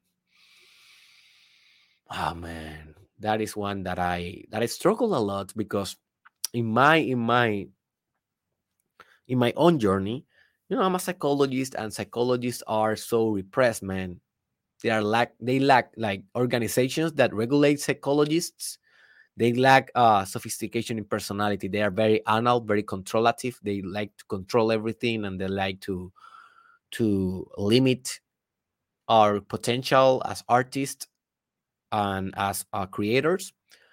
oh 2.10 2.34
man, 2.34 2.94
that 3.20 3.40
is 3.40 3.56
one 3.56 3.84
that 3.84 3.98
I 3.98 4.44
that 4.50 4.62
I 4.62 4.66
struggle 4.66 5.14
a 5.14 5.20
lot 5.20 5.52
because 5.54 5.96
in 6.52 6.66
my 6.66 6.96
in 6.96 7.18
my 7.18 7.68
in 9.30 9.38
my 9.38 9.54
own 9.56 9.78
journey, 9.78 10.26
you 10.68 10.76
know, 10.76 10.82
I'm 10.82 10.96
a 10.96 11.00
psychologist 11.00 11.74
and 11.78 11.92
psychologists 11.92 12.62
are 12.66 12.96
so 12.96 13.30
repressed, 13.30 13.82
man. 13.82 14.20
they 14.82 14.90
are 14.90 15.02
lack 15.02 15.34
they 15.40 15.60
lack 15.60 15.92
like 15.96 16.24
organizations 16.36 17.12
that 17.14 17.34
regulate 17.34 17.80
psychologists. 17.80 18.78
They 19.36 19.54
lack 19.54 19.90
uh, 19.94 20.24
sophistication 20.24 20.98
in 20.98 21.04
personality. 21.04 21.68
They 21.68 21.82
are 21.82 21.90
very 21.90 22.22
anal 22.28 22.60
very 22.60 22.82
controlative. 22.82 23.56
They 23.62 23.82
like 23.82 24.16
to 24.18 24.24
control 24.26 24.72
everything 24.72 25.24
and 25.24 25.40
they 25.40 25.48
like 25.48 25.80
to 25.82 26.12
to 26.92 27.48
limit 27.58 28.20
our 29.08 29.40
potential 29.40 30.22
as 30.26 30.44
artists 30.48 31.08
and 31.92 32.34
as 32.36 32.64
uh, 32.72 32.86
creators 32.86 33.52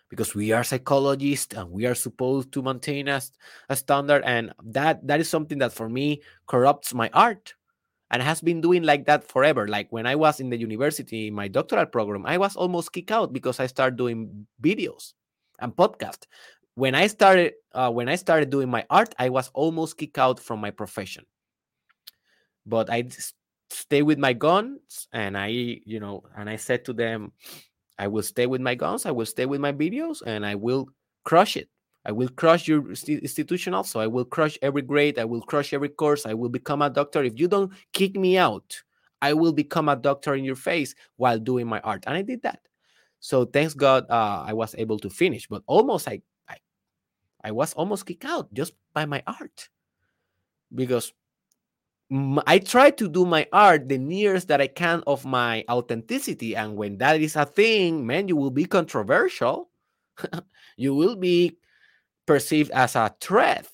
because 0.09 0.33
we 0.33 0.51
are 0.51 0.63
psychologists 0.63 1.55
and 1.55 1.69
we 1.69 1.85
are 1.85 1.95
supposed 1.95 2.51
to 2.53 2.61
maintain 2.61 3.07
a, 3.07 3.21
a 3.69 3.75
standard 3.75 4.23
and 4.25 4.53
that 4.63 5.05
that 5.05 5.19
is 5.19 5.29
something 5.29 5.57
that 5.57 5.73
for 5.73 5.89
me 5.89 6.21
corrupts 6.47 6.93
my 6.93 7.09
art 7.13 7.53
and 8.09 8.21
has 8.21 8.41
been 8.41 8.61
doing 8.61 8.83
like 8.83 9.05
that 9.05 9.27
forever. 9.27 9.67
Like 9.67 9.91
when 9.91 10.05
i 10.05 10.15
was 10.15 10.39
in 10.39 10.49
the 10.49 10.57
university 10.57 11.27
in 11.27 11.33
my 11.33 11.47
doctoral 11.47 11.85
program 11.85 12.25
i 12.25 12.37
was 12.37 12.55
almost 12.55 12.93
kicked 12.93 13.11
out 13.11 13.33
because 13.33 13.59
i 13.59 13.67
started 13.67 13.97
doing 13.97 14.47
videos 14.61 15.13
and 15.59 15.75
podcast 15.75 16.25
when 16.75 16.95
i 16.95 17.07
started 17.07 17.53
uh, 17.73 17.91
when 17.91 18.07
i 18.07 18.15
started 18.15 18.49
doing 18.49 18.69
my 18.69 18.85
art 18.89 19.13
i 19.19 19.29
was 19.29 19.49
almost 19.53 19.97
kicked 19.97 20.17
out 20.17 20.39
from 20.39 20.59
my 20.59 20.71
profession. 20.71 21.25
But 22.65 22.89
i 22.89 23.07
stay 23.69 24.01
with 24.01 24.17
my 24.17 24.33
guns 24.33 25.07
and 25.11 25.37
i 25.37 25.47
you 25.47 25.99
know 25.99 26.23
and 26.37 26.49
i 26.49 26.55
said 26.55 26.85
to 26.85 26.93
them 26.93 27.33
I 27.99 28.07
will 28.07 28.23
stay 28.23 28.45
with 28.45 28.61
my 28.61 28.75
guns, 28.75 29.05
I 29.05 29.11
will 29.11 29.25
stay 29.25 29.45
with 29.45 29.59
my 29.59 29.73
videos, 29.73 30.21
and 30.25 30.45
I 30.45 30.55
will 30.55 30.87
crush 31.23 31.57
it. 31.57 31.69
I 32.05 32.11
will 32.13 32.29
crush 32.29 32.69
your 32.69 32.89
institution 32.89 33.73
also. 33.73 33.99
I 33.99 34.07
will 34.07 34.23
crush 34.23 34.57
every 34.61 34.81
grade. 34.81 35.19
I 35.19 35.25
will 35.25 35.41
crush 35.41 35.73
every 35.73 35.89
course. 35.89 36.25
I 36.25 36.33
will 36.33 36.47
become 36.47 36.81
a 36.81 36.89
doctor. 36.89 37.21
If 37.21 37.37
you 37.37 37.49
don't 37.49 37.73
kick 37.91 38.15
me 38.15 38.37
out, 38.37 38.81
I 39.21 39.33
will 39.33 39.51
become 39.51 39.89
a 39.89 39.95
doctor 39.97 40.33
in 40.35 40.45
your 40.45 40.55
face 40.55 40.95
while 41.17 41.37
doing 41.37 41.67
my 41.67 41.81
art. 41.81 42.05
And 42.07 42.15
I 42.15 42.21
did 42.21 42.43
that. 42.43 42.61
So 43.19 43.43
thanks 43.43 43.73
God, 43.73 44.05
uh, 44.09 44.45
I 44.47 44.53
was 44.53 44.73
able 44.77 44.99
to 44.99 45.09
finish. 45.09 45.49
But 45.49 45.63
almost, 45.67 46.07
I, 46.07 46.21
I, 46.47 46.55
I 47.43 47.51
was 47.51 47.73
almost 47.73 48.05
kicked 48.05 48.23
out 48.23 48.53
just 48.53 48.71
by 48.93 49.05
my 49.05 49.21
art, 49.27 49.67
because 50.73 51.11
I 52.09 52.59
try 52.59 52.91
to 52.91 53.09
do 53.09 53.25
my 53.25 53.47
art 53.51 53.89
the 53.89 53.97
nearest 53.97 54.47
that 54.47 54.61
I 54.61 54.67
can 54.67 55.03
of 55.07 55.25
my 55.25 55.65
authenticity. 55.69 56.55
And 56.55 56.77
when 56.77 56.97
that 56.99 57.19
is 57.19 57.35
a 57.35 57.45
thing, 57.45 58.07
man, 58.07 58.29
you 58.29 58.37
will 58.37 58.51
be 58.51 58.65
controversial. 58.65 59.69
you 60.77 60.95
will 60.95 61.15
be 61.17 61.57
perceived 62.25 62.71
as 62.71 62.95
a 62.95 63.13
threat, 63.19 63.67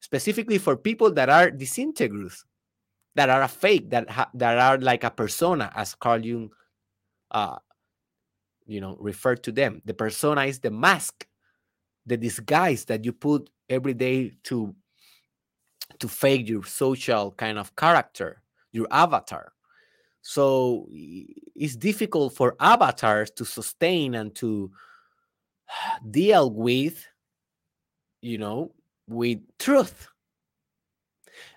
specifically 0.00 0.58
for 0.58 0.76
people 0.76 1.10
that 1.12 1.28
are 1.28 1.50
disintegrous, 1.50 2.44
that 3.16 3.28
are 3.28 3.42
a 3.42 3.48
fake, 3.48 3.90
that 3.90 4.08
ha- 4.08 4.30
that 4.34 4.58
are 4.58 4.78
like 4.78 5.02
a 5.02 5.10
persona, 5.10 5.72
as 5.74 5.94
Carl 5.96 6.24
Jung, 6.24 6.50
uh, 7.32 7.56
you 8.66 8.80
know, 8.80 8.96
referred 9.00 9.42
to 9.44 9.52
them. 9.52 9.82
The 9.84 9.94
persona 9.94 10.44
is 10.44 10.60
the 10.60 10.70
mask, 10.70 11.26
the 12.06 12.16
disguise 12.16 12.84
that 12.86 13.04
you 13.04 13.12
put 13.12 13.50
every 13.68 13.94
day 13.94 14.32
to 14.44 14.74
to 16.02 16.08
fake 16.08 16.48
your 16.48 16.64
social 16.64 17.30
kind 17.32 17.58
of 17.58 17.74
character, 17.76 18.42
your 18.72 18.88
avatar. 18.90 19.52
So 20.20 20.86
it's 20.90 21.76
difficult 21.76 22.34
for 22.34 22.56
avatars 22.60 23.30
to 23.32 23.44
sustain 23.44 24.14
and 24.14 24.34
to 24.36 24.70
deal 26.10 26.50
with, 26.50 27.06
you 28.20 28.38
know, 28.38 28.72
with 29.08 29.38
truth. 29.58 30.08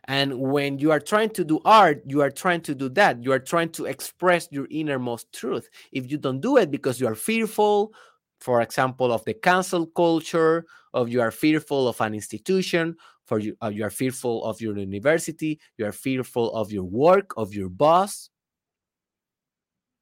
And 0.06 0.40
when 0.40 0.78
you 0.78 0.92
are 0.92 1.00
trying 1.00 1.32
to 1.32 1.44
do 1.44 1.60
art, 1.66 2.04
you 2.06 2.22
are 2.22 2.32
trying 2.32 2.62
to 2.62 2.76
do 2.76 2.88
that. 2.90 3.24
You 3.24 3.32
are 3.32 3.40
trying 3.40 3.70
to 3.70 3.86
express 3.86 4.48
your 4.52 4.68
innermost 4.70 5.34
truth. 5.34 5.70
If 5.92 6.10
you 6.10 6.18
don't 6.18 6.40
do 6.40 6.58
it 6.58 6.70
because 6.70 7.00
you 7.00 7.08
are 7.08 7.16
fearful, 7.16 7.94
for 8.40 8.62
example, 8.62 9.12
of 9.12 9.26
the 9.26 9.34
cancel 9.34 9.88
culture, 9.88 10.66
of 10.94 11.10
you 11.10 11.22
are 11.22 11.32
fearful 11.32 11.88
of 11.88 12.00
an 12.00 12.14
institution, 12.14 12.96
for 13.26 13.40
you 13.40 13.56
uh, 13.62 13.70
you 13.70 13.84
are 13.84 13.90
fearful 13.90 14.44
of 14.46 14.62
your 14.62 14.78
university 14.78 15.60
you 15.78 15.86
are 15.86 15.92
fearful 15.92 16.54
of 16.56 16.72
your 16.72 16.84
work 16.84 17.34
of 17.38 17.54
your 17.54 17.70
boss. 17.70 18.30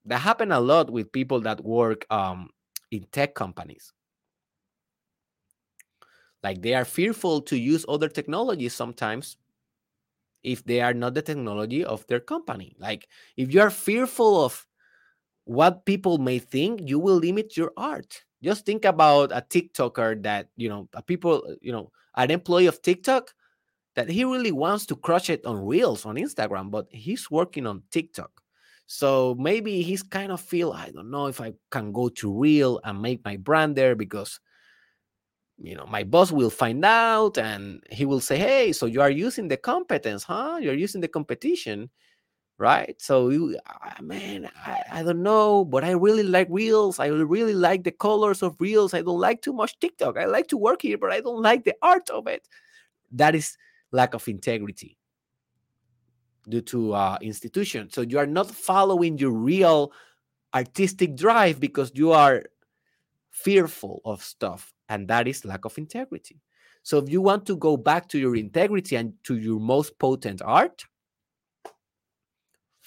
That 0.05 0.19
happen 0.19 0.51
a 0.51 0.59
lot 0.59 0.89
with 0.91 1.11
people 1.13 1.39
that 1.41 1.63
work 1.63 2.05
um, 2.11 2.49
in 2.91 3.05
tech 3.11 3.35
companies. 3.35 3.93
Like 6.43 6.61
they 6.61 6.73
are 6.73 6.83
fearful 6.83 7.41
to 7.43 7.57
use 7.57 7.85
other 7.87 8.09
technologies 8.09 8.73
sometimes 8.73 9.37
if 10.43 10.63
they 10.65 10.81
are 10.81 10.93
not 10.93 11.13
the 11.13 11.21
technology 11.21 11.85
of 11.85 12.05
their 12.07 12.19
company. 12.19 12.75
Like 12.77 13.07
if 13.37 13.53
you 13.53 13.61
are 13.61 13.69
fearful 13.69 14.43
of 14.43 14.67
what 15.45 15.85
people 15.85 16.17
may 16.17 16.39
think 16.39 16.81
you 16.83 16.99
will 16.99 17.17
limit 17.17 17.57
your 17.57 17.71
art 17.77 18.23
just 18.43 18.65
think 18.65 18.85
about 18.85 19.31
a 19.31 19.41
tiktoker 19.41 20.21
that 20.23 20.49
you 20.55 20.69
know 20.69 20.87
a 20.93 21.01
people 21.01 21.43
uh, 21.47 21.55
you 21.61 21.71
know 21.71 21.91
an 22.15 22.31
employee 22.31 22.67
of 22.67 22.81
TikTok 22.81 23.33
that 23.95 24.09
he 24.09 24.23
really 24.23 24.51
wants 24.51 24.85
to 24.87 24.95
crush 24.95 25.29
it 25.29 25.45
on 25.45 25.65
Reels 25.65 26.05
on 26.05 26.15
Instagram, 26.15 26.71
but 26.71 26.87
he's 26.89 27.29
working 27.29 27.67
on 27.67 27.83
TikTok. 27.91 28.31
So 28.87 29.35
maybe 29.39 29.81
he's 29.81 30.03
kind 30.03 30.31
of 30.31 30.41
feel 30.41 30.71
I 30.73 30.89
don't 30.91 31.11
know 31.11 31.27
if 31.27 31.39
I 31.41 31.53
can 31.71 31.91
go 31.91 32.09
to 32.09 32.31
Reel 32.39 32.79
and 32.83 33.01
make 33.01 33.23
my 33.23 33.37
brand 33.37 33.75
there 33.75 33.95
because 33.95 34.39
you 35.57 35.75
know 35.75 35.85
my 35.85 36.03
boss 36.03 36.31
will 36.31 36.49
find 36.49 36.83
out 36.83 37.37
and 37.37 37.83
he 37.91 38.05
will 38.05 38.19
say, 38.19 38.37
"Hey, 38.37 38.73
so 38.73 38.85
you 38.85 39.01
are 39.01 39.09
using 39.09 39.47
the 39.47 39.57
competence, 39.57 40.23
huh? 40.23 40.59
You're 40.61 40.75
using 40.75 41.01
the 41.01 41.07
competition." 41.07 41.89
Right? 42.57 43.01
So, 43.01 43.29
you, 43.29 43.57
uh, 43.65 44.01
man, 44.01 44.49
I, 44.65 44.83
I 44.91 45.03
don't 45.03 45.23
know, 45.23 45.65
but 45.65 45.83
I 45.83 45.91
really 45.91 46.23
like 46.23 46.47
reels. 46.49 46.99
I 46.99 47.07
really 47.07 47.53
like 47.53 47.83
the 47.83 47.91
colors 47.91 48.43
of 48.43 48.55
reels. 48.59 48.93
I 48.93 49.01
don't 49.01 49.19
like 49.19 49.41
too 49.41 49.53
much 49.53 49.79
TikTok. 49.79 50.17
I 50.17 50.25
like 50.25 50.47
to 50.49 50.57
work 50.57 50.81
here, 50.81 50.97
but 50.97 51.11
I 51.11 51.21
don't 51.21 51.41
like 51.41 51.63
the 51.63 51.75
art 51.81 52.09
of 52.09 52.27
it. 52.27 52.47
That 53.11 53.35
is 53.35 53.57
lack 53.91 54.13
of 54.13 54.27
integrity 54.27 54.97
due 56.49 56.61
to 56.61 56.93
uh, 56.93 57.17
institution. 57.21 57.89
So 57.89 58.01
you 58.01 58.17
are 58.17 58.27
not 58.27 58.49
following 58.49 59.17
your 59.17 59.31
real 59.31 59.91
artistic 60.53 61.15
drive 61.15 61.59
because 61.59 61.91
you 61.95 62.11
are 62.11 62.43
fearful 63.31 64.01
of 64.05 64.23
stuff, 64.23 64.73
and 64.89 65.07
that 65.07 65.27
is 65.27 65.45
lack 65.45 65.65
of 65.65 65.77
integrity. 65.77 66.41
So 66.83 66.97
if 66.97 67.09
you 67.09 67.21
want 67.21 67.45
to 67.45 67.55
go 67.55 67.77
back 67.77 68.09
to 68.09 68.19
your 68.19 68.35
integrity 68.35 68.97
and 68.97 69.13
to 69.23 69.37
your 69.37 69.59
most 69.59 69.97
potent 69.99 70.41
art, 70.41 70.83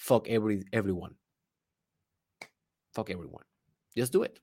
fuck 0.07 0.29
every 0.29 0.63
everyone. 0.71 1.15
Fuck 2.93 3.09
everyone. 3.09 3.43
Just 3.95 4.13
do 4.13 4.23
it. 4.23 4.39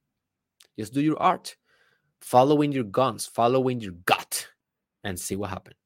Just 0.78 0.92
do 0.92 1.00
your 1.00 1.20
art. 1.20 1.56
Following 2.20 2.72
your 2.72 2.84
guns, 2.84 3.26
following 3.26 3.80
your 3.80 3.92
gut, 4.06 4.46
and 5.02 5.18
see 5.18 5.36
what 5.36 5.50
happens. 5.50 5.76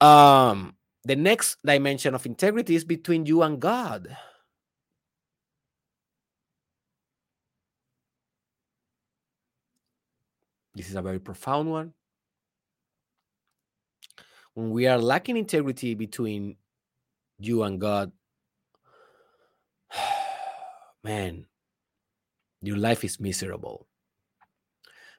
Um, 0.00 0.76
the 1.04 1.16
next 1.16 1.58
dimension 1.64 2.14
of 2.14 2.24
integrity 2.24 2.74
is 2.74 2.84
between 2.84 3.26
you 3.26 3.42
and 3.42 3.60
God. 3.60 4.16
This 10.74 10.88
is 10.88 10.94
a 10.94 11.02
very 11.02 11.18
profound 11.18 11.70
one. 11.70 11.92
When 14.54 14.70
we 14.70 14.86
are 14.86 14.98
lacking 14.98 15.36
integrity 15.36 15.94
between 15.94 16.56
you 17.38 17.62
and 17.62 17.80
God, 17.80 18.12
man, 21.08 21.46
your 22.60 22.76
life 22.76 23.02
is 23.02 23.18
miserable 23.18 23.88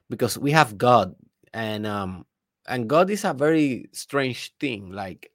because 0.08 0.38
we 0.38 0.52
have 0.52 0.78
God, 0.78 1.16
and 1.52 1.84
um, 1.84 2.26
and 2.68 2.88
God 2.88 3.10
is 3.10 3.24
a 3.24 3.34
very 3.34 3.90
strange 3.92 4.54
thing, 4.60 4.92
like 4.92 5.32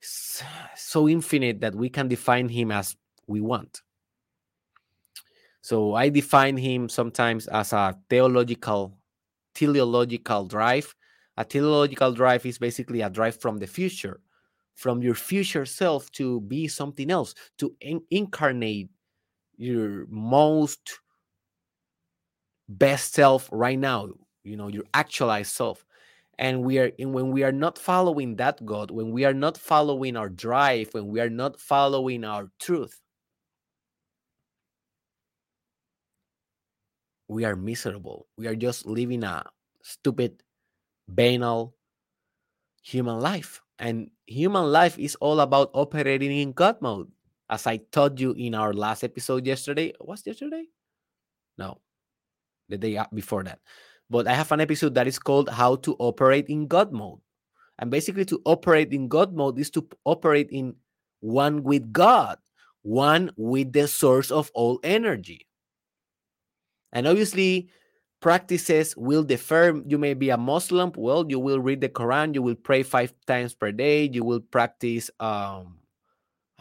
so 0.00 1.08
infinite 1.08 1.60
that 1.60 1.76
we 1.76 1.88
can 1.88 2.08
define 2.08 2.48
Him 2.48 2.72
as 2.72 2.96
we 3.28 3.40
want. 3.40 3.82
So 5.60 5.94
I 5.94 6.08
define 6.08 6.56
Him 6.56 6.88
sometimes 6.88 7.46
as 7.46 7.72
a 7.72 7.96
theological, 8.10 8.98
teleological 9.54 10.46
drive. 10.46 10.92
A 11.36 11.44
teleological 11.44 12.12
drive 12.12 12.44
is 12.44 12.58
basically 12.58 13.00
a 13.00 13.08
drive 13.08 13.40
from 13.40 13.58
the 13.58 13.66
future 13.66 14.20
from 14.74 15.02
your 15.02 15.14
future 15.14 15.66
self 15.66 16.10
to 16.12 16.40
be 16.40 16.66
something 16.66 17.10
else, 17.10 17.34
to 17.58 17.76
in- 17.80 18.02
incarnate 18.10 18.88
your 19.56 20.06
most 20.08 20.98
best 22.68 23.14
self 23.14 23.48
right 23.52 23.78
now, 23.78 24.08
you 24.44 24.56
know, 24.56 24.68
your 24.68 24.84
actualized 24.94 25.52
self. 25.52 25.84
And 26.38 26.64
we 26.64 26.78
are 26.78 26.90
and 26.98 27.12
when 27.12 27.30
we 27.30 27.42
are 27.44 27.52
not 27.52 27.78
following 27.78 28.36
that 28.36 28.64
God, 28.64 28.90
when 28.90 29.12
we 29.12 29.24
are 29.24 29.34
not 29.34 29.58
following 29.58 30.16
our 30.16 30.28
drive, 30.28 30.88
when 30.92 31.08
we 31.08 31.20
are 31.20 31.30
not 31.30 31.60
following 31.60 32.24
our 32.24 32.50
truth, 32.58 33.00
we 37.28 37.44
are 37.44 37.56
miserable. 37.56 38.26
We 38.36 38.46
are 38.46 38.56
just 38.56 38.86
living 38.86 39.24
a 39.24 39.44
stupid, 39.82 40.42
banal 41.08 41.74
human 42.82 43.20
life. 43.20 43.60
And 43.78 44.10
human 44.26 44.70
life 44.70 44.98
is 44.98 45.16
all 45.16 45.40
about 45.40 45.70
operating 45.74 46.32
in 46.32 46.52
God 46.52 46.80
mode. 46.80 47.10
As 47.52 47.66
I 47.66 47.76
told 47.92 48.18
you 48.18 48.32
in 48.32 48.54
our 48.54 48.72
last 48.72 49.04
episode 49.04 49.46
yesterday. 49.46 49.92
Was 50.00 50.24
yesterday? 50.24 50.64
No, 51.58 51.82
the 52.70 52.78
day 52.78 52.98
before 53.12 53.44
that. 53.44 53.60
But 54.08 54.26
I 54.26 54.32
have 54.32 54.50
an 54.52 54.60
episode 54.60 54.94
that 54.94 55.06
is 55.06 55.18
called 55.18 55.50
How 55.50 55.76
to 55.84 55.94
Operate 55.98 56.48
in 56.48 56.66
God 56.66 56.92
Mode. 56.92 57.20
And 57.78 57.90
basically, 57.90 58.24
to 58.26 58.40
operate 58.44 58.92
in 58.92 59.08
God 59.08 59.34
mode 59.34 59.58
is 59.58 59.70
to 59.70 59.86
operate 60.04 60.48
in 60.50 60.76
one 61.20 61.62
with 61.62 61.92
God, 61.92 62.38
one 62.82 63.30
with 63.36 63.72
the 63.72 63.88
source 63.88 64.30
of 64.30 64.50
all 64.54 64.80
energy. 64.82 65.46
And 66.92 67.06
obviously, 67.06 67.68
practices 68.20 68.96
will 68.96 69.24
differ. 69.24 69.82
You 69.86 69.98
may 69.98 70.14
be 70.14 70.30
a 70.30 70.36
Muslim. 70.36 70.92
Well, 70.96 71.26
you 71.28 71.40
will 71.40 71.60
read 71.60 71.80
the 71.80 71.88
Quran. 71.88 72.34
You 72.34 72.42
will 72.42 72.54
pray 72.54 72.82
five 72.82 73.12
times 73.26 73.54
per 73.54 73.72
day. 73.72 74.08
You 74.12 74.24
will 74.24 74.40
practice. 74.40 75.10
Um, 75.18 75.81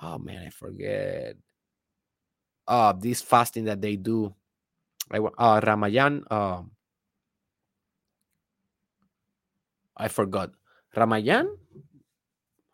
oh 0.01 0.17
man, 0.19 0.47
I 0.47 0.49
forget. 0.49 1.35
Uh, 2.67 2.93
this 2.93 3.21
fasting 3.21 3.65
that 3.65 3.81
they 3.81 3.95
do. 3.97 4.33
Uh, 5.13 5.61
Ramayan. 5.61 6.23
Um, 6.31 6.71
I 9.97 10.07
forgot. 10.09 10.51
Ramayan? 10.95 11.47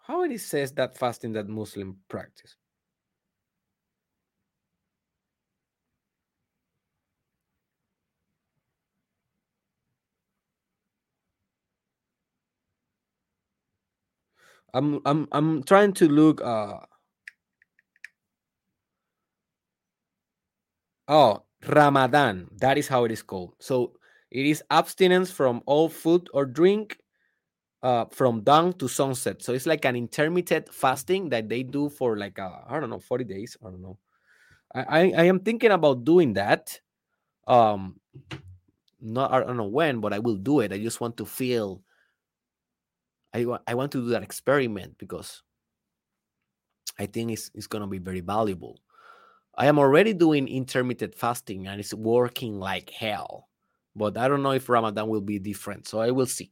How 0.08 0.24
it 0.24 0.40
says 0.42 0.74
that 0.74 0.98
fasting 0.98 1.34
that 1.34 1.48
Muslim 1.50 1.98
practice? 2.10 2.56
I'm 14.74 15.02
I'm 15.06 15.28
I'm 15.32 15.64
trying 15.64 15.94
to 15.96 16.08
look 16.10 16.42
uh 16.42 16.80
Oh, 21.08 21.44
Ramadan. 21.68 22.50
That 22.60 22.78
is 22.78 22.88
how 22.88 23.06
it 23.06 23.12
is 23.12 23.22
called. 23.24 23.54
So 23.60 23.94
it 24.32 24.46
is 24.46 24.64
abstinence 24.70 25.32
from 25.32 25.62
all 25.66 25.90
food 25.90 26.30
or 26.34 26.46
drink 26.46 26.98
uh, 27.84 28.06
from 28.12 28.42
dawn 28.44 28.74
to 28.76 28.88
sunset. 28.88 29.44
So 29.44 29.54
it's 29.54 29.66
like 29.68 29.86
an 29.86 29.96
intermittent 29.96 30.74
fasting 30.74 31.30
that 31.30 31.50
they 31.50 31.64
do 31.64 31.90
for 31.90 32.18
like 32.18 32.40
uh, 32.40 32.52
I 32.68 32.80
don't 32.80 32.90
know, 32.90 33.00
40 33.00 33.26
days. 33.26 33.58
I 33.66 33.70
don't 33.72 33.82
know. 33.84 33.98
I, 34.76 34.82
I, 34.82 35.00
I 35.18 35.24
am 35.26 35.42
thinking 35.42 35.72
about 35.72 36.06
doing 36.06 36.34
that. 36.36 36.80
Um 37.48 38.00
not 39.00 39.32
I 39.32 39.40
don't 39.40 39.58
know 39.58 39.68
when, 39.68 40.00
but 40.00 40.14
I 40.14 40.20
will 40.20 40.36
do 40.36 40.60
it. 40.62 40.72
I 40.74 40.80
just 40.80 41.02
want 41.02 41.18
to 41.18 41.26
feel 41.26 41.82
I 43.34 43.46
want 43.46 43.62
I 43.68 43.76
want 43.76 43.92
to 43.94 44.02
do 44.02 44.10
that 44.10 44.24
experiment 44.24 44.98
because 44.98 45.44
I 47.00 47.06
think 47.08 47.32
it's 47.32 47.50
it's 47.56 47.66
gonna 47.68 47.88
be 47.88 47.98
very 47.98 48.20
valuable. 48.22 48.80
I 49.58 49.66
am 49.66 49.80
already 49.80 50.14
doing 50.14 50.48
intermittent 50.48 51.16
fasting 51.16 51.68
and 51.68 51.80
it's 51.80 51.94
working 51.94 52.60
like 52.60 52.92
hell. 52.92 53.50
But 53.96 54.18
I 54.18 54.28
don't 54.28 54.44
know 54.44 54.52
if 54.52 54.70
Ramadan 54.70 55.08
will 55.08 55.22
be 55.22 55.40
different. 55.40 55.88
So 55.88 56.00
I 56.00 56.12
will 56.12 56.28
see. 56.28 56.52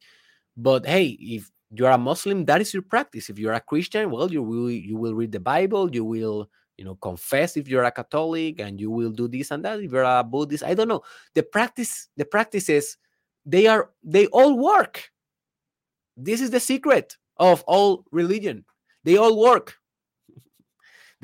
But 0.58 0.86
hey, 0.86 1.18
if 1.20 1.52
you're 1.70 1.92
a 1.92 1.98
Muslim, 1.98 2.46
that 2.46 2.62
is 2.62 2.74
your 2.74 2.82
practice. 2.82 3.30
If 3.30 3.38
you're 3.38 3.54
a 3.54 3.60
Christian, 3.60 4.10
well, 4.10 4.32
you 4.32 4.42
will 4.42 4.72
you 4.72 4.98
will 4.98 5.14
read 5.14 5.32
the 5.32 5.40
Bible, 5.40 5.94
you 5.94 6.04
will 6.04 6.50
you 6.78 6.86
know 6.86 6.96
confess 6.96 7.56
if 7.58 7.68
you're 7.68 7.84
a 7.84 7.92
Catholic, 7.92 8.60
and 8.60 8.80
you 8.80 8.90
will 8.90 9.12
do 9.12 9.28
this 9.28 9.52
and 9.52 9.64
that. 9.64 9.80
If 9.80 9.92
you're 9.92 10.04
a 10.04 10.24
Buddhist, 10.24 10.64
I 10.64 10.74
don't 10.74 10.88
know. 10.88 11.04
The 11.36 11.44
practice, 11.44 12.08
the 12.18 12.26
practices, 12.26 12.98
they 13.46 13.68
are 13.68 13.92
they 14.04 14.26
all 14.28 14.58
work. 14.58 15.12
This 16.18 16.42
is 16.42 16.50
the 16.50 16.60
secret 16.60 17.18
of 17.38 17.64
all 17.68 18.06
religion. 18.12 18.66
They 19.04 19.18
all 19.18 19.40
work. 19.40 19.78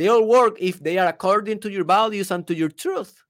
They 0.01 0.07
all 0.07 0.25
work 0.25 0.57
if 0.59 0.79
they 0.79 0.97
are 0.97 1.05
according 1.05 1.59
to 1.59 1.69
your 1.69 1.83
values 1.83 2.31
and 2.31 2.47
to 2.47 2.55
your 2.55 2.69
truth. 2.69 3.23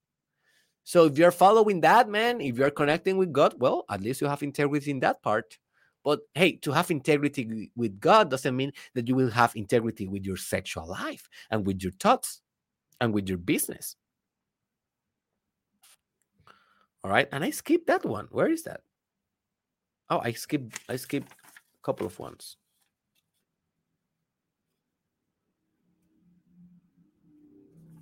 So 0.84 1.04
if 1.04 1.18
you're 1.18 1.30
following 1.30 1.82
that, 1.82 2.08
man, 2.08 2.40
if 2.40 2.56
you're 2.56 2.70
connecting 2.70 3.18
with 3.18 3.30
God, 3.30 3.56
well, 3.58 3.84
at 3.90 4.00
least 4.00 4.22
you 4.22 4.26
have 4.26 4.42
integrity 4.42 4.90
in 4.90 5.00
that 5.00 5.22
part. 5.22 5.58
But 6.02 6.20
hey, 6.34 6.52
to 6.62 6.72
have 6.72 6.90
integrity 6.90 7.70
with 7.76 8.00
God 8.00 8.30
doesn't 8.30 8.56
mean 8.56 8.72
that 8.94 9.06
you 9.06 9.14
will 9.14 9.28
have 9.28 9.54
integrity 9.54 10.08
with 10.08 10.24
your 10.24 10.38
sexual 10.38 10.88
life 10.88 11.28
and 11.50 11.66
with 11.66 11.82
your 11.82 11.92
thoughts 11.92 12.40
and 13.02 13.12
with 13.12 13.28
your 13.28 13.36
business. 13.36 13.96
All 17.04 17.10
right. 17.10 17.28
And 17.32 17.44
I 17.44 17.50
skipped 17.50 17.88
that 17.88 18.06
one. 18.06 18.28
Where 18.30 18.50
is 18.50 18.62
that? 18.62 18.80
Oh, 20.08 20.22
I 20.24 20.32
skipped 20.32 20.80
I 20.88 20.96
skipped 20.96 21.32
a 21.32 21.84
couple 21.84 22.06
of 22.06 22.18
ones. 22.18 22.56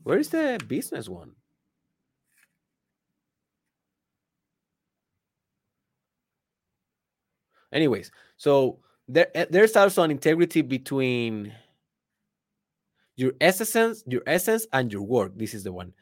Where 0.02 0.18
is 0.18 0.28
the 0.30 0.58
business 0.66 1.08
one? 1.08 1.32
Anyways, 7.72 8.10
so 8.36 8.80
there 9.06 9.28
eh, 9.34 9.46
there's 9.48 9.76
also 9.76 10.02
an 10.02 10.10
integrity 10.10 10.62
between 10.62 11.52
your 13.16 13.32
essence, 13.40 14.02
your 14.06 14.22
essence, 14.26 14.66
and 14.72 14.92
your 14.92 15.02
work. 15.02 15.32
This 15.36 15.54
is 15.54 15.62
the 15.62 15.72
one, 15.72 15.92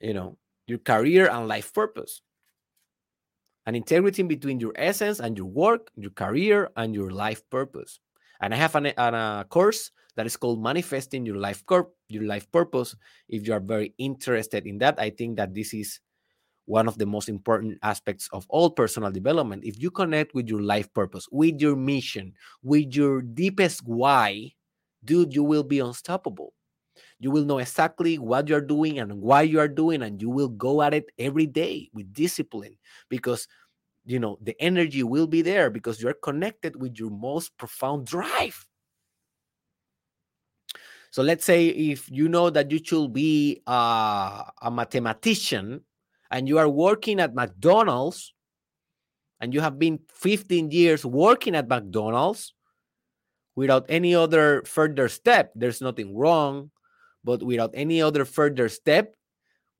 you 0.00 0.12
know, 0.12 0.36
your 0.66 0.78
career 0.78 1.28
and 1.30 1.48
life 1.48 1.72
purpose. 1.72 2.20
An 3.66 3.74
integrity 3.74 4.22
between 4.22 4.60
your 4.60 4.72
essence 4.76 5.20
and 5.20 5.36
your 5.36 5.46
work, 5.46 5.90
your 5.96 6.10
career, 6.10 6.70
and 6.76 6.94
your 6.94 7.10
life 7.10 7.48
purpose. 7.50 8.00
And 8.40 8.54
I 8.54 8.56
have 8.56 8.74
an, 8.74 8.86
an, 8.86 9.14
a 9.14 9.46
course 9.48 9.90
that 10.18 10.26
is 10.26 10.36
called 10.36 10.60
Manifesting 10.60 11.24
Your 11.24 11.36
Life 11.36 11.64
Corp, 11.64 11.94
Your 12.08 12.24
Life 12.24 12.50
Purpose. 12.50 12.96
If 13.28 13.46
you 13.46 13.52
are 13.54 13.60
very 13.60 13.94
interested 13.98 14.66
in 14.66 14.78
that, 14.78 14.98
I 14.98 15.10
think 15.10 15.36
that 15.36 15.54
this 15.54 15.72
is 15.72 16.00
one 16.64 16.88
of 16.88 16.98
the 16.98 17.06
most 17.06 17.28
important 17.28 17.78
aspects 17.84 18.28
of 18.32 18.44
all 18.48 18.68
personal 18.68 19.12
development. 19.12 19.62
If 19.64 19.80
you 19.80 19.92
connect 19.92 20.34
with 20.34 20.48
your 20.48 20.60
life 20.60 20.92
purpose, 20.92 21.28
with 21.30 21.60
your 21.60 21.76
mission, 21.76 22.34
with 22.64 22.96
your 22.96 23.22
deepest 23.22 23.86
why, 23.86 24.54
dude, 25.04 25.36
you 25.36 25.44
will 25.44 25.62
be 25.62 25.78
unstoppable. 25.78 26.52
You 27.20 27.30
will 27.30 27.44
know 27.44 27.58
exactly 27.58 28.18
what 28.18 28.48
you're 28.48 28.60
doing 28.60 28.98
and 28.98 29.22
why 29.22 29.42
you 29.42 29.60
are 29.60 29.68
doing, 29.68 30.02
and 30.02 30.20
you 30.20 30.30
will 30.30 30.48
go 30.48 30.82
at 30.82 30.94
it 30.94 31.06
every 31.16 31.46
day 31.46 31.90
with 31.94 32.12
discipline 32.12 32.76
because 33.08 33.46
you 34.04 34.18
know 34.18 34.36
the 34.42 34.60
energy 34.60 35.04
will 35.04 35.28
be 35.28 35.42
there 35.42 35.70
because 35.70 36.02
you're 36.02 36.12
connected 36.24 36.74
with 36.74 36.98
your 36.98 37.10
most 37.10 37.56
profound 37.56 38.04
drive. 38.04 38.67
So 41.10 41.22
let's 41.22 41.44
say 41.44 41.68
if 41.68 42.10
you 42.10 42.28
know 42.28 42.50
that 42.50 42.70
you 42.70 42.80
should 42.82 43.12
be 43.12 43.62
uh, 43.66 44.44
a 44.60 44.70
mathematician 44.70 45.80
and 46.30 46.48
you 46.48 46.58
are 46.58 46.68
working 46.68 47.20
at 47.20 47.34
McDonald's 47.34 48.34
and 49.40 49.54
you 49.54 49.60
have 49.60 49.78
been 49.78 50.00
15 50.12 50.70
years 50.70 51.04
working 51.04 51.54
at 51.54 51.68
McDonald's 51.68 52.54
without 53.56 53.86
any 53.88 54.14
other 54.14 54.62
further 54.66 55.08
step, 55.08 55.52
there's 55.54 55.80
nothing 55.80 56.16
wrong, 56.16 56.70
but 57.24 57.42
without 57.42 57.70
any 57.74 58.02
other 58.02 58.24
further 58.24 58.68
step, 58.68 59.14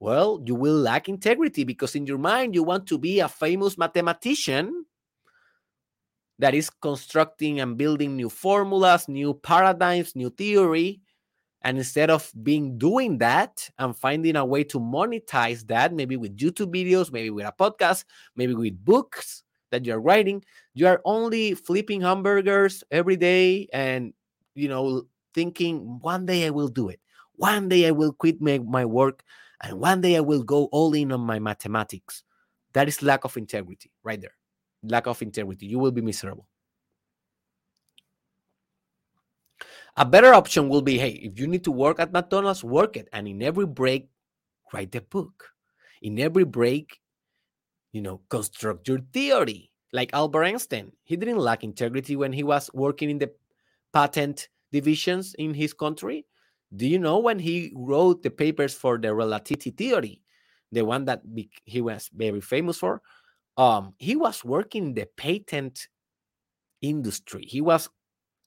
well, 0.00 0.40
you 0.44 0.54
will 0.54 0.76
lack 0.76 1.08
integrity 1.08 1.64
because 1.64 1.94
in 1.94 2.06
your 2.06 2.18
mind 2.18 2.54
you 2.54 2.62
want 2.62 2.86
to 2.86 2.98
be 2.98 3.20
a 3.20 3.28
famous 3.28 3.76
mathematician 3.76 4.84
that 6.38 6.54
is 6.54 6.70
constructing 6.70 7.60
and 7.60 7.76
building 7.76 8.16
new 8.16 8.28
formulas, 8.28 9.08
new 9.08 9.34
paradigms, 9.34 10.14
new 10.14 10.30
theory, 10.30 11.00
and 11.62 11.78
instead 11.78 12.10
of 12.10 12.32
being 12.42 12.78
doing 12.78 13.18
that 13.18 13.68
and 13.78 13.96
finding 13.96 14.36
a 14.36 14.44
way 14.44 14.64
to 14.64 14.78
monetize 14.78 15.66
that, 15.68 15.92
maybe 15.92 16.16
with 16.16 16.36
YouTube 16.36 16.72
videos, 16.74 17.12
maybe 17.12 17.30
with 17.30 17.46
a 17.46 17.52
podcast, 17.52 18.04
maybe 18.36 18.54
with 18.54 18.84
books 18.84 19.42
that 19.70 19.84
you're 19.84 20.00
writing, 20.00 20.42
you 20.74 20.86
are 20.86 21.00
only 21.04 21.54
flipping 21.54 22.00
hamburgers 22.00 22.84
every 22.90 23.16
day 23.16 23.68
and, 23.72 24.14
you 24.54 24.68
know, 24.68 25.04
thinking 25.34 25.98
one 26.00 26.26
day 26.26 26.46
I 26.46 26.50
will 26.50 26.68
do 26.68 26.88
it. 26.88 27.00
One 27.34 27.68
day 27.68 27.86
I 27.86 27.90
will 27.90 28.12
quit 28.12 28.40
my, 28.40 28.58
my 28.58 28.84
work 28.84 29.22
and 29.62 29.78
one 29.80 30.00
day 30.00 30.16
I 30.16 30.20
will 30.20 30.42
go 30.42 30.66
all 30.66 30.94
in 30.94 31.12
on 31.12 31.20
my 31.20 31.38
mathematics. 31.38 32.22
That 32.72 32.88
is 32.88 33.02
lack 33.02 33.24
of 33.24 33.36
integrity 33.36 33.90
right 34.02 34.20
there. 34.20 34.34
Lack 34.82 35.06
of 35.06 35.20
integrity. 35.22 35.66
You 35.66 35.78
will 35.78 35.92
be 35.92 36.02
miserable. 36.02 36.47
A 39.98 40.04
better 40.04 40.32
option 40.32 40.68
will 40.68 40.80
be 40.80 40.96
hey, 40.96 41.10
if 41.10 41.40
you 41.40 41.48
need 41.48 41.64
to 41.64 41.72
work 41.72 41.98
at 41.98 42.12
McDonald's, 42.12 42.62
work 42.62 42.96
it. 42.96 43.08
And 43.12 43.26
in 43.26 43.42
every 43.42 43.66
break, 43.66 44.08
write 44.72 44.92
the 44.92 45.00
book. 45.00 45.50
In 46.02 46.20
every 46.20 46.44
break, 46.44 47.00
you 47.90 48.00
know, 48.00 48.20
construct 48.28 48.86
your 48.86 49.00
theory. 49.12 49.72
Like 49.92 50.10
Albert 50.12 50.44
Einstein, 50.44 50.92
he 51.02 51.16
didn't 51.16 51.38
lack 51.38 51.64
integrity 51.64 52.14
when 52.14 52.32
he 52.32 52.44
was 52.44 52.70
working 52.72 53.10
in 53.10 53.18
the 53.18 53.32
patent 53.92 54.48
divisions 54.70 55.34
in 55.34 55.52
his 55.52 55.74
country. 55.74 56.26
Do 56.76 56.86
you 56.86 57.00
know 57.00 57.18
when 57.18 57.40
he 57.40 57.72
wrote 57.74 58.22
the 58.22 58.30
papers 58.30 58.74
for 58.74 58.98
the 58.98 59.12
relativity 59.12 59.70
theory, 59.70 60.22
the 60.70 60.84
one 60.84 61.06
that 61.06 61.22
he 61.64 61.80
was 61.80 62.08
very 62.14 62.40
famous 62.40 62.78
for? 62.78 63.02
Um, 63.56 63.94
he 63.98 64.14
was 64.14 64.44
working 64.44 64.88
in 64.88 64.94
the 64.94 65.08
patent 65.16 65.88
industry. 66.82 67.46
He 67.48 67.60
was 67.60 67.88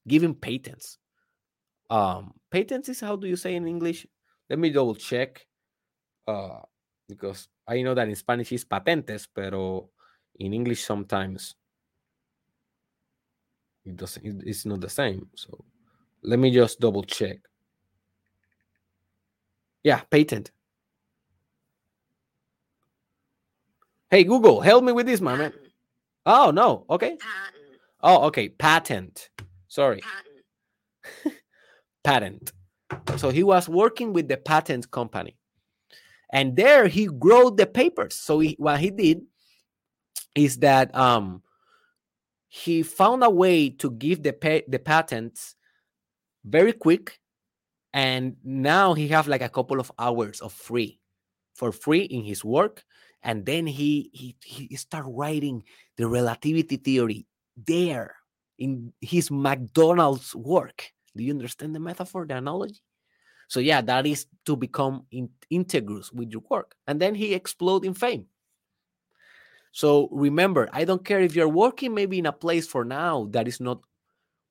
giving 0.08 0.34
patents 0.34 0.98
um, 1.92 2.34
patents 2.50 2.90
is 2.90 3.02
how 3.02 3.16
do 3.16 3.28
you 3.28 3.36
say 3.36 3.56
in 3.56 3.68
English? 3.68 4.08
Let 4.50 4.60
me 4.60 4.72
double 4.72 4.96
check. 4.96 5.46
Uh, 6.26 6.62
because 7.08 7.50
I 7.68 7.82
know 7.82 7.94
that 7.94 8.08
in 8.08 8.16
Spanish 8.16 8.52
is 8.54 8.64
patentes, 8.66 9.28
pero 9.28 9.90
in 10.40 10.54
English 10.54 10.84
sometimes 10.84 11.56
it 13.84 13.98
doesn't. 13.98 14.44
It's 14.46 14.66
not 14.66 14.80
the 14.80 14.90
same. 14.90 15.28
So 15.36 15.66
let 16.24 16.40
me 16.40 16.52
just 16.52 16.80
double 16.80 17.04
check. 17.04 17.40
Yeah, 19.84 20.02
patent. 20.10 20.52
Hey 24.10 24.24
Google, 24.24 24.62
help 24.62 24.84
me 24.84 24.92
with 24.92 25.08
this, 25.08 25.22
my 25.22 25.36
man. 25.36 25.54
Oh 26.26 26.52
no, 26.52 26.86
okay. 26.90 27.18
Patent. 27.18 27.80
Oh, 28.04 28.28
okay, 28.28 28.50
patent. 28.50 29.30
Sorry, 29.68 30.02
Patent. 30.02 31.38
patent. 32.04 32.52
So 33.18 33.30
he 33.30 33.44
was 33.44 33.70
working 33.70 34.14
with 34.14 34.28
the 34.28 34.38
patent 34.38 34.92
company, 34.92 35.38
and 36.32 36.56
there 36.56 36.88
he 36.88 37.08
wrote 37.08 37.58
the 37.58 37.66
papers. 37.66 38.16
So 38.16 38.40
he, 38.40 38.56
what 38.60 38.80
he 38.80 38.92
did 38.92 39.22
is 40.36 40.58
that 40.58 40.94
um, 40.96 41.42
he 42.48 42.84
found 42.84 43.24
a 43.24 43.30
way 43.30 43.70
to 43.70 43.92
give 43.92 44.24
the 44.24 44.34
pa- 44.34 44.68
the 44.68 44.80
patents 44.80 45.56
very 46.44 46.74
quick, 46.74 47.20
and 47.94 48.36
now 48.44 48.94
he 48.94 49.08
have 49.10 49.28
like 49.28 49.42
a 49.42 49.50
couple 49.50 49.80
of 49.80 49.92
hours 49.98 50.42
of 50.42 50.52
free 50.52 51.00
for 51.54 51.72
free 51.72 52.04
in 52.04 52.24
his 52.24 52.44
work, 52.44 52.84
and 53.24 53.46
then 53.46 53.68
he 53.68 54.10
he 54.12 54.36
he 54.44 54.76
start 54.76 55.06
writing 55.08 55.64
the 55.96 56.08
relativity 56.08 56.76
theory 56.78 57.26
there 57.56 58.16
in 58.58 58.92
his 59.00 59.32
McDonald's 59.32 60.36
work. 60.36 60.92
Do 61.16 61.24
you 61.24 61.34
understand 61.34 61.76
the 61.76 61.80
metaphor, 61.80 62.26
the 62.26 62.38
analogy? 62.38 62.82
So 63.48 63.60
yeah, 63.60 63.82
that 63.82 64.08
is 64.08 64.28
to 64.46 64.56
become 64.56 65.06
in, 65.12 65.30
integrous 65.52 66.14
with 66.14 66.32
your 66.32 66.42
work, 66.50 66.76
and 66.88 67.02
then 67.02 67.16
he 67.16 67.34
explode 67.34 67.84
in 67.84 67.94
fame. 67.94 68.28
So 69.74 70.10
remember, 70.12 70.70
I 70.72 70.86
don't 70.86 71.04
care 71.04 71.22
if 71.22 71.36
you're 71.36 71.50
working 71.50 71.94
maybe 71.94 72.20
in 72.20 72.26
a 72.26 72.32
place 72.32 72.68
for 72.68 72.84
now 72.86 73.28
that 73.32 73.48
is 73.48 73.60
not 73.60 73.82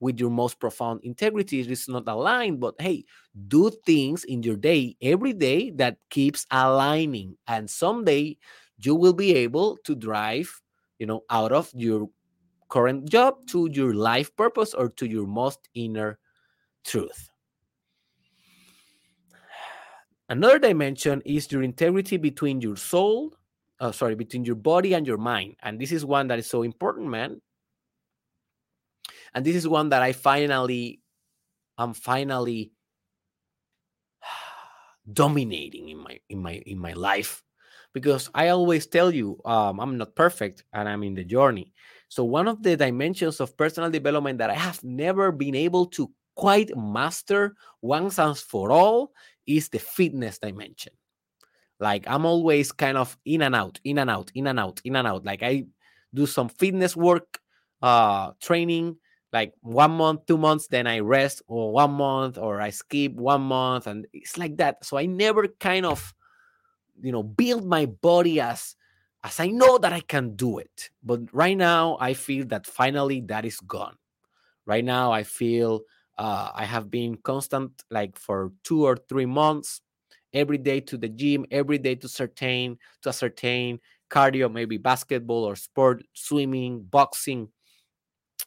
with 0.01 0.19
your 0.19 0.31
most 0.31 0.59
profound 0.59 1.01
integrity, 1.03 1.61
it 1.61 1.71
is 1.71 1.89
not 1.89 2.05
aligned, 2.09 2.59
but 2.59 2.75
hey, 2.81 3.05
do 3.49 3.71
things 3.85 4.25
in 4.25 4.43
your 4.43 4.57
day 4.57 4.97
every 5.03 5.35
day 5.35 5.71
that 5.71 5.99
keeps 6.09 6.47
aligning, 6.51 7.37
and 7.47 7.69
someday 7.69 8.37
you 8.79 8.95
will 8.95 9.13
be 9.13 9.35
able 9.35 9.77
to 9.85 9.95
drive, 9.95 10.51
you 10.99 11.07
know, 11.07 11.23
out 11.29 11.53
of 11.53 11.71
your 11.75 12.09
current 12.71 13.09
job 13.11 13.35
to 13.47 13.69
your 13.73 13.93
life 13.93 14.35
purpose 14.37 14.73
or 14.73 14.89
to 14.89 15.07
your 15.07 15.27
most 15.27 15.69
inner 15.75 16.19
truth. 16.85 17.31
Another 20.29 20.61
dimension 20.61 21.23
is 21.25 21.51
your 21.51 21.65
integrity 21.65 22.17
between 22.17 22.61
your 22.61 22.77
soul, 22.77 23.35
uh, 23.81 23.91
sorry, 23.91 24.15
between 24.15 24.45
your 24.45 24.55
body 24.55 24.95
and 24.95 25.05
your 25.05 25.19
mind. 25.19 25.57
And 25.61 25.81
this 25.81 25.91
is 25.91 26.05
one 26.05 26.29
that 26.29 26.39
is 26.39 26.47
so 26.47 26.63
important, 26.63 27.09
man. 27.09 27.41
And 29.35 29.45
this 29.45 29.57
is 29.57 29.67
one 29.67 29.89
that 29.89 30.03
I 30.03 30.13
finally, 30.13 31.01
I'm 31.77 31.95
finally 31.95 32.73
dominating 35.13 35.89
in 35.89 35.99
my 35.99 36.21
in 36.29 36.43
my 36.43 36.63
in 36.65 36.79
my 36.79 36.93
life 36.93 37.43
because 37.93 38.31
I 38.33 38.49
always 38.49 38.87
tell 38.87 39.13
you 39.13 39.41
um, 39.45 39.81
I'm 39.81 39.99
not 39.99 40.15
perfect 40.15 40.65
and 40.73 40.89
I'm 40.89 41.03
in 41.03 41.15
the 41.15 41.25
journey. 41.25 41.73
So 42.09 42.25
one 42.25 42.49
of 42.49 42.63
the 42.63 42.77
dimensions 42.77 43.41
of 43.41 43.57
personal 43.57 43.91
development 43.91 44.39
that 44.39 44.51
I 44.51 44.55
have 44.55 44.83
never 44.85 45.33
been 45.33 45.55
able 45.55 45.87
to 45.87 46.11
quite 46.35 46.77
master 46.77 47.55
once 47.83 48.19
and 48.19 48.37
for 48.37 48.71
all 48.71 49.13
is 49.47 49.69
the 49.69 49.79
fitness 49.79 50.39
dimension. 50.39 50.93
Like 51.79 52.05
I'm 52.07 52.27
always 52.27 52.73
kind 52.73 52.99
of 52.99 53.17
in 53.25 53.43
and 53.43 53.55
out, 53.55 53.81
in 53.85 53.99
and 53.99 54.11
out, 54.11 54.31
in 54.35 54.47
and 54.47 54.61
out, 54.61 54.81
in 54.85 54.97
and 54.97 55.07
out. 55.07 55.25
Like 55.25 55.43
I 55.43 55.65
do 56.15 56.27
some 56.27 56.49
fitness 56.49 56.95
work, 56.95 57.41
uh, 57.83 58.33
training, 58.41 58.97
like 59.33 59.55
one 59.61 59.93
month, 59.93 60.27
two 60.27 60.37
months, 60.37 60.67
then 60.67 60.87
I 60.87 60.99
rest, 60.99 61.43
or 61.47 61.73
one 61.73 61.93
month, 61.93 62.37
or 62.37 62.61
I 62.61 62.71
skip 62.71 63.13
one 63.13 63.43
month, 63.43 63.87
and 63.87 64.07
it's 64.13 64.37
like 64.37 64.57
that. 64.59 64.85
So 64.85 64.99
I 64.99 65.07
never 65.07 65.47
kind 65.49 65.87
of, 65.87 66.13
you 67.01 67.13
know, 67.13 67.23
build 67.23 67.65
my 67.65 67.87
body 67.87 68.41
as 68.41 68.77
as 69.23 69.39
I 69.39 69.49
know 69.49 69.79
that 69.79 69.93
I 69.93 70.01
can 70.01 70.35
do 70.35 70.59
it. 70.59 70.91
But 71.03 71.33
right 71.33 71.57
now, 71.57 71.97
I 72.01 72.15
feel 72.15 72.47
that 72.47 72.67
finally 72.67 73.21
that 73.23 73.45
is 73.45 73.61
gone. 73.61 73.97
Right 74.67 74.85
now, 74.85 75.13
I 75.13 75.23
feel 75.23 75.83
uh, 76.21 76.53
I 76.55 76.67
have 76.67 76.91
been 76.93 77.17
constant, 77.17 77.73
like 77.91 78.19
for 78.19 78.53
two 78.65 78.85
or 78.87 78.97
three 79.09 79.27
months, 79.27 79.83
every 80.35 80.59
day 80.59 80.81
to 80.83 80.99
the 80.99 81.09
gym, 81.09 81.47
every 81.51 81.79
day 81.79 81.97
to 81.97 82.09
certain 82.09 82.79
to 83.03 83.09
ascertain 83.11 83.81
cardio, 84.11 84.53
maybe 84.53 84.79
basketball 84.79 85.45
or 85.45 85.57
sport, 85.57 86.05
swimming, 86.15 86.83
boxing. 86.85 87.49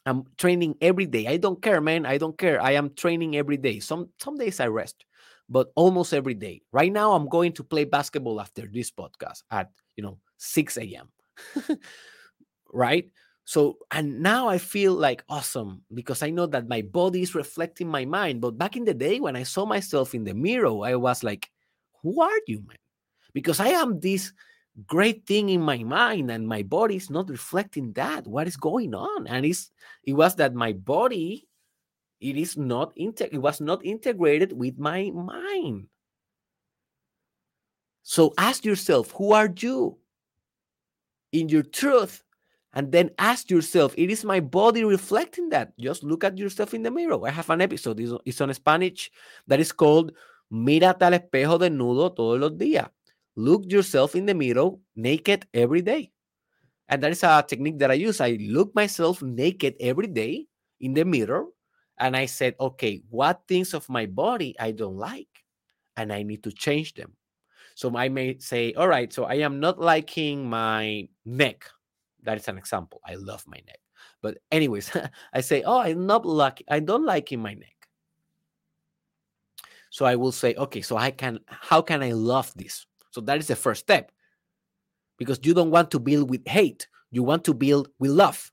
I'm 0.06 0.26
training 0.38 0.76
every 0.82 1.06
day. 1.06 1.28
I 1.28 1.38
don't 1.38 1.62
care, 1.62 1.80
man. 1.80 2.06
I 2.06 2.18
don't 2.18 2.38
care. 2.38 2.62
I 2.62 2.72
am 2.72 2.94
training 2.94 3.36
every 3.38 3.58
day. 3.58 3.80
Some 3.80 4.10
some 4.20 4.36
days 4.38 4.60
I 4.60 4.68
rest, 4.68 5.06
but 5.50 5.72
almost 5.76 6.14
every 6.14 6.34
day. 6.34 6.62
Right 6.72 6.92
now, 6.92 7.14
I'm 7.14 7.30
going 7.30 7.54
to 7.54 7.64
play 7.64 7.86
basketball 7.86 8.42
after 8.42 8.68
this 8.68 8.92
podcast 8.92 9.44
at 9.52 9.72
you 9.96 10.04
know 10.04 10.20
6 10.38 10.84
a.m. 10.84 11.08
right? 12.74 13.10
So, 13.46 13.78
and 13.92 14.22
now 14.22 14.48
I 14.48 14.58
feel 14.58 14.94
like 14.94 15.24
awesome 15.28 15.84
because 15.94 16.24
I 16.24 16.30
know 16.30 16.46
that 16.48 16.70
my 16.70 16.82
body 16.82 17.22
is 17.22 17.36
reflecting 17.36 17.90
my 17.90 18.06
mind. 18.06 18.40
But 18.40 18.58
back 18.58 18.78
in 18.78 18.86
the 18.86 18.94
day 18.94 19.20
when 19.20 19.36
I 19.36 19.44
saw 19.44 19.66
myself 19.66 20.16
in 20.16 20.24
the 20.24 20.34
mirror, 20.34 20.86
I 20.86 20.96
was 20.96 21.24
like, 21.24 21.50
who 22.02 22.22
are 22.22 22.40
you, 22.48 22.64
man? 22.66 22.78
Because 23.34 23.60
I 23.60 23.70
am 23.70 24.00
this 24.00 24.32
great 24.88 25.26
thing 25.28 25.50
in 25.50 25.62
my 25.62 25.84
mind 25.84 26.32
and 26.32 26.48
my 26.48 26.64
body 26.64 26.96
is 26.96 27.10
not 27.10 27.30
reflecting 27.30 27.92
that. 27.94 28.26
What 28.26 28.48
is 28.48 28.58
going 28.58 28.96
on? 28.96 29.28
And 29.28 29.46
it's 29.46 29.72
it 30.04 30.14
was 30.14 30.36
that 30.36 30.54
my 30.56 30.74
body 30.74 31.48
it 32.20 32.38
is 32.38 32.58
not 32.58 32.96
inte- 32.96 33.34
it 33.34 33.38
was 33.38 33.60
not 33.60 33.86
integrated 33.86 34.54
with 34.54 34.80
my 34.80 35.12
mind. 35.12 35.88
So 38.04 38.34
ask 38.38 38.64
yourself, 38.64 39.12
who 39.12 39.34
are 39.34 39.52
you? 39.56 39.98
In 41.32 41.50
your 41.50 41.64
truth, 41.64 42.24
and 42.74 42.92
then 42.92 43.12
ask 43.20 43.50
yourself, 43.50 43.94
it 43.98 44.10
is 44.10 44.26
my 44.26 44.40
body 44.40 44.84
reflecting 44.84 45.50
that? 45.50 45.78
Just 45.78 46.04
look 46.04 46.24
at 46.24 46.38
yourself 46.38 46.74
in 46.74 46.84
the 46.84 46.92
mirror. 46.92 47.20
I 47.26 47.32
have 47.32 47.50
an 47.50 47.62
episode, 47.62 48.00
it's, 48.26 48.42
on 48.42 48.54
Spanish, 48.54 49.12
that 49.48 49.60
is 49.60 49.72
called 49.72 50.12
Mírate 50.52 51.02
al 51.04 51.14
espejo 51.14 51.60
desnudo 51.60 52.16
todos 52.16 52.40
los 52.40 52.52
días. 52.52 52.90
Look 53.36 53.72
yourself 53.72 54.16
in 54.16 54.26
the 54.26 54.34
mirror 54.34 54.72
naked 54.96 55.48
every 55.54 55.82
day. 55.82 56.12
And 56.88 57.02
that 57.02 57.12
is 57.12 57.24
a 57.24 57.44
technique 57.48 57.80
that 57.80 57.92
I 57.92 57.96
use. 57.96 58.22
I 58.22 58.38
look 58.40 58.76
myself 58.76 59.22
naked 59.22 59.76
every 59.80 60.08
day 60.08 60.46
in 60.80 60.94
the 60.94 61.06
mirror 61.06 61.46
and 61.98 62.16
I 62.16 62.26
said, 62.26 62.56
okay, 62.60 63.02
what 63.10 63.42
things 63.48 63.74
of 63.74 63.90
my 63.90 64.06
body 64.06 64.56
I 64.60 64.72
don't 64.72 64.98
like? 64.98 65.30
And 65.96 66.12
I 66.12 66.24
need 66.24 66.44
to 66.44 66.52
change 66.52 66.94
them. 66.96 67.14
So 67.76 67.96
I 67.96 68.10
may 68.10 68.38
say, 68.40 68.74
all 68.74 68.88
right, 68.88 69.12
so 69.12 69.26
I 69.26 69.36
am 69.36 69.60
not 69.60 69.80
liking 69.80 70.48
my 70.48 71.08
neck. 71.26 71.66
That 72.24 72.38
is 72.38 72.48
an 72.48 72.58
example. 72.58 73.02
I 73.06 73.16
love 73.16 73.44
my 73.48 73.58
neck. 73.68 73.80
But 74.22 74.38
anyways, 74.52 74.92
I 75.34 75.42
say, 75.42 75.64
oh, 75.64 75.80
I'm 75.80 76.06
not 76.06 76.26
lucky. 76.26 76.66
I 76.70 76.80
don't 76.80 77.06
like 77.06 77.32
in 77.32 77.40
my 77.40 77.54
neck. 77.54 77.70
So 79.90 80.06
I 80.06 80.16
will 80.16 80.32
say, 80.32 80.56
okay, 80.56 80.82
so 80.82 80.98
I 80.98 81.12
can, 81.12 81.40
how 81.46 81.82
can 81.82 82.02
I 82.02 82.14
love 82.14 82.52
this? 82.56 82.86
So 83.12 83.22
that 83.22 83.38
is 83.38 83.48
the 83.48 83.56
first 83.56 83.82
step. 83.82 84.12
Because 85.18 85.40
you 85.44 85.54
don't 85.54 85.70
want 85.70 85.92
to 85.92 86.00
build 86.00 86.30
with 86.30 86.48
hate. 86.48 86.88
You 87.12 87.22
want 87.22 87.44
to 87.46 87.54
build 87.54 87.90
with 88.00 88.10
love. 88.10 88.52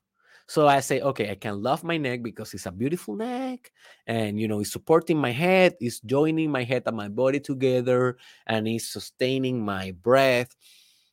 So 0.51 0.67
I 0.67 0.81
say, 0.81 0.99
okay, 0.99 1.31
I 1.31 1.35
can 1.35 1.63
love 1.63 1.81
my 1.81 1.95
neck 1.95 2.21
because 2.21 2.53
it's 2.53 2.65
a 2.65 2.73
beautiful 2.73 3.15
neck, 3.15 3.71
and 4.05 4.37
you 4.37 4.49
know, 4.49 4.59
it's 4.59 4.73
supporting 4.73 5.17
my 5.17 5.31
head, 5.31 5.75
it's 5.79 6.01
joining 6.01 6.51
my 6.51 6.65
head 6.65 6.83
and 6.87 6.97
my 6.97 7.07
body 7.07 7.39
together, 7.39 8.17
and 8.47 8.67
it's 8.67 8.89
sustaining 8.89 9.63
my 9.63 9.91
breath. 10.03 10.53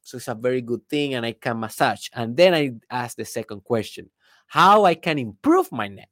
So 0.09 0.17
it's 0.17 0.29
a 0.29 0.35
very 0.35 0.63
good 0.63 0.89
thing, 0.89 1.13
and 1.13 1.27
I 1.27 1.33
can 1.33 1.61
massage. 1.61 2.09
And 2.15 2.35
then 2.35 2.55
I 2.55 2.73
ask 2.89 3.15
the 3.15 3.27
second 3.27 3.63
question: 3.63 4.09
How 4.47 4.87
I 4.87 4.95
can 4.95 5.19
improve 5.19 5.71
my 5.71 5.87
neck? 5.87 6.09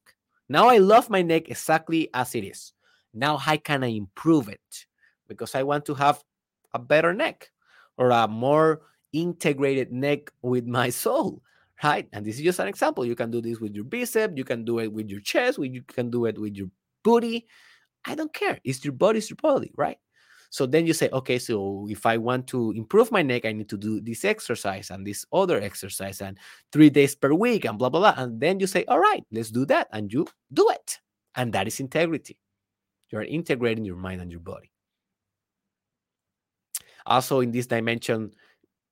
Now 0.51 0.69
I 0.69 0.77
love 0.77 1.09
my 1.09 1.23
neck 1.23 1.49
exactly 1.49 2.11
as 2.13 2.35
it 2.35 2.45
is. 2.45 2.75
Now 3.15 3.39
how 3.39 3.57
can 3.57 3.83
I 3.83 3.89
improve 3.89 4.51
it? 4.51 4.87
Because 5.29 5.55
I 5.55 5.63
want 5.63 5.87
to 5.87 5.95
have 5.95 6.23
a 6.75 6.79
better 6.79 7.15
neck 7.15 7.51
or 7.97 8.11
a 8.11 8.29
more 8.29 8.83
integrated 9.15 9.93
neck 9.93 10.31
with 10.43 10.67
my 10.67 10.91
soul 11.05 11.41
right? 11.85 12.09
And 12.13 12.25
this 12.25 12.37
is 12.37 12.43
just 12.43 12.59
an 12.59 12.69
example. 12.69 13.05
You 13.05 13.15
can 13.15 13.31
do 13.31 13.41
this 13.43 13.61
with 13.61 13.75
your 13.75 13.85
bicep, 13.85 14.33
you 14.35 14.45
can 14.45 14.65
do 14.65 14.79
it 14.79 14.93
with 14.93 15.11
your 15.11 15.21
chest, 15.21 15.59
you 15.59 15.83
can 15.83 16.11
do 16.11 16.25
it 16.25 16.39
with 16.39 16.57
your 16.57 16.69
booty. 17.03 17.47
I 18.07 18.15
don't 18.15 18.33
care. 18.33 18.59
It's 18.65 18.83
your 18.83 18.95
body, 18.95 19.19
it's 19.19 19.29
your 19.29 19.37
body, 19.37 19.73
right? 19.77 19.99
So 20.51 20.67
then 20.67 20.87
you 20.87 20.93
say, 20.93 21.09
okay, 21.13 21.39
so 21.39 21.87
if 21.91 22.07
I 22.07 22.17
want 22.17 22.47
to 22.49 22.73
improve 22.73 23.11
my 23.11 23.23
neck, 23.23 23.45
I 23.45 23.53
need 23.53 23.69
to 23.69 23.77
do 23.77 24.01
this 24.01 24.25
exercise 24.25 24.91
and 24.91 25.07
this 25.07 25.25
other 25.33 25.61
exercise 25.61 26.21
and 26.21 26.39
three 26.73 26.91
days 26.91 27.15
per 27.15 27.33
week 27.33 27.65
and 27.65 27.79
blah, 27.79 27.89
blah, 27.89 28.01
blah. 28.01 28.15
And 28.17 28.41
then 28.41 28.61
you 28.61 28.67
say, 28.67 28.85
all 28.87 28.99
right, 28.99 29.25
let's 29.33 29.51
do 29.51 29.67
that. 29.67 29.89
And 29.93 30.13
you 30.13 30.27
do 30.53 30.69
it. 30.71 31.01
And 31.35 31.53
that 31.53 31.67
is 31.67 31.81
integrity. 31.81 32.39
You 33.11 33.19
are 33.19 33.25
integrating 33.25 33.85
your 33.85 33.97
mind 33.97 34.21
and 34.21 34.31
your 34.31 34.41
body. 34.41 34.71
Also, 37.07 37.41
in 37.41 37.53
this 37.53 37.67
dimension, 37.67 38.33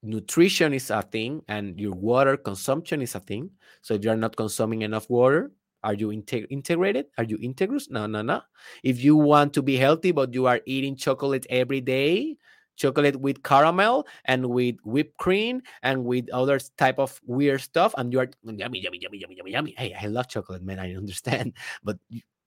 nutrition 0.03 0.73
is 0.73 0.91
a 0.91 1.03
thing 1.03 1.43
and 1.49 1.81
your 1.81 1.95
water 1.95 2.37
consumption 2.37 3.03
is 3.03 3.15
a 3.15 3.21
thing. 3.21 3.51
So 3.83 3.95
if 3.95 4.05
you're 4.05 4.17
not 4.17 4.37
consuming 4.37 4.83
enough 4.83 5.09
water, 5.11 5.51
are 5.85 5.95
you 5.95 6.09
integ- 6.09 6.47
integrated? 6.51 7.07
Are 7.19 7.25
you 7.25 7.39
integrous? 7.39 7.91
No, 7.91 8.07
no, 8.07 8.23
no. 8.23 8.41
If 8.83 9.05
you 9.05 9.17
want 9.17 9.53
to 9.55 9.63
be 9.63 9.77
healthy, 9.77 10.11
but 10.11 10.35
you 10.35 10.47
are 10.47 10.61
eating 10.67 10.97
chocolate 10.97 11.47
every 11.51 11.81
day, 11.81 12.39
chocolate 12.77 13.17
with 13.21 13.43
caramel 13.43 14.07
and 14.25 14.47
with 14.47 14.77
whipped 14.85 15.17
cream 15.19 15.63
and 15.83 16.05
with 16.05 16.29
other 16.31 16.59
type 16.77 16.99
of 16.99 17.21
weird 17.27 17.61
stuff, 17.61 17.95
and 17.99 18.13
you 18.13 18.21
are 18.21 18.29
yummy, 18.43 18.81
yummy, 18.81 18.99
yummy, 19.01 19.19
yummy, 19.19 19.37
yummy, 19.37 19.51
yummy. 19.53 19.75
Hey, 19.77 19.95
I 19.95 20.07
love 20.07 20.29
chocolate, 20.29 20.63
man. 20.63 20.81
I 20.81 20.95
understand, 20.97 21.53
but 21.85 21.99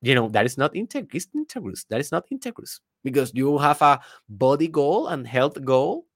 you 0.01 0.15
know 0.15 0.29
that 0.29 0.45
is 0.45 0.57
not 0.57 0.73
integ- 0.73 1.13
it's 1.13 1.27
integrous. 1.35 1.85
That 1.89 1.99
is 2.01 2.11
not 2.11 2.25
integrous 2.33 2.79
because 3.03 3.31
you 3.33 3.57
have 3.57 3.81
a 3.81 3.99
body 4.27 4.67
goal 4.67 5.07
and 5.07 5.25
health 5.25 5.63
goal, 5.63 6.07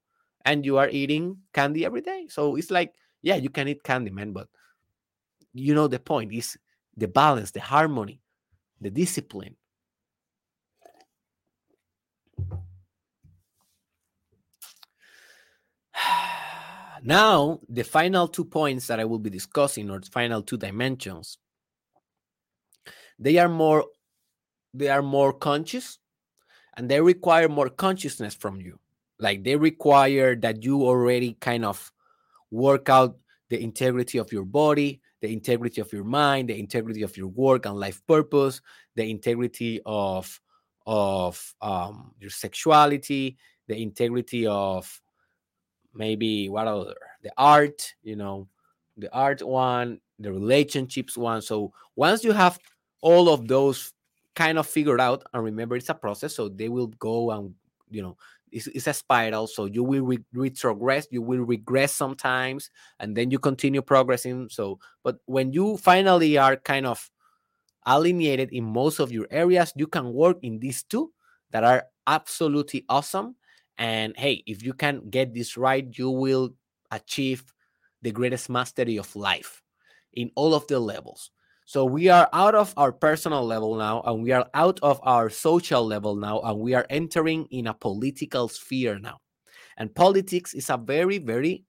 and 0.45 0.65
you 0.65 0.78
are 0.78 0.89
eating 0.89 1.38
candy 1.53 1.86
every 1.86 2.01
day. 2.01 2.28
So 2.30 2.55
it's 2.55 2.72
like, 2.72 2.95
yeah, 3.22 3.36
you 3.36 3.49
can 3.49 3.67
eat 3.67 3.84
candy, 3.84 4.11
man, 4.11 4.34
but 4.34 4.47
you 5.53 5.76
know 5.76 5.88
the 5.88 5.99
point 5.99 6.34
is 6.34 6.57
the 6.96 7.08
balance, 7.08 7.52
the 7.52 7.62
harmony, 7.62 8.22
the 8.80 8.89
discipline. 8.89 9.56
now, 17.04 17.60
the 17.70 17.84
final 17.84 18.28
two 18.28 18.46
points 18.46 18.88
that 18.88 19.00
I 19.00 19.06
will 19.06 19.20
be 19.20 19.30
discussing, 19.30 19.89
or 19.89 20.02
final 20.02 20.42
two 20.42 20.58
dimensions, 20.58 21.38
they 23.20 23.38
are 23.38 23.50
more 23.50 23.86
they 24.74 24.88
are 24.88 25.02
more 25.02 25.34
conscious 25.34 26.00
and 26.78 26.89
they 26.89 27.02
require 27.02 27.50
more 27.50 27.70
consciousness 27.70 28.34
from 28.34 28.62
you. 28.62 28.80
Like 29.20 29.44
they 29.44 29.56
require 29.56 30.36
that 30.38 30.64
you 30.64 30.84
already 30.84 31.34
kind 31.39 31.66
of 31.66 31.92
work 32.50 32.89
out 32.89 33.18
the 33.50 33.62
integrity 33.62 34.18
of 34.18 34.32
your 34.32 34.46
body, 34.46 35.01
the 35.22 35.32
integrity 35.32 35.82
of 35.82 35.93
your 35.93 36.03
mind, 36.03 36.49
the 36.49 36.59
integrity 36.59 37.03
of 37.03 37.15
your 37.15 37.28
work 37.28 37.65
and 37.65 37.76
life 37.76 38.01
purpose, 38.07 38.61
the 38.95 39.09
integrity 39.09 39.80
of 39.86 40.39
of 40.88 41.53
um, 41.61 42.11
your 42.19 42.32
sexuality, 42.32 43.38
the 43.67 43.82
integrity 43.82 44.47
of 44.47 45.01
maybe 45.93 46.49
what 46.49 46.67
other 46.67 46.95
the 47.22 47.32
art, 47.38 47.93
you 48.03 48.15
know, 48.15 48.47
the 48.97 49.13
art 49.13 49.41
one, 49.43 49.99
the 50.19 50.32
relationships 50.32 51.17
one. 51.17 51.41
So 51.41 51.72
once 51.95 52.24
you 52.24 52.32
have 52.32 52.59
all 53.01 53.30
of 53.30 53.47
those 53.47 53.93
kind 54.36 54.57
of 54.57 54.65
figured 54.65 55.01
out, 55.01 55.24
and 55.34 55.43
remember 55.43 55.76
it's 55.76 55.89
a 55.89 55.93
process, 55.93 56.36
so 56.36 56.49
they 56.49 56.69
will 56.69 56.88
go 56.88 57.32
and 57.32 57.53
you 57.91 58.01
know 58.01 58.17
it's, 58.52 58.68
it's 58.68 58.88
a 58.88 58.93
spiral 58.93 59.47
so 59.47 59.66
you 59.66 59.84
will 59.84 60.04
re- 60.04 60.26
retrogress 60.36 61.06
you 61.12 61.22
will 61.22 61.41
regress 61.41 61.93
sometimes 61.93 62.70
and 62.99 63.16
then 63.16 63.32
you 63.32 63.39
continue 63.39 63.82
progressing 63.82 64.47
so 64.49 64.80
but 65.04 65.18
when 65.26 65.52
you 65.54 65.78
finally 65.78 66.38
are 66.38 66.56
kind 66.56 66.86
of 66.86 67.10
alienated 67.88 68.49
in 68.52 68.64
most 68.64 68.99
of 68.99 69.12
your 69.12 69.28
areas 69.32 69.74
you 69.76 69.88
can 69.88 70.14
work 70.14 70.38
in 70.43 70.60
these 70.60 70.84
two 70.84 71.12
that 71.52 71.64
are 71.64 71.86
absolutely 72.08 72.86
awesome 72.89 73.36
and 73.78 74.14
hey 74.18 74.43
if 74.45 74.64
you 74.64 74.74
can 74.74 75.10
get 75.10 75.34
this 75.34 75.58
right 75.58 75.88
you 75.97 76.10
will 76.10 76.54
achieve 76.91 77.43
the 78.02 78.12
greatest 78.12 78.49
mastery 78.49 78.97
of 78.97 79.16
life 79.16 79.62
in 80.14 80.30
all 80.36 80.54
of 80.54 80.68
the 80.68 80.80
levels 80.80 81.32
so 81.72 81.86
we 81.86 82.09
are 82.09 82.28
out 82.34 82.53
of 82.53 82.74
our 82.76 82.91
personal 82.91 83.45
level 83.45 83.76
now, 83.76 84.01
and 84.01 84.22
we 84.22 84.34
are 84.34 84.45
out 84.53 84.78
of 84.84 84.99
our 85.03 85.30
social 85.30 85.88
level 85.88 86.17
now, 86.17 86.41
and 86.41 86.59
we 86.59 86.74
are 86.74 86.86
entering 86.89 87.47
in 87.49 87.65
a 87.67 87.74
political 87.74 88.49
sphere 88.49 88.99
now. 88.99 89.19
And 89.78 89.95
politics 89.95 90.53
is 90.53 90.69
a 90.69 90.76
very, 90.76 91.17
very 91.17 91.63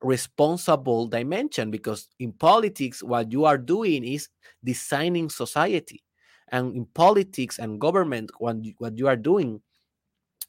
responsible 0.00 1.08
dimension 1.08 1.72
because 1.72 2.06
in 2.20 2.32
politics, 2.32 3.02
what 3.02 3.32
you 3.32 3.46
are 3.46 3.58
doing 3.58 4.04
is 4.04 4.28
designing 4.62 5.28
society. 5.28 6.04
And 6.52 6.76
in 6.76 6.86
politics 6.94 7.58
and 7.58 7.80
government, 7.80 8.30
what 8.38 8.64
you, 8.64 8.74
what 8.78 8.96
you 8.96 9.08
are 9.08 9.16
doing 9.16 9.60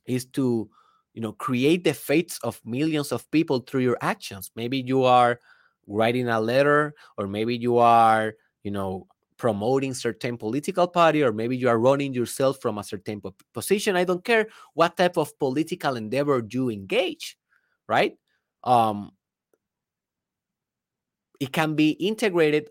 is 0.06 0.26
to 0.34 0.70
you 1.16 1.22
know 1.24 1.32
create 1.32 1.84
the 1.84 1.96
fates 1.96 2.38
of 2.44 2.62
millions 2.64 3.12
of 3.12 3.30
people 3.32 3.60
through 3.60 3.82
your 3.82 3.98
actions 4.02 4.50
maybe 4.56 4.80
you 4.80 5.04
are 5.04 5.40
writing 5.88 6.30
a 6.30 6.40
letter 6.40 6.94
or 7.18 7.28
maybe 7.28 7.56
you 7.56 7.78
are 7.78 8.34
you 8.64 8.72
know 8.72 9.08
promoting 9.38 9.94
certain 9.94 10.38
political 10.38 10.88
party 10.88 11.24
or 11.24 11.34
maybe 11.34 11.58
you 11.58 11.68
are 11.68 11.80
running 11.80 12.14
yourself 12.14 12.60
from 12.62 12.78
a 12.78 12.84
certain 12.84 13.20
position 13.54 13.96
i 13.96 14.04
don't 14.04 14.24
care 14.24 14.48
what 14.76 14.96
type 14.96 15.18
of 15.18 15.38
political 15.40 15.96
endeavor 15.96 16.46
you 16.52 16.70
engage 16.70 17.38
right? 17.92 18.16
Um 18.64 19.12
it 21.40 21.52
can 21.52 21.76
be 21.76 21.92
integrated 22.00 22.70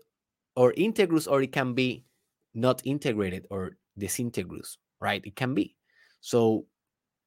or 0.55 0.73
integrous 0.73 1.29
or 1.29 1.41
it 1.41 1.51
can 1.51 1.73
be 1.73 2.05
not 2.53 2.81
integrated 2.85 3.45
or 3.51 3.77
disintegrous 3.99 4.77
right? 4.99 5.21
It 5.25 5.35
can 5.35 5.53
be. 5.53 5.75
So 6.21 6.65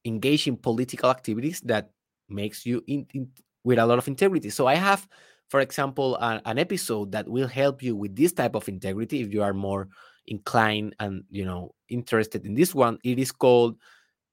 engage 0.05 0.47
in 0.47 0.57
political 0.57 1.09
activities 1.09 1.61
that 1.65 1.91
makes 2.29 2.65
you 2.65 2.83
in, 2.87 3.05
in, 3.13 3.27
with 3.63 3.79
a 3.79 3.85
lot 3.85 3.97
of 3.97 4.07
integrity. 4.07 4.49
So 4.49 4.67
i 4.67 4.75
have 4.75 5.07
for 5.47 5.59
example, 5.59 6.15
a, 6.15 6.41
an 6.45 6.57
episode 6.57 7.11
that 7.11 7.27
will 7.27 7.47
help 7.47 7.83
you 7.83 7.95
with 7.95 8.15
this 8.15 8.33
type 8.33 8.55
of 8.55 8.67
integrity 8.67 9.21
if 9.21 9.33
you 9.33 9.43
are 9.43 9.53
more 9.53 9.87
inclined 10.27 10.95
and 10.99 11.23
you 11.29 11.45
know 11.45 11.73
interested 11.89 12.45
in 12.45 12.55
this 12.55 12.73
one. 12.73 12.97
It 13.03 13.19
is 13.19 13.31
called 13.31 13.77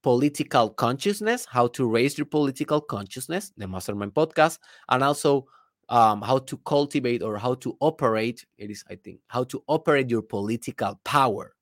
political 0.03 0.71
consciousness, 0.71 1.47
how 1.49 1.69
to 1.69 1.89
raise 1.89 2.19
your 2.19 2.27
political 2.27 2.81
consciousness, 2.81 3.53
the 3.57 3.69
Mastermind 3.69 4.15
podcast, 4.15 4.59
and 4.89 5.05
also 5.05 5.47
um, 5.89 6.23
how 6.23 6.39
to 6.39 6.57
cultivate 6.59 7.23
or 7.23 7.39
how 7.39 7.55
to 7.55 7.77
operate. 7.81 8.45
It 8.59 8.71
is, 8.71 8.85
I 8.91 8.97
think, 8.97 9.21
how 9.29 9.45
to 9.45 9.63
operate 9.69 10.11
your 10.11 10.23
political 10.23 10.99
power. 11.05 11.55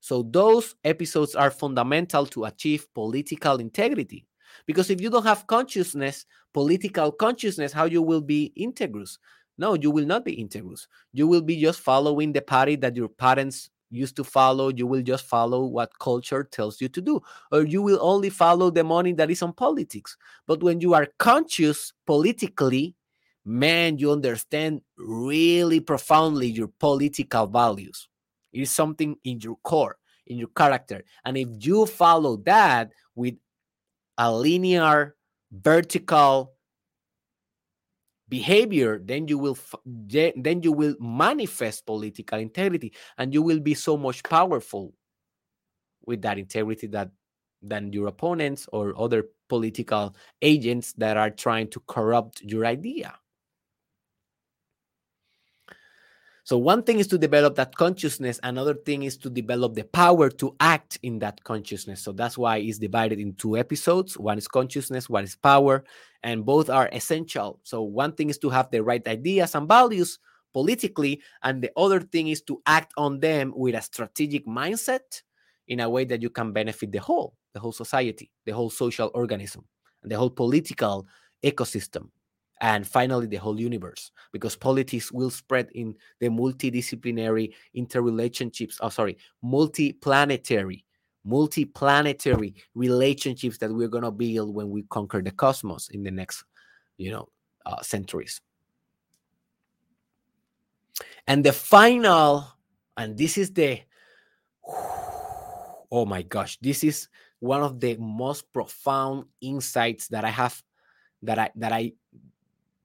So 0.00 0.22
those 0.22 0.74
episodes 0.84 1.34
are 1.34 1.50
fundamental 1.50 2.26
to 2.26 2.44
achieve 2.44 2.86
political 2.94 3.58
integrity. 3.58 4.26
Because 4.66 4.90
if 4.90 5.00
you 5.00 5.10
don't 5.10 5.26
have 5.26 5.46
consciousness, 5.46 6.26
political 6.52 7.12
consciousness, 7.12 7.72
how 7.72 7.84
you 7.84 8.02
will 8.02 8.20
be 8.20 8.52
integrous? 8.58 9.18
No, 9.58 9.74
you 9.74 9.90
will 9.90 10.06
not 10.06 10.24
be 10.24 10.36
integrous. 10.36 10.86
You 11.12 11.26
will 11.26 11.42
be 11.42 11.60
just 11.60 11.80
following 11.80 12.32
the 12.32 12.42
party 12.42 12.76
that 12.76 12.96
your 12.96 13.08
parents 13.08 13.70
used 13.90 14.16
to 14.16 14.24
follow. 14.24 14.68
You 14.68 14.86
will 14.86 15.02
just 15.02 15.26
follow 15.26 15.64
what 15.66 15.98
culture 15.98 16.44
tells 16.44 16.80
you 16.80 16.88
to 16.88 17.00
do, 17.00 17.20
or 17.50 17.64
you 17.64 17.82
will 17.82 17.98
only 18.00 18.30
follow 18.30 18.70
the 18.70 18.82
money 18.82 19.12
that 19.12 19.30
is 19.30 19.42
on 19.42 19.52
politics. 19.52 20.16
But 20.46 20.62
when 20.62 20.80
you 20.80 20.94
are 20.94 21.08
conscious 21.18 21.92
politically, 22.06 22.96
man, 23.44 23.98
you 23.98 24.10
understand 24.10 24.80
really 24.96 25.80
profoundly 25.80 26.46
your 26.46 26.68
political 26.68 27.46
values. 27.46 28.08
It 28.52 28.62
is 28.62 28.70
something 28.70 29.16
in 29.24 29.40
your 29.40 29.56
core, 29.62 29.96
in 30.26 30.38
your 30.38 30.48
character. 30.48 31.04
And 31.24 31.36
if 31.36 31.48
you 31.58 31.86
follow 31.86 32.36
that 32.38 32.90
with 33.14 33.34
a 34.18 34.32
linear 34.32 35.14
vertical 35.50 36.52
behavior 38.28 38.98
then 39.04 39.28
you 39.28 39.36
will 39.36 39.58
then 39.84 40.62
you 40.62 40.72
will 40.72 40.96
manifest 40.98 41.84
political 41.84 42.38
integrity 42.38 42.92
and 43.18 43.34
you 43.34 43.42
will 43.42 43.60
be 43.60 43.74
so 43.74 43.94
much 43.96 44.22
powerful 44.22 44.94
with 46.06 46.22
that 46.22 46.38
integrity 46.38 46.86
that 46.86 47.10
than 47.60 47.92
your 47.92 48.08
opponents 48.08 48.66
or 48.72 48.98
other 48.98 49.26
political 49.48 50.16
agents 50.40 50.94
that 50.94 51.16
are 51.16 51.30
trying 51.30 51.68
to 51.68 51.80
corrupt 51.86 52.40
your 52.40 52.64
idea 52.64 53.14
So 56.44 56.58
one 56.58 56.82
thing 56.82 56.98
is 56.98 57.06
to 57.08 57.18
develop 57.18 57.54
that 57.54 57.76
consciousness, 57.76 58.40
another 58.42 58.74
thing 58.74 59.04
is 59.04 59.16
to 59.18 59.30
develop 59.30 59.74
the 59.74 59.84
power 59.84 60.28
to 60.28 60.56
act 60.58 60.98
in 61.04 61.20
that 61.20 61.42
consciousness. 61.44 62.02
So 62.02 62.10
that's 62.10 62.36
why 62.36 62.56
it's 62.56 62.78
divided 62.78 63.20
in 63.20 63.34
two 63.34 63.56
episodes. 63.56 64.18
One 64.18 64.38
is 64.38 64.48
consciousness, 64.48 65.08
one 65.08 65.22
is 65.22 65.36
power, 65.36 65.84
and 66.24 66.44
both 66.44 66.68
are 66.68 66.88
essential. 66.92 67.60
So 67.62 67.82
one 67.82 68.12
thing 68.14 68.28
is 68.28 68.38
to 68.38 68.50
have 68.50 68.72
the 68.72 68.82
right 68.82 69.06
ideas 69.06 69.54
and 69.54 69.68
values 69.68 70.18
politically, 70.52 71.22
and 71.44 71.62
the 71.62 71.70
other 71.76 72.00
thing 72.00 72.26
is 72.28 72.42
to 72.42 72.60
act 72.66 72.92
on 72.96 73.20
them 73.20 73.52
with 73.54 73.76
a 73.76 73.80
strategic 73.80 74.44
mindset 74.44 75.22
in 75.68 75.78
a 75.78 75.88
way 75.88 76.04
that 76.04 76.22
you 76.22 76.28
can 76.28 76.52
benefit 76.52 76.90
the 76.90 76.98
whole, 76.98 77.36
the 77.54 77.60
whole 77.60 77.72
society, 77.72 78.32
the 78.46 78.52
whole 78.52 78.68
social 78.68 79.12
organism, 79.14 79.64
and 80.02 80.10
the 80.10 80.18
whole 80.18 80.28
political 80.28 81.06
ecosystem 81.44 82.08
and 82.60 82.86
finally 82.86 83.26
the 83.26 83.36
whole 83.36 83.58
universe 83.58 84.10
because 84.32 84.54
politics 84.54 85.10
will 85.10 85.30
spread 85.30 85.68
in 85.74 85.94
the 86.20 86.28
multidisciplinary 86.28 87.52
interrelationships 87.76 88.76
oh 88.80 88.88
sorry 88.88 89.16
multiplanetary 89.44 90.84
multiplanetary 91.26 92.54
relationships 92.74 93.58
that 93.58 93.72
we're 93.72 93.88
going 93.88 94.04
to 94.04 94.10
build 94.10 94.54
when 94.54 94.70
we 94.70 94.82
conquer 94.84 95.22
the 95.22 95.30
cosmos 95.30 95.88
in 95.90 96.02
the 96.02 96.10
next 96.10 96.44
you 96.98 97.10
know 97.10 97.28
uh, 97.66 97.80
centuries. 97.82 98.40
And 101.26 101.44
the 101.44 101.52
final 101.52 102.46
and 102.96 103.16
this 103.16 103.38
is 103.38 103.52
the 103.52 103.80
oh 105.90 106.04
my 106.06 106.22
gosh, 106.22 106.58
this 106.60 106.82
is 106.84 107.08
one 107.38 107.62
of 107.62 107.80
the 107.80 107.96
most 107.98 108.52
profound 108.52 109.24
insights 109.40 110.08
that 110.08 110.24
I 110.24 110.30
have 110.30 110.60
that 111.22 111.38
I 111.38 111.50
that 111.56 111.72
I 111.72 111.92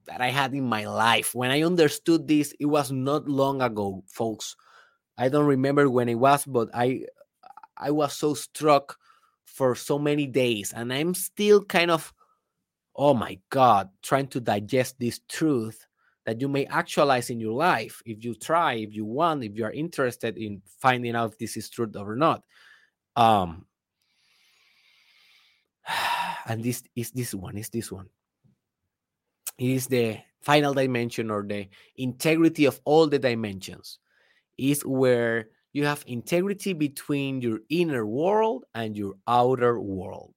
that 0.07 0.21
I 0.21 0.29
had 0.29 0.53
in 0.53 0.63
my 0.63 0.85
life. 0.85 1.35
When 1.35 1.51
I 1.51 1.63
understood 1.63 2.27
this, 2.27 2.53
it 2.59 2.65
was 2.65 2.91
not 2.91 3.27
long 3.27 3.61
ago, 3.61 4.03
folks. 4.07 4.55
I 5.17 5.29
don't 5.29 5.45
remember 5.45 5.89
when 5.89 6.09
it 6.09 6.15
was, 6.15 6.45
but 6.45 6.69
I 6.73 7.05
I 7.77 7.91
was 7.91 8.13
so 8.13 8.33
struck 8.33 8.97
for 9.45 9.75
so 9.75 9.97
many 9.97 10.27
days 10.27 10.73
and 10.73 10.93
I'm 10.93 11.13
still 11.13 11.63
kind 11.63 11.91
of 11.91 12.13
oh 12.95 13.13
my 13.13 13.39
god, 13.49 13.89
trying 14.01 14.27
to 14.27 14.39
digest 14.39 14.99
this 14.99 15.19
truth 15.29 15.85
that 16.25 16.41
you 16.41 16.47
may 16.47 16.65
actualize 16.65 17.29
in 17.29 17.39
your 17.39 17.53
life 17.53 18.01
if 18.05 18.23
you 18.25 18.33
try, 18.33 18.73
if 18.73 18.93
you 18.93 19.05
want, 19.05 19.43
if 19.43 19.55
you 19.55 19.65
are 19.65 19.71
interested 19.71 20.37
in 20.37 20.61
finding 20.79 21.15
out 21.15 21.33
if 21.33 21.37
this 21.37 21.57
is 21.57 21.69
true 21.69 21.89
or 21.95 22.15
not. 22.15 22.43
Um 23.15 23.65
and 26.45 26.63
this 26.63 26.83
is 26.95 27.11
this 27.11 27.33
one 27.33 27.57
is 27.57 27.69
this 27.69 27.91
one 27.91 28.09
it 29.57 29.69
is 29.69 29.87
the 29.87 30.19
final 30.41 30.73
dimension 30.73 31.31
or 31.31 31.43
the 31.43 31.67
integrity 31.95 32.65
of 32.65 32.79
all 32.85 33.07
the 33.07 33.19
dimensions. 33.19 33.99
Is 34.57 34.83
where 34.83 35.49
you 35.73 35.85
have 35.85 36.03
integrity 36.07 36.73
between 36.73 37.41
your 37.41 37.59
inner 37.69 38.05
world 38.05 38.65
and 38.73 38.97
your 38.97 39.13
outer 39.27 39.79
world. 39.79 40.35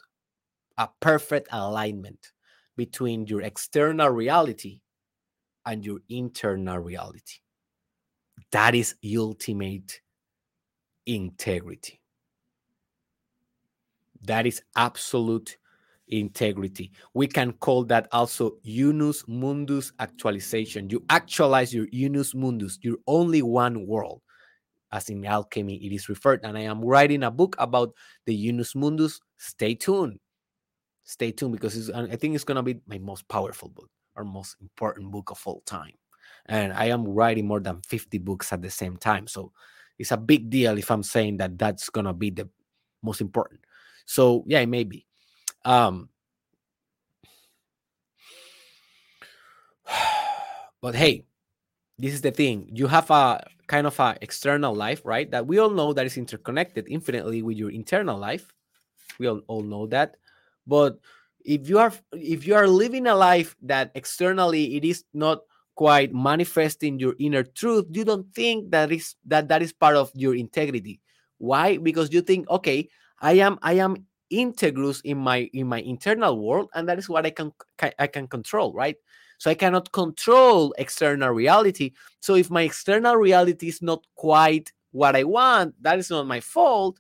A 0.77 0.89
perfect 1.01 1.49
alignment 1.53 2.33
between 2.77 3.27
your 3.27 3.41
external 3.43 4.11
reality 4.11 4.81
and 5.65 5.85
your 5.85 6.01
internal 6.09 6.79
reality. 6.79 7.41
That 8.53 8.75
is 8.75 8.95
ultimate 9.17 10.01
integrity. 11.07 12.01
That 14.23 14.47
is 14.47 14.63
absolute 14.77 15.57
integrity. 16.11 16.93
We 17.15 17.27
can 17.27 17.53
call 17.53 17.85
that 17.85 18.09
also 18.13 18.53
unus 18.63 19.25
mundus 19.27 19.93
actualization. 19.99 20.91
You 20.91 21.05
actualize 21.11 21.73
your 21.73 21.87
unus 21.93 22.35
mundus, 22.35 22.79
your 22.83 22.97
only 23.07 23.43
one 23.43 23.87
world. 23.87 24.23
As 24.93 25.09
in 25.09 25.25
alchemy, 25.25 25.77
it 25.77 25.95
is 25.95 26.09
referred. 26.09 26.41
And 26.43 26.59
I 26.59 26.63
am 26.63 26.85
writing 26.85 27.23
a 27.23 27.31
book 27.31 27.55
about 27.59 27.95
the 28.27 28.35
unus 28.35 28.75
mundus. 28.75 29.21
Stay 29.39 29.75
tuned. 29.75 30.19
Stay 31.05 31.31
tuned 31.31 31.53
because 31.53 31.91
I 31.91 32.17
think 32.17 32.35
it's 32.35 32.45
going 32.45 32.57
to 32.57 32.63
be 32.63 32.81
my 32.87 32.99
most 32.99 33.29
powerful 33.29 33.69
book 33.69 33.89
or 34.17 34.25
most 34.25 34.57
important 34.61 35.11
book 35.11 35.31
of 35.31 35.41
all 35.45 35.63
time. 35.67 35.93
And 36.47 36.73
I 36.73 36.87
am 36.87 37.07
writing 37.07 37.47
more 37.47 37.61
than 37.61 37.81
50 37.89 38.19
books 38.19 38.53
at 38.53 38.63
the 38.63 38.71
same 38.71 38.97
time. 38.97 39.27
So 39.27 39.53
it's 39.99 40.11
a 40.11 40.17
big 40.17 40.51
deal 40.51 40.77
if 40.79 40.91
I'm 40.91 41.03
saying 41.03 41.37
that 41.37 41.59
that's 41.59 41.91
going 41.91 42.07
to 42.07 42.13
be 42.13 42.31
the 42.31 42.49
most 43.03 43.21
important. 43.21 43.61
So, 44.07 44.45
yeah, 44.47 44.61
it 44.61 44.69
may 44.69 44.85
be. 44.85 45.07
Um, 45.65 46.09
but 50.81 50.95
hey, 50.95 51.25
this 51.99 52.15
is 52.15 52.23
the 52.23 52.31
thing. 52.31 52.69
You 52.73 52.87
have 52.87 53.11
a 53.11 53.45
kind 53.67 53.87
of 53.87 53.99
a 54.01 54.17
external 54.21 54.75
life, 54.75 55.03
right? 55.05 55.31
That 55.31 55.47
we 55.47 55.59
all 55.59 55.71
know 55.71 55.93
that 55.93 56.07
is 56.07 56.17
interconnected 56.17 56.87
infinitely 56.89 57.43
with 57.43 57.57
your 57.57 57.71
internal 57.71 58.19
life. 58.19 58.53
We 59.19 59.29
all, 59.29 59.43
all 59.49 59.63
know 59.63 59.87
that. 59.89 60.17
But 60.67 60.99
if 61.45 61.69
you 61.69 61.79
are 61.79 61.93
if 62.13 62.47
you 62.47 62.55
are 62.55 62.67
living 62.67 63.07
a 63.07 63.15
life 63.15 63.57
that 63.63 63.93
externally 63.95 64.77
it 64.77 64.85
is 64.85 65.05
not 65.15 65.41
quite 65.75 66.13
manifesting 66.13 66.99
your 66.99 67.15
inner 67.19 67.43
truth, 67.43 67.87
you 67.91 68.05
don't 68.05 68.33
think 68.35 68.71
that 68.71 68.93
is 68.93 69.15
that 69.27 69.49
that 69.49 69.63
is 69.63 69.73
part 69.73 69.97
of 69.97 70.11
your 70.15 70.35
integrity. 70.35 71.01
Why? 71.39 71.79
Because 71.79 72.13
you 72.13 72.21
think, 72.21 72.49
okay, 72.51 72.89
I 73.21 73.41
am 73.41 73.59
I 73.63 73.75
am 73.75 74.07
integrous 74.31 75.01
in 75.05 75.19
my 75.19 75.51
in 75.53 75.67
my 75.67 75.81
internal 75.81 76.39
world 76.39 76.69
and 76.75 76.89
that 76.89 76.99
is 76.99 77.09
what 77.09 77.27
i 77.27 77.31
can 77.31 77.53
i 77.99 78.07
can 78.07 78.27
control 78.27 78.73
right? 78.73 78.97
So 79.39 79.51
i 79.51 79.55
cannot 79.55 79.91
control 79.93 80.75
external 80.79 81.31
reality. 81.31 81.93
So 82.21 82.35
if 82.35 82.51
my 82.51 82.63
external 82.63 83.17
reality 83.17 83.69
is 83.69 83.83
not 83.83 84.07
quite 84.15 84.73
what 84.93 85.17
i 85.17 85.25
want 85.25 85.75
that 85.83 85.99
is 85.99 86.11
not 86.11 86.27
my 86.27 86.41
fault. 86.41 86.99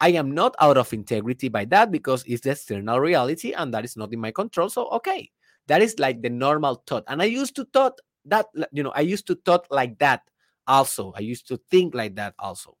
I 0.00 0.08
am 0.10 0.32
not 0.32 0.54
out 0.60 0.76
of 0.76 0.92
integrity 0.92 1.48
by 1.48 1.64
that 1.66 1.90
because 1.90 2.24
it's 2.26 2.42
the 2.42 2.50
external 2.50 3.00
reality 3.00 3.52
and 3.52 3.72
that 3.72 3.84
is 3.84 3.96
not 3.96 4.12
in 4.12 4.20
my 4.20 4.32
control. 4.32 4.68
So 4.68 4.88
okay 4.90 5.30
that 5.66 5.80
is 5.82 5.98
like 5.98 6.22
the 6.22 6.30
normal 6.30 6.82
thought. 6.86 7.04
And 7.08 7.22
i 7.22 7.26
used 7.26 7.54
to 7.56 7.64
thought 7.66 8.00
that 8.26 8.46
you 8.72 8.82
know 8.82 8.90
i 8.90 9.00
used 9.00 9.26
to 9.28 9.34
thought 9.34 9.66
like 9.70 9.98
that 9.98 10.22
also. 10.66 11.12
I 11.14 11.20
used 11.20 11.46
to 11.48 11.58
think 11.70 11.94
like 11.94 12.16
that 12.16 12.34
also. 12.38 12.76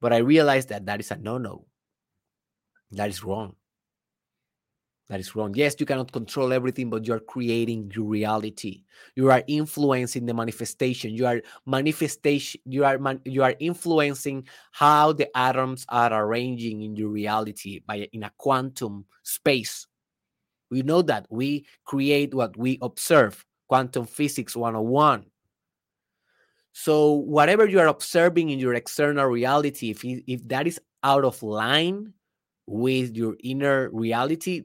But 0.00 0.12
i 0.12 0.18
realized 0.18 0.70
that 0.70 0.86
that 0.86 1.00
is 1.00 1.10
a 1.10 1.16
no 1.16 1.38
no 1.38 1.65
that 2.92 3.08
is 3.08 3.24
wrong. 3.24 3.54
That 5.08 5.20
is 5.20 5.36
wrong. 5.36 5.54
Yes, 5.54 5.76
you 5.78 5.86
cannot 5.86 6.10
control 6.10 6.52
everything, 6.52 6.90
but 6.90 7.06
you 7.06 7.14
are 7.14 7.20
creating 7.20 7.92
your 7.94 8.06
reality. 8.06 8.82
You 9.14 9.30
are 9.30 9.44
influencing 9.46 10.26
the 10.26 10.34
manifestation. 10.34 11.14
You 11.14 11.26
are 11.26 11.42
manifestation. 11.64 12.60
You 12.64 12.84
are 12.84 12.98
man, 12.98 13.20
you 13.24 13.44
are 13.44 13.54
influencing 13.60 14.48
how 14.72 15.12
the 15.12 15.34
atoms 15.36 15.86
are 15.90 16.12
arranging 16.12 16.82
in 16.82 16.96
your 16.96 17.08
reality 17.08 17.82
by 17.86 18.08
in 18.12 18.24
a 18.24 18.32
quantum 18.36 19.04
space. 19.22 19.86
We 20.70 20.82
know 20.82 21.02
that 21.02 21.26
we 21.30 21.66
create 21.84 22.34
what 22.34 22.56
we 22.56 22.78
observe. 22.82 23.44
Quantum 23.68 24.06
physics 24.06 24.56
101. 24.56 25.26
So 26.72 27.12
whatever 27.12 27.66
you 27.66 27.78
are 27.78 27.86
observing 27.86 28.50
in 28.50 28.58
your 28.58 28.74
external 28.74 29.26
reality, 29.26 29.90
if 29.90 30.04
if 30.04 30.46
that 30.48 30.66
is 30.66 30.80
out 31.04 31.24
of 31.24 31.40
line 31.44 32.12
with 32.66 33.16
your 33.16 33.36
inner 33.42 33.90
reality, 33.92 34.64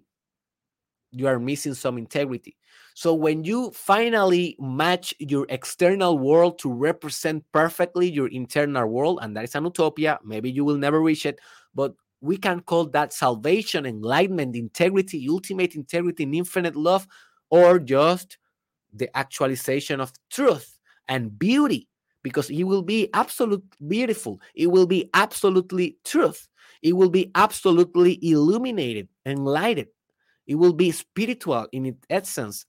you 1.11 1.27
are 1.27 1.39
missing 1.39 1.73
some 1.73 1.97
integrity. 1.97 2.55
So 2.93 3.13
when 3.13 3.43
you 3.43 3.71
finally 3.71 4.55
match 4.59 5.13
your 5.19 5.45
external 5.49 6.17
world 6.17 6.59
to 6.59 6.71
represent 6.71 7.43
perfectly 7.51 8.09
your 8.09 8.27
internal 8.27 8.87
world, 8.87 9.19
and 9.21 9.35
that 9.35 9.43
is 9.43 9.55
an 9.55 9.63
utopia, 9.63 10.19
maybe 10.23 10.51
you 10.51 10.65
will 10.65 10.77
never 10.77 11.01
reach 11.01 11.25
it, 11.25 11.39
but 11.73 11.93
we 12.21 12.37
can 12.37 12.59
call 12.61 12.85
that 12.87 13.13
salvation, 13.13 13.85
enlightenment, 13.85 14.55
integrity, 14.55 15.27
ultimate 15.29 15.75
integrity, 15.75 16.23
and 16.23 16.35
infinite 16.35 16.75
love, 16.75 17.07
or 17.49 17.79
just 17.79 18.37
the 18.93 19.09
actualization 19.17 19.99
of 19.99 20.11
truth 20.29 20.77
and 21.07 21.39
beauty, 21.39 21.87
because 22.23 22.49
it 22.49 22.63
will 22.63 22.83
be 22.83 23.09
absolutely 23.13 23.67
beautiful. 23.87 24.39
It 24.53 24.67
will 24.67 24.85
be 24.85 25.09
absolutely 25.13 25.97
truth. 26.03 26.47
It 26.81 26.93
will 26.93 27.09
be 27.09 27.31
absolutely 27.35 28.19
illuminated, 28.21 29.07
enlightened. 29.25 29.87
It 30.47 30.55
will 30.55 30.73
be 30.73 30.91
spiritual 30.91 31.67
in 31.71 31.85
its 31.85 32.05
essence. 32.09 32.65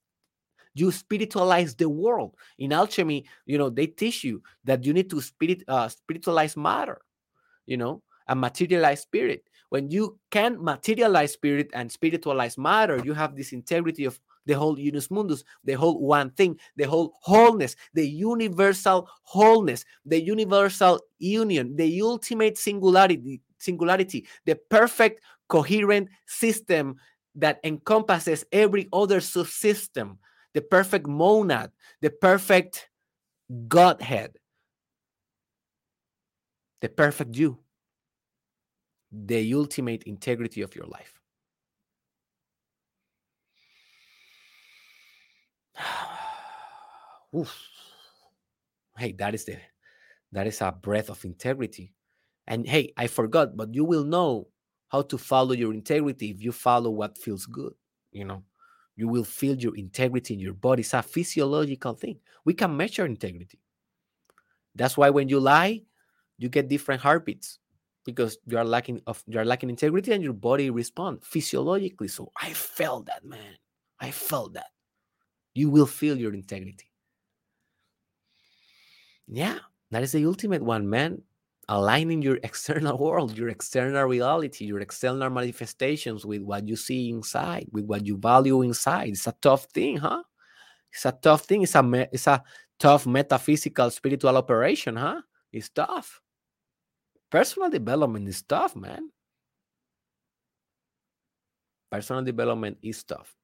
You 0.74 0.90
spiritualize 0.90 1.74
the 1.74 1.89
world. 1.89 2.34
In 2.59 2.72
alchemy, 2.72 3.24
you 3.47 3.59
know, 3.59 3.70
they 3.70 3.86
teach 3.86 4.24
you 4.24 4.43
that 4.64 4.84
you 4.84 4.93
need 4.93 5.10
to 5.10 5.20
spirit 5.20 5.64
uh, 5.68 5.89
spiritualize 5.89 6.56
matter, 6.56 7.01
you 7.66 7.76
know, 7.76 8.02
and 8.28 8.40
materialize 8.40 9.02
spirit. 9.02 9.44
When 9.68 9.90
you 9.90 10.18
can 10.30 10.62
materialize 10.62 11.32
spirit 11.32 11.70
and 11.72 11.90
spiritualize 11.90 12.59
matter, 12.59 13.01
you 13.05 13.14
have 13.14 13.36
this 13.36 13.52
integrity 13.52 14.05
of 14.05 14.20
the 14.47 14.55
whole 14.55 14.78
unus 14.78 15.10
mundus, 15.10 15.44
the 15.64 15.74
whole 15.74 16.01
one 16.01 16.31
thing, 16.31 16.59
the 16.77 16.85
whole 16.85 17.14
wholeness, 17.23 17.77
the 17.94 18.06
universal 18.06 19.09
wholeness, 19.23 19.85
the 20.05 20.20
universal 20.20 21.01
union, 21.19 21.77
the 21.77 22.02
ultimate 22.02 22.59
singularity, 22.59 23.40
singularity, 23.59 24.27
the 24.44 24.56
perfect 24.70 25.23
coherent 25.48 26.09
system 26.27 26.97
that 27.35 27.60
encompasses 27.64 28.44
every 28.52 28.89
other 28.93 29.20
subsystem, 29.20 30.19
the 30.55 30.60
perfect 30.60 31.06
monad, 31.06 31.70
the 32.01 32.10
perfect 32.10 32.89
Godhead, 33.69 34.36
the 36.81 36.89
perfect 36.89 37.36
you, 37.36 37.59
the 39.10 39.55
ultimate 39.55 40.02
integrity 40.05 40.62
of 40.62 40.74
your 40.74 40.86
life. 40.86 41.21
Oof. 47.36 47.56
Hey, 48.96 49.12
that 49.12 49.34
is 49.34 49.44
the 49.44 49.56
that 50.32 50.46
is 50.46 50.60
a 50.60 50.72
breath 50.72 51.10
of 51.10 51.24
integrity 51.24 51.94
and 52.46 52.66
hey, 52.66 52.92
I 52.96 53.06
forgot, 53.06 53.56
but 53.56 53.74
you 53.74 53.84
will 53.84 54.04
know 54.04 54.48
how 54.88 55.02
to 55.02 55.18
follow 55.18 55.52
your 55.52 55.72
integrity 55.72 56.30
if 56.30 56.42
you 56.42 56.52
follow 56.52 56.90
what 56.90 57.18
feels 57.18 57.46
good. 57.46 57.72
You 58.10 58.24
know, 58.24 58.42
you 58.96 59.08
will 59.08 59.24
feel 59.24 59.56
your 59.56 59.76
integrity 59.76 60.34
in 60.34 60.40
your 60.40 60.54
body. 60.54 60.80
It's 60.80 60.94
a 60.94 61.02
physiological 61.02 61.94
thing. 61.94 62.18
We 62.44 62.54
can 62.54 62.76
measure 62.76 63.06
integrity. 63.06 63.58
That's 64.74 64.96
why 64.96 65.10
when 65.10 65.28
you 65.28 65.38
lie, 65.40 65.82
you 66.38 66.48
get 66.48 66.68
different 66.68 67.00
heartbeats 67.00 67.58
because 68.04 68.38
you 68.46 68.58
are 68.58 68.64
lacking 68.64 69.00
of 69.06 69.22
you 69.26 69.38
are 69.38 69.44
lacking 69.44 69.70
integrity 69.70 70.12
and 70.12 70.24
your 70.24 70.32
body 70.32 70.70
respond 70.70 71.24
physiologically. 71.24 72.08
So 72.08 72.32
I 72.40 72.52
felt 72.52 73.06
that, 73.06 73.24
man. 73.24 73.56
I 74.00 74.10
felt 74.10 74.54
that. 74.54 74.66
You 75.54 75.70
will 75.70 75.86
feel 75.86 76.18
your 76.18 76.34
integrity. 76.34 76.90
Yeah, 79.28 79.58
that 79.90 80.02
is 80.02 80.12
the 80.12 80.26
ultimate 80.26 80.62
one, 80.62 80.88
man 80.88 81.22
aligning 81.68 82.22
your 82.22 82.38
external 82.42 82.98
world, 82.98 83.36
your 83.36 83.48
external 83.48 84.04
reality, 84.04 84.64
your 84.64 84.80
external 84.80 85.30
manifestations 85.30 86.24
with 86.26 86.42
what 86.42 86.66
you 86.66 86.76
see 86.76 87.10
inside, 87.10 87.66
with 87.72 87.84
what 87.84 88.06
you 88.06 88.16
value 88.16 88.62
inside. 88.62 89.08
It's 89.08 89.26
a 89.26 89.34
tough 89.40 89.64
thing, 89.66 89.96
huh? 89.98 90.22
It's 90.92 91.06
a 91.06 91.12
tough 91.12 91.42
thing. 91.42 91.62
It's 91.62 91.74
a 91.74 92.08
it's 92.12 92.26
a 92.26 92.42
tough 92.78 93.06
metaphysical 93.06 93.90
spiritual 93.90 94.36
operation, 94.36 94.96
huh? 94.96 95.22
It's 95.52 95.70
tough. 95.70 96.20
Personal 97.30 97.70
development 97.70 98.28
is 98.28 98.42
tough, 98.42 98.76
man. 98.76 99.08
Personal 101.90 102.22
development 102.24 102.78
is 102.82 103.02
tough. 103.04 103.34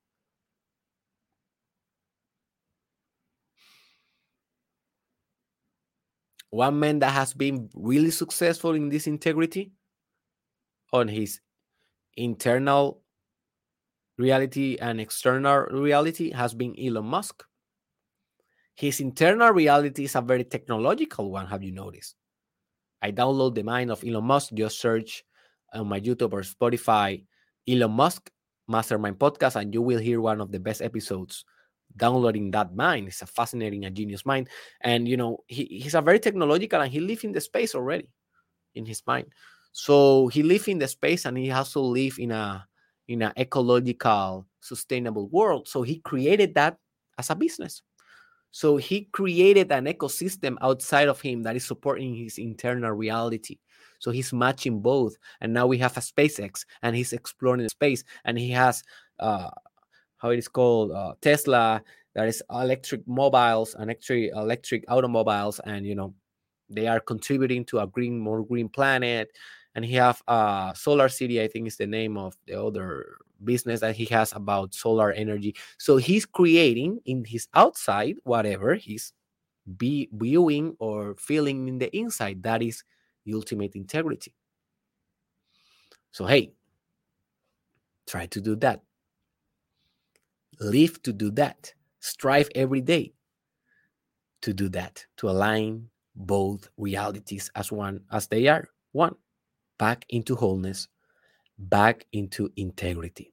One 6.51 6.81
man 6.81 6.99
that 7.01 7.12
has 7.12 7.35
been 7.35 7.69
really 7.75 8.11
successful 8.11 8.75
in 8.75 8.89
this 8.89 9.07
integrity 9.07 9.73
on 10.93 11.09
his 11.09 11.41
internal 12.16 13.03
reality 14.16 14.77
and 14.81 15.01
external 15.01 15.66
reality 15.70 16.33
has 16.33 16.55
been 16.55 16.75
Elon 16.79 17.05
Musk. 17.05 17.45
His 18.75 19.01
internal 19.01 19.51
reality 19.51 20.05
is 20.05 20.15
a 20.15 20.20
very 20.20 20.45
technological 20.45 21.31
one, 21.31 21.47
have 21.47 21.62
you 21.62 21.73
noticed? 21.73 22.15
I 23.03 23.12
download 23.12 23.55
the 23.55 23.62
mind 23.62 23.91
of 23.91 24.03
Elon 24.05 24.25
Musk, 24.25 24.55
just 24.55 24.81
search 24.81 25.25
on 25.73 25.89
my 25.89 26.01
YouTube 26.01 26.33
or 26.33 26.43
Spotify 26.43 27.25
Elon 27.69 27.93
Musk 27.93 28.31
Mastermind 28.66 29.19
podcast, 29.19 29.57
and 29.57 29.73
you 29.75 29.83
will 29.83 29.99
hear 29.99 30.20
one 30.20 30.41
of 30.41 30.51
the 30.51 30.61
best 30.61 30.81
episodes 30.83 31.45
downloading 31.97 32.51
that 32.52 32.74
mind. 32.74 33.09
It's 33.09 33.23
a 33.23 33.27
fascinating 33.27 33.85
a 33.85 33.90
genius 33.90 34.27
mind. 34.27 34.48
And 34.81 35.09
you 35.09 35.16
know, 35.16 35.39
he, 35.47 35.65
he's 35.65 35.94
a 35.94 36.02
very 36.02 36.20
technological 36.20 36.81
and 36.81 36.93
he 36.93 37.01
lives 37.01 37.24
in 37.24 37.32
the 37.32 37.40
space 37.40 37.74
already 37.74 38.09
in 38.74 38.86
his 38.86 39.02
mind. 39.06 39.27
So 39.73 40.28
he 40.28 40.43
lives 40.43 40.69
in 40.69 40.78
the 40.78 40.89
space 40.89 41.24
and 41.24 41.36
he 41.36 41.51
also 41.51 41.82
live 41.82 42.19
in 42.19 42.31
a 42.31 42.66
in 43.09 43.23
an 43.23 43.32
ecological, 43.39 44.47
sustainable 44.60 45.28
world. 45.28 45.66
So 45.66 45.82
he 45.82 46.01
created 46.01 46.55
that 46.55 46.77
as 47.19 47.31
a 47.31 47.35
business. 47.35 47.82
So 48.51 48.77
he 48.77 49.09
created 49.12 49.70
an 49.73 49.86
ecosystem 49.86 50.56
outside 50.60 51.09
of 51.09 51.20
him 51.20 51.43
that 51.43 51.56
is 51.56 51.66
supporting 51.66 52.15
his 52.15 52.39
internal 52.39 52.93
reality. 52.93 53.59
So 53.98 54.10
he's 54.10 54.32
matching 54.32 54.81
both. 54.81 55.16
And 55.40 55.52
now 55.52 55.66
we 55.66 55.78
have 55.78 55.97
a 55.97 56.01
SpaceX 56.01 56.65
and 56.82 56.94
he's 56.97 57.12
exploring 57.12 57.69
space 57.69 58.05
and 58.24 58.39
he 58.39 58.51
has 58.51 58.82
uh, 59.19 59.51
how 60.19 60.31
it 60.31 60.39
is 60.39 60.49
called 60.49 60.93
uh, 60.93 61.15
Tesla. 61.20 61.82
There 62.15 62.27
is 62.27 62.43
electric 62.51 63.07
mobiles, 63.07 63.74
and 63.74 63.85
electric 63.85 64.32
electric 64.32 64.85
automobiles, 64.89 65.61
and 65.61 65.86
you 65.86 65.95
know 65.95 66.15
they 66.69 66.86
are 66.86 67.01
contributing 67.01 67.65
to 67.66 67.81
a 67.81 67.86
green, 67.86 68.19
more 68.19 68.45
green 68.45 68.69
planet. 68.69 69.31
And 69.74 69.85
he 69.85 69.95
have 69.95 70.20
uh, 70.27 70.73
SolarCity, 70.73 71.40
I 71.40 71.47
think 71.47 71.69
is 71.69 71.77
the 71.77 71.86
name 71.86 72.16
of 72.16 72.36
the 72.47 72.61
other 72.61 73.19
business 73.45 73.81
that 73.81 73.95
he 73.95 74.07
has 74.07 74.32
about 74.32 74.74
solar 74.74 75.12
energy. 75.12 75.55
So 75.78 75.99
he's 75.99 76.27
creating 76.27 77.01
in 77.05 77.24
his 77.24 77.47
outside 77.55 78.16
whatever 78.24 78.74
he's 78.74 79.12
be 79.77 80.09
viewing 80.12 80.74
or 80.81 81.15
feeling 81.16 81.69
in 81.69 81.78
the 81.78 81.95
inside. 81.97 82.43
That 82.43 82.62
is 82.62 82.82
ultimate 83.32 83.77
integrity. 83.77 84.35
So 86.11 86.27
hey, 86.27 86.53
try 88.07 88.27
to 88.27 88.40
do 88.40 88.57
that 88.57 88.82
live 90.60 91.02
to 91.02 91.12
do 91.12 91.30
that, 91.32 91.72
strive 92.01 92.48
every 92.55 92.80
day 92.80 93.12
to 94.43 94.52
do 94.52 94.68
that, 94.70 95.05
to 95.18 95.28
align 95.28 95.89
both 96.14 96.68
realities 96.76 97.51
as 97.55 97.72
one, 97.72 98.01
as 98.12 98.26
they 98.26 98.47
are 98.48 98.68
one, 98.93 99.14
back 99.78 100.05
into 100.09 100.35
wholeness, 100.35 100.89
back 101.59 102.06
into 102.12 102.51
integrity. 102.56 103.32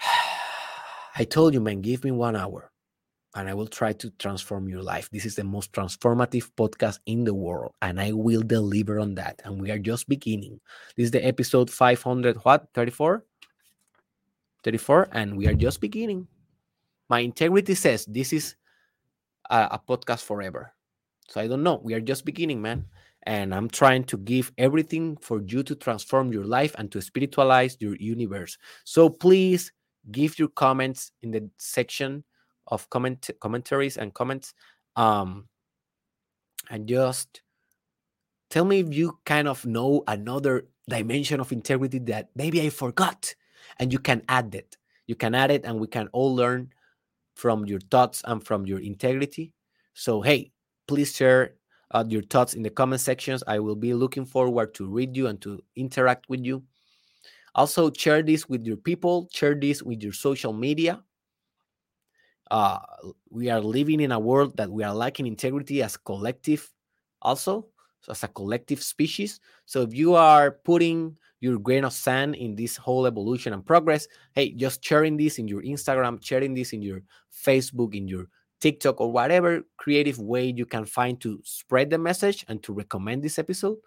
I 1.16 1.24
told 1.24 1.54
you, 1.54 1.60
man, 1.60 1.80
give 1.80 2.04
me 2.04 2.10
one 2.10 2.36
hour 2.36 2.70
and 3.34 3.48
I 3.48 3.54
will 3.54 3.66
try 3.66 3.92
to 3.92 4.10
transform 4.10 4.68
your 4.68 4.82
life. 4.82 5.08
This 5.10 5.24
is 5.24 5.36
the 5.36 5.44
most 5.44 5.72
transformative 5.72 6.50
podcast 6.56 6.98
in 7.06 7.24
the 7.24 7.34
world, 7.34 7.72
and 7.80 8.00
I 8.00 8.12
will 8.12 8.42
deliver 8.42 8.98
on 8.98 9.14
that. 9.16 9.40
And 9.44 9.60
we 9.60 9.70
are 9.70 9.78
just 9.78 10.08
beginning. 10.08 10.60
This 10.96 11.04
is 11.04 11.10
the 11.12 11.24
episode 11.24 11.70
500, 11.70 12.38
what, 12.44 12.66
34? 12.74 13.24
34, 14.64 15.08
and 15.12 15.36
we 15.36 15.46
are 15.46 15.54
just 15.54 15.80
beginning. 15.80 16.26
My 17.08 17.20
integrity 17.20 17.74
says 17.74 18.04
this 18.06 18.32
is 18.32 18.56
a, 19.50 19.68
a 19.72 19.80
podcast 19.88 20.24
forever. 20.24 20.72
So 21.28 21.40
I 21.40 21.46
don't 21.46 21.62
know. 21.62 21.80
We 21.82 21.94
are 21.94 22.00
just 22.00 22.24
beginning, 22.24 22.60
man. 22.60 22.86
And 23.24 23.54
I'm 23.54 23.68
trying 23.68 24.04
to 24.04 24.16
give 24.18 24.50
everything 24.58 25.16
for 25.20 25.42
you 25.42 25.62
to 25.62 25.74
transform 25.74 26.32
your 26.32 26.44
life 26.44 26.74
and 26.78 26.90
to 26.92 27.02
spiritualize 27.02 27.76
your 27.80 27.96
universe. 27.96 28.56
So 28.84 29.10
please 29.10 29.72
give 30.10 30.38
your 30.38 30.48
comments 30.48 31.12
in 31.22 31.30
the 31.30 31.48
section 31.58 32.24
of 32.68 32.88
comment 32.90 33.30
commentaries 33.40 33.98
and 33.98 34.14
comments. 34.14 34.54
Um, 34.96 35.48
and 36.70 36.86
just 36.88 37.42
tell 38.48 38.64
me 38.64 38.80
if 38.80 38.94
you 38.94 39.18
kind 39.24 39.48
of 39.48 39.66
know 39.66 40.02
another 40.08 40.68
dimension 40.88 41.40
of 41.40 41.52
integrity 41.52 41.98
that 41.98 42.30
maybe 42.34 42.60
I 42.62 42.70
forgot 42.70 43.34
and 43.78 43.92
you 43.92 43.98
can 43.98 44.22
add 44.28 44.54
it. 44.54 44.76
You 45.06 45.14
can 45.14 45.34
add 45.34 45.50
it, 45.50 45.64
and 45.64 45.80
we 45.80 45.86
can 45.86 46.08
all 46.12 46.34
learn 46.34 46.72
from 47.34 47.64
your 47.66 47.80
thoughts 47.80 48.22
and 48.26 48.44
from 48.44 48.66
your 48.66 48.80
integrity. 48.80 49.52
So, 49.94 50.20
hey, 50.20 50.52
please 50.86 51.14
share 51.14 51.54
uh, 51.90 52.04
your 52.06 52.22
thoughts 52.22 52.54
in 52.54 52.62
the 52.62 52.70
comment 52.70 53.00
sections. 53.00 53.42
I 53.46 53.58
will 53.58 53.76
be 53.76 53.94
looking 53.94 54.24
forward 54.24 54.74
to 54.74 54.86
read 54.86 55.16
you 55.16 55.26
and 55.26 55.40
to 55.42 55.62
interact 55.76 56.28
with 56.28 56.44
you. 56.44 56.62
Also, 57.54 57.90
share 57.92 58.22
this 58.22 58.48
with 58.48 58.64
your 58.64 58.76
people, 58.76 59.28
share 59.32 59.54
this 59.54 59.82
with 59.82 60.02
your 60.02 60.12
social 60.12 60.52
media. 60.52 61.02
Uh, 62.50 62.78
we 63.30 63.48
are 63.50 63.60
living 63.60 64.00
in 64.00 64.12
a 64.12 64.18
world 64.18 64.56
that 64.56 64.70
we 64.70 64.84
are 64.84 64.94
lacking 64.94 65.26
integrity 65.26 65.82
as 65.82 65.96
collective, 65.96 66.70
also, 67.22 67.66
so 68.02 68.12
as 68.12 68.22
a 68.22 68.28
collective 68.28 68.82
species. 68.82 69.40
So, 69.66 69.82
if 69.82 69.94
you 69.94 70.14
are 70.14 70.52
putting 70.52 71.16
your 71.40 71.58
grain 71.58 71.84
of 71.84 71.92
sand 71.92 72.36
in 72.36 72.54
this 72.54 72.76
whole 72.76 73.06
evolution 73.06 73.52
and 73.52 73.64
progress. 73.64 74.06
Hey, 74.34 74.52
just 74.52 74.84
sharing 74.84 75.16
this 75.16 75.38
in 75.38 75.48
your 75.48 75.62
Instagram, 75.62 76.24
sharing 76.24 76.54
this 76.54 76.72
in 76.72 76.82
your 76.82 77.02
Facebook, 77.32 77.94
in 77.94 78.06
your 78.06 78.26
TikTok, 78.60 79.00
or 79.00 79.10
whatever 79.10 79.62
creative 79.78 80.18
way 80.18 80.52
you 80.54 80.66
can 80.66 80.84
find 80.84 81.20
to 81.22 81.40
spread 81.44 81.90
the 81.90 81.98
message 81.98 82.44
and 82.48 82.62
to 82.62 82.72
recommend 82.72 83.22
this 83.22 83.38
episode, 83.38 83.78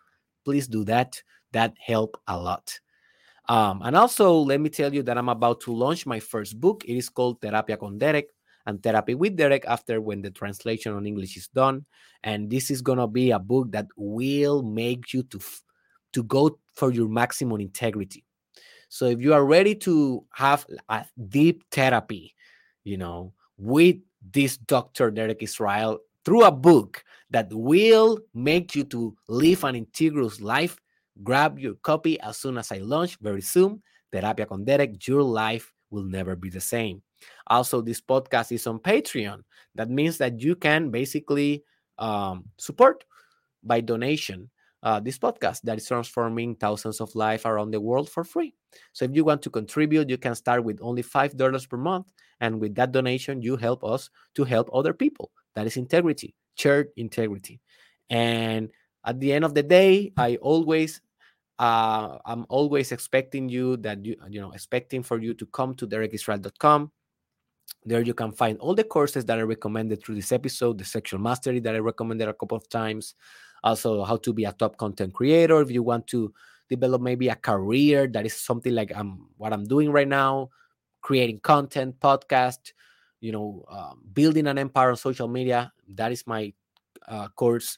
please 0.44 0.68
do 0.68 0.84
that. 0.86 1.22
That 1.52 1.76
help 1.80 2.20
a 2.28 2.36
lot. 2.36 2.80
Um, 3.48 3.82
and 3.84 3.96
also, 3.96 4.34
let 4.34 4.60
me 4.60 4.70
tell 4.70 4.94
you 4.94 5.04
that 5.04 5.18
I'm 5.18 5.30
about 5.30 5.62
to 5.62 5.74
launch 5.74 6.06
my 6.06 6.20
first 6.20 6.60
book. 6.60 6.84
It 6.88 6.98
is 6.98 7.10
called 7.10 7.42
Terapia 7.42 7.78
con 7.78 8.00
Derek 8.00 8.30
and 8.66 8.82
Therapy 8.82 9.14
with 9.14 9.36
Derek 9.36 9.66
after 9.66 10.02
when 10.02 10.22
the 10.22 10.32
translation 10.32 10.94
on 10.94 11.06
English 11.06 11.38
is 11.38 11.48
done. 11.50 11.86
And 12.24 12.50
this 12.50 12.72
is 12.72 12.82
going 12.82 13.00
to 13.00 13.08
be 13.08 13.32
a 13.32 13.40
book 13.40 13.72
that 13.72 13.88
will 13.96 14.64
make 14.64 15.14
you 15.14 15.24
to 15.24 15.40
to 16.14 16.24
go 16.24 16.58
for 16.74 16.92
your 16.92 17.10
maximum 17.10 17.60
integrity. 17.60 18.24
So 18.90 19.06
if 19.06 19.22
you 19.22 19.34
are 19.34 19.46
ready 19.46 19.76
to 19.76 20.24
have 20.34 20.66
a 20.90 21.06
deep 21.30 21.64
therapy, 21.72 22.36
you 22.84 22.98
know, 22.98 23.34
with 23.58 23.98
this 24.32 24.58
Dr. 24.58 25.12
Derek 25.12 25.42
Israel 25.42 26.00
through 26.24 26.44
a 26.46 26.52
book 26.52 27.04
that 27.32 27.52
will 27.52 28.20
make 28.34 28.76
you 28.76 28.84
to 28.86 29.16
live 29.28 29.64
an 29.64 29.76
integrous 29.76 30.42
life, 30.42 30.78
grab 31.24 31.60
your 31.60 31.76
copy 31.82 32.20
as 32.22 32.38
soon 32.38 32.58
as 32.58 32.72
I 32.72 32.78
launch 32.78 33.18
very 33.20 33.42
soon. 33.42 33.82
Terapia 34.14 34.48
con 34.48 34.64
Derek, 34.64 35.08
your 35.08 35.24
life 35.24 35.74
will 35.90 36.04
never 36.04 36.36
be 36.36 36.50
the 36.50 36.62
same. 36.62 37.02
Also, 37.48 37.82
this 37.82 38.02
podcast 38.02 38.52
is 38.52 38.68
on 38.68 38.80
Patreon. 38.80 39.44
That 39.76 39.90
means 39.90 40.18
that 40.20 40.40
you 40.40 40.56
can 40.56 40.92
basically 40.92 41.64
um, 41.98 42.46
support 42.58 43.06
by 43.64 43.82
donation 43.82 44.50
uh, 44.84 45.00
this 45.00 45.18
podcast 45.18 45.62
that 45.62 45.78
is 45.78 45.88
transforming 45.88 46.56
thousands 46.56 47.02
of 47.02 47.14
lives 47.16 47.46
around 47.46 47.72
the 47.72 47.80
world 47.80 48.10
for 48.10 48.24
free. 48.24 48.54
So 48.92 49.06
if 49.06 49.12
you 49.14 49.24
want 49.24 49.42
to 49.44 49.50
contribute, 49.50 50.10
you 50.10 50.18
can 50.18 50.36
start 50.36 50.64
with 50.64 50.80
only 50.82 51.02
$5 51.02 51.70
per 51.70 51.78
month. 51.78 52.08
And 52.42 52.60
with 52.60 52.76
that 52.76 52.92
donation, 52.92 53.42
you 53.42 53.56
help 53.56 53.84
us 53.84 54.10
to 54.36 54.44
help 54.44 54.70
other 54.74 54.94
people. 54.94 55.32
That 55.56 55.66
is 55.66 55.78
integrity, 55.78 56.36
church 56.56 56.90
integrity. 56.98 57.62
And 58.10 58.70
at 59.06 59.20
the 59.20 59.32
end 59.32 59.46
of 59.46 59.54
the 59.54 59.64
day, 59.64 60.12
I 60.18 60.36
always 60.38 61.02
uh, 61.60 62.18
I'm 62.26 62.46
always 62.50 62.92
expecting 62.92 63.48
you 63.48 63.78
that 63.78 64.04
you 64.04 64.16
you 64.30 64.42
know 64.42 64.52
expecting 64.52 65.04
for 65.04 65.20
you 65.22 65.34
to 65.36 65.46
come 65.46 65.76
to 65.76 65.88
derekisrael.com. 65.88 66.92
There 67.86 68.02
you 68.02 68.14
can 68.14 68.32
find 68.32 68.58
all 68.60 68.74
the 68.74 68.84
courses 68.84 69.24
that 69.26 69.38
I 69.38 69.44
recommended 69.44 70.04
through 70.04 70.16
this 70.16 70.32
episode, 70.32 70.78
the 70.78 70.86
sexual 70.86 71.20
mastery 71.20 71.60
that 71.60 71.76
I 71.76 71.80
recommended 71.80 72.28
a 72.28 72.34
couple 72.34 72.58
of 72.58 72.68
times, 72.70 73.16
also 73.64 74.04
how 74.04 74.18
to 74.18 74.34
be 74.34 74.46
a 74.46 74.52
top 74.54 74.78
content 74.78 75.14
creator 75.14 75.62
if 75.62 75.72
you 75.72 75.84
want 75.84 76.06
to 76.08 76.34
develop 76.70 77.02
maybe 77.02 77.30
a 77.30 77.36
career 77.36 78.08
that 78.08 78.26
is 78.26 78.34
something 78.36 78.74
like 78.74 78.96
um, 78.96 79.30
what 79.38 79.54
i'm 79.54 79.66
doing 79.66 79.92
right 79.92 80.08
now 80.08 80.50
creating 81.02 81.40
content 81.40 82.00
podcast 82.00 82.74
you 83.22 83.32
know 83.32 83.64
um, 83.70 84.02
building 84.14 84.48
an 84.48 84.58
empire 84.58 84.90
on 84.90 84.96
social 84.96 85.28
media 85.28 85.72
that 85.88 86.12
is 86.12 86.26
my 86.28 86.52
uh, 87.08 87.28
course 87.30 87.78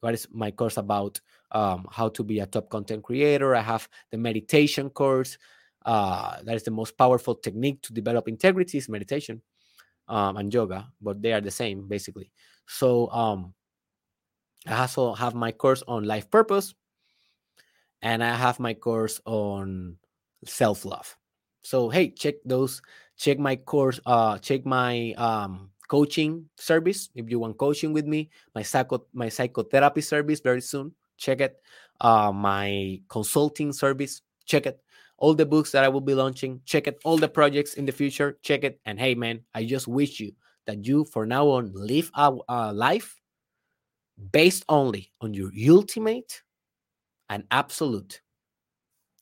what 0.00 0.14
is 0.14 0.28
my 0.32 0.50
course 0.50 0.76
about 0.76 1.20
um, 1.52 1.86
how 1.90 2.08
to 2.08 2.22
be 2.22 2.40
a 2.40 2.46
top 2.46 2.68
content 2.68 3.02
creator. 3.02 3.54
I 3.54 3.62
have 3.62 3.88
the 4.10 4.18
meditation 4.18 4.90
course. 4.90 5.38
Uh, 5.84 6.42
that 6.42 6.56
is 6.56 6.64
the 6.64 6.70
most 6.70 6.98
powerful 6.98 7.34
technique 7.34 7.80
to 7.82 7.92
develop 7.92 8.26
integrity 8.26 8.78
is 8.78 8.88
meditation 8.88 9.40
um, 10.08 10.36
and 10.36 10.52
yoga, 10.52 10.88
but 11.00 11.22
they 11.22 11.32
are 11.32 11.40
the 11.40 11.50
same 11.50 11.86
basically. 11.86 12.32
So 12.66 13.08
um, 13.10 13.54
I 14.66 14.80
also 14.80 15.14
have 15.14 15.34
my 15.34 15.52
course 15.52 15.82
on 15.86 16.04
life 16.04 16.30
purpose, 16.30 16.74
and 18.02 18.22
I 18.22 18.34
have 18.34 18.58
my 18.58 18.74
course 18.74 19.20
on 19.24 19.96
self 20.44 20.84
love. 20.84 21.16
So 21.62 21.88
hey, 21.88 22.10
check 22.10 22.36
those. 22.44 22.82
Check 23.16 23.38
my 23.38 23.56
course. 23.56 24.00
Uh, 24.04 24.38
check 24.38 24.66
my 24.66 25.12
um, 25.16 25.70
coaching 25.88 26.48
service 26.56 27.10
if 27.14 27.30
you 27.30 27.38
want 27.38 27.58
coaching 27.58 27.92
with 27.92 28.06
me. 28.06 28.30
My 28.54 28.62
psycho 28.62 29.06
my 29.14 29.28
psychotherapy 29.28 30.00
service 30.00 30.40
very 30.40 30.60
soon. 30.60 30.92
Check 31.16 31.40
it. 31.40 31.56
Uh, 32.00 32.32
my 32.32 33.00
consulting 33.08 33.72
service. 33.72 34.22
Check 34.44 34.66
it. 34.66 34.80
All 35.18 35.32
the 35.32 35.46
books 35.46 35.72
that 35.72 35.82
I 35.82 35.88
will 35.88 36.02
be 36.02 36.14
launching. 36.14 36.60
Check 36.66 36.86
it. 36.86 36.98
All 37.04 37.16
the 37.16 37.28
projects 37.28 37.74
in 37.74 37.86
the 37.86 37.92
future. 37.92 38.38
Check 38.42 38.64
it. 38.64 38.80
And 38.84 39.00
hey, 39.00 39.14
man, 39.14 39.40
I 39.54 39.64
just 39.64 39.88
wish 39.88 40.20
you 40.20 40.32
that 40.66 40.84
you, 40.84 41.04
for 41.04 41.24
now 41.24 41.48
on, 41.48 41.72
live 41.74 42.10
a, 42.14 42.36
a 42.48 42.72
life 42.74 43.16
based 44.32 44.64
only 44.68 45.12
on 45.20 45.34
your 45.34 45.50
ultimate 45.68 46.42
and 47.28 47.44
absolute 47.50 48.22